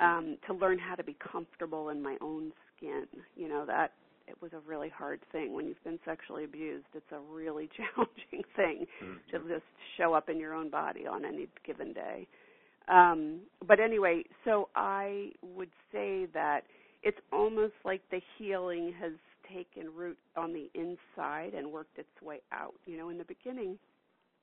um, 0.00 0.36
to 0.46 0.54
learn 0.54 0.78
how 0.78 0.94
to 0.94 1.04
be 1.04 1.16
comfortable 1.32 1.88
in 1.88 2.02
my 2.02 2.16
own 2.20 2.52
skin. 2.80 3.06
You 3.36 3.48
know 3.48 3.64
that 3.66 3.92
it 4.26 4.40
was 4.40 4.52
a 4.52 4.60
really 4.68 4.88
hard 4.88 5.20
thing 5.32 5.52
when 5.54 5.66
you've 5.66 5.82
been 5.84 5.98
sexually 6.04 6.44
abused. 6.44 6.86
It's 6.94 7.12
a 7.12 7.20
really 7.32 7.68
challenging 7.76 8.44
thing 8.56 8.86
to 9.30 9.38
just 9.48 9.64
show 9.98 10.14
up 10.14 10.28
in 10.28 10.38
your 10.38 10.54
own 10.54 10.70
body 10.70 11.06
on 11.06 11.24
any 11.24 11.48
given 11.66 11.92
day. 11.92 12.26
Um, 12.88 13.40
but 13.66 13.80
anyway, 13.80 14.24
so 14.44 14.68
I 14.74 15.30
would 15.42 15.70
say 15.92 16.26
that 16.32 16.62
it's 17.02 17.18
almost 17.32 17.74
like 17.84 18.02
the 18.10 18.20
healing 18.38 18.94
has 19.00 19.12
taken 19.52 19.92
root 19.94 20.18
on 20.36 20.52
the 20.52 20.70
inside 20.74 21.54
and 21.54 21.70
worked 21.72 21.98
its 21.98 22.08
way 22.22 22.40
out. 22.52 22.74
You 22.86 22.96
know, 22.96 23.08
in 23.08 23.18
the 23.18 23.24
beginning, 23.24 23.78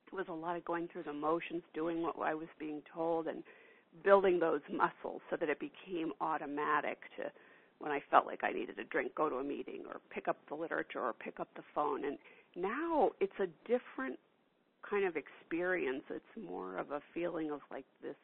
it 0.06 0.14
was 0.14 0.26
a 0.28 0.32
lot 0.32 0.56
of 0.56 0.64
going 0.64 0.88
through 0.92 1.04
the 1.04 1.12
motions, 1.12 1.62
doing 1.74 2.02
what 2.02 2.14
I 2.22 2.34
was 2.34 2.48
being 2.58 2.82
told, 2.94 3.26
and 3.26 3.42
building 4.04 4.38
those 4.38 4.60
muscles 4.70 5.22
so 5.30 5.36
that 5.36 5.48
it 5.48 5.58
became 5.58 6.12
automatic 6.20 6.98
to 7.16 7.30
when 7.78 7.92
I 7.92 8.00
felt 8.10 8.26
like 8.26 8.42
I 8.42 8.52
needed 8.52 8.78
a 8.78 8.84
drink, 8.84 9.14
go 9.14 9.28
to 9.28 9.36
a 9.36 9.44
meeting 9.44 9.82
or 9.88 10.00
pick 10.10 10.28
up 10.28 10.36
the 10.48 10.54
literature 10.54 11.00
or 11.00 11.12
pick 11.12 11.40
up 11.40 11.48
the 11.56 11.62
phone. 11.74 12.04
And 12.04 12.18
now 12.56 13.10
it's 13.20 13.38
a 13.40 13.46
different 13.68 14.18
kind 14.88 15.04
of 15.04 15.14
experience. 15.16 16.02
It's 16.10 16.46
more 16.46 16.78
of 16.78 16.90
a 16.90 17.00
feeling 17.14 17.50
of 17.50 17.60
like 17.70 17.84
this 18.02 18.16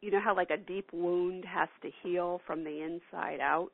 you 0.00 0.10
know 0.10 0.20
how 0.20 0.34
like 0.34 0.50
a 0.50 0.56
deep 0.56 0.92
wound 0.92 1.44
has 1.44 1.68
to 1.82 1.90
heal 2.02 2.40
from 2.46 2.64
the 2.64 2.82
inside 2.82 3.40
out? 3.40 3.70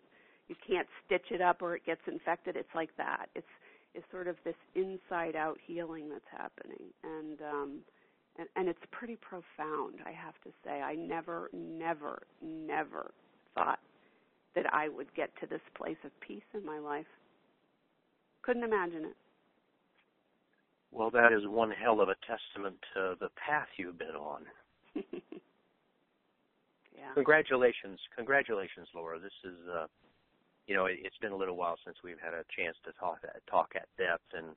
You 0.49 0.57
can't 0.67 0.89
stitch 1.07 1.27
it 1.31 1.41
up 1.41 1.63
or 1.63 1.77
it 1.77 1.87
gets 1.87 2.01
infected. 2.07 2.57
It's 2.57 2.75
like 2.75 2.91
that. 2.97 3.27
It's 3.35 3.47
it's 3.95 4.05
sort 4.11 4.29
of 4.29 4.37
this 4.45 4.55
inside 4.75 5.37
out 5.37 5.59
healing 5.65 6.09
that's 6.09 6.25
happening. 6.31 6.87
And 7.05 7.41
um 7.43 7.79
and, 8.39 8.49
and 8.57 8.69
it's 8.69 8.81
pretty 8.91 9.17
profound, 9.17 9.97
I 10.07 10.13
have 10.13 10.35
to 10.45 10.51
say. 10.65 10.81
I 10.81 10.95
never, 10.95 11.51
never, 11.53 12.23
never 12.41 13.11
thought 13.55 13.81
that 14.55 14.73
I 14.73 14.89
would 14.89 15.15
get 15.15 15.31
to 15.41 15.47
this 15.47 15.61
place 15.77 15.97
of 16.05 16.11
peace 16.21 16.43
in 16.55 16.65
my 16.65 16.79
life. 16.79 17.07
Couldn't 18.43 18.65
imagine 18.65 19.05
it. 19.05 19.17
Well, 20.93 21.11
that 21.11 21.33
is 21.33 21.47
one 21.47 21.71
hell 21.71 22.01
of 22.01 22.09
a 22.09 22.17
testament 22.27 22.77
to 22.95 23.15
the 23.21 23.29
path 23.37 23.69
you've 23.77 23.99
been 23.99 24.17
on. 24.19 24.43
yeah. 24.95 25.03
Congratulations, 27.15 28.01
congratulations, 28.17 28.89
Laura. 28.95 29.21
This 29.21 29.33
is, 29.45 29.57
uh, 29.73 29.87
you 30.67 30.75
know, 30.75 30.87
it, 30.87 30.99
it's 31.05 31.19
been 31.19 31.31
a 31.31 31.37
little 31.37 31.57
while 31.57 31.77
since 31.85 31.97
we've 32.03 32.19
had 32.23 32.35
a 32.35 32.43
chance 32.57 32.77
to 32.85 32.93
talk 32.99 33.19
at, 33.23 33.47
talk 33.49 33.71
at 33.77 33.87
depth, 33.99 34.35
and 34.35 34.49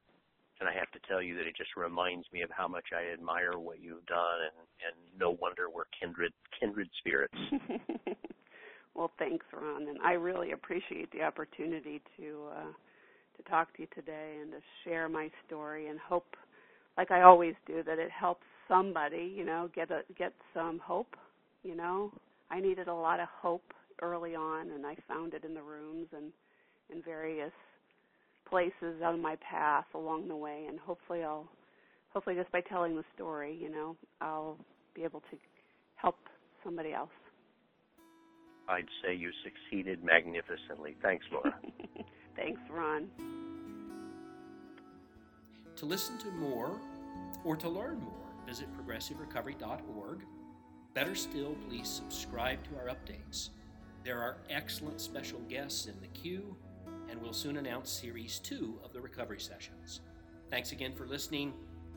and 0.59 0.69
I 0.69 0.73
have 0.73 0.91
to 0.91 0.99
tell 1.09 1.21
you 1.21 1.35
that 1.37 1.47
it 1.47 1.57
just 1.57 1.75
reminds 1.75 2.25
me 2.31 2.41
of 2.41 2.49
how 2.49 2.67
much 2.67 2.85
I 2.95 3.11
admire 3.11 3.59
what 3.59 3.81
you've 3.81 4.05
done, 4.05 4.39
and 4.41 4.57
and 4.87 5.19
no 5.19 5.37
wonder 5.39 5.69
we're 5.69 5.89
kindred 5.99 6.33
kindred 6.59 6.89
spirits. 6.97 7.37
well, 8.95 9.11
thanks, 9.17 9.45
Ron, 9.51 9.87
and 9.87 9.99
I 10.03 10.13
really 10.13 10.51
appreciate 10.51 11.11
the 11.11 11.23
opportunity 11.23 12.01
to 12.17 12.47
uh, 12.55 12.71
to 13.37 13.49
talk 13.49 13.75
to 13.75 13.81
you 13.81 13.87
today 13.95 14.37
and 14.41 14.51
to 14.51 14.59
share 14.83 15.09
my 15.09 15.29
story, 15.47 15.87
and 15.87 15.99
hope, 15.99 16.35
like 16.97 17.09
I 17.09 17.23
always 17.23 17.55
do, 17.65 17.81
that 17.83 17.97
it 17.97 18.11
helps 18.11 18.43
somebody, 18.67 19.33
you 19.35 19.45
know, 19.45 19.69
get 19.75 19.89
a 19.91 20.01
get 20.17 20.33
some 20.53 20.79
hope. 20.79 21.15
You 21.63 21.75
know, 21.75 22.11
I 22.51 22.59
needed 22.59 22.87
a 22.87 22.93
lot 22.93 23.19
of 23.19 23.27
hope 23.41 23.73
early 24.01 24.35
on, 24.35 24.69
and 24.71 24.85
I 24.85 24.95
found 25.07 25.33
it 25.33 25.43
in 25.43 25.53
the 25.53 25.61
rooms 25.61 26.07
and 26.15 26.31
in 26.91 27.01
various 27.01 27.51
places 28.47 29.01
on 29.03 29.21
my 29.21 29.35
path 29.49 29.85
along 29.95 30.27
the 30.27 30.35
way, 30.35 30.65
and 30.69 30.79
hopefully 30.79 31.23
I'll 31.23 31.47
hopefully 32.13 32.35
just 32.35 32.51
by 32.51 32.61
telling 32.61 32.95
the 32.95 33.03
story, 33.15 33.57
you 33.59 33.71
know, 33.71 33.95
I'll 34.21 34.57
be 34.93 35.03
able 35.03 35.21
to 35.31 35.37
help 35.95 36.17
somebody 36.63 36.93
else. 36.93 37.09
I'd 38.67 38.87
say 39.03 39.13
you 39.13 39.31
succeeded 39.43 40.03
magnificently. 40.03 40.95
Thanks, 41.01 41.25
Laura. 41.31 41.53
Thanks, 42.35 42.61
Ron. 42.69 43.07
To 45.75 45.85
listen 45.85 46.17
to 46.19 46.31
more 46.31 46.79
or 47.43 47.55
to 47.57 47.67
learn 47.67 47.99
more, 47.99 48.13
visit 48.47 48.67
progressiverecovery.org. 48.77 50.21
Better 50.93 51.15
still, 51.15 51.55
please 51.67 51.89
subscribe 51.89 52.59
to 52.65 52.77
our 52.77 52.95
updates. 52.95 53.49
There 54.03 54.21
are 54.21 54.37
excellent 54.49 55.01
special 55.01 55.39
guests 55.49 55.87
in 55.87 55.99
the 56.01 56.07
queue, 56.07 56.55
and 57.09 57.21
we'll 57.21 57.33
soon 57.33 57.57
announce 57.57 57.89
Series 57.89 58.39
2 58.39 58.79
of 58.83 58.93
the 58.93 59.01
recovery 59.01 59.39
sessions. 59.39 60.01
Thanks 60.51 60.71
again 60.71 60.93
for 60.93 61.07
listening. 61.07 61.53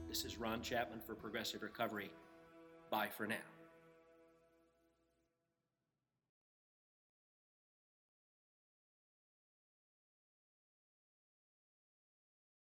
This 0.08 0.24
is 0.24 0.38
Ron 0.38 0.62
Chapman 0.62 1.00
for 1.00 1.14
Progressive 1.14 1.62
Recovery. 1.62 2.10
Bye 2.90 3.08
for 3.14 3.26
now. 3.26 3.55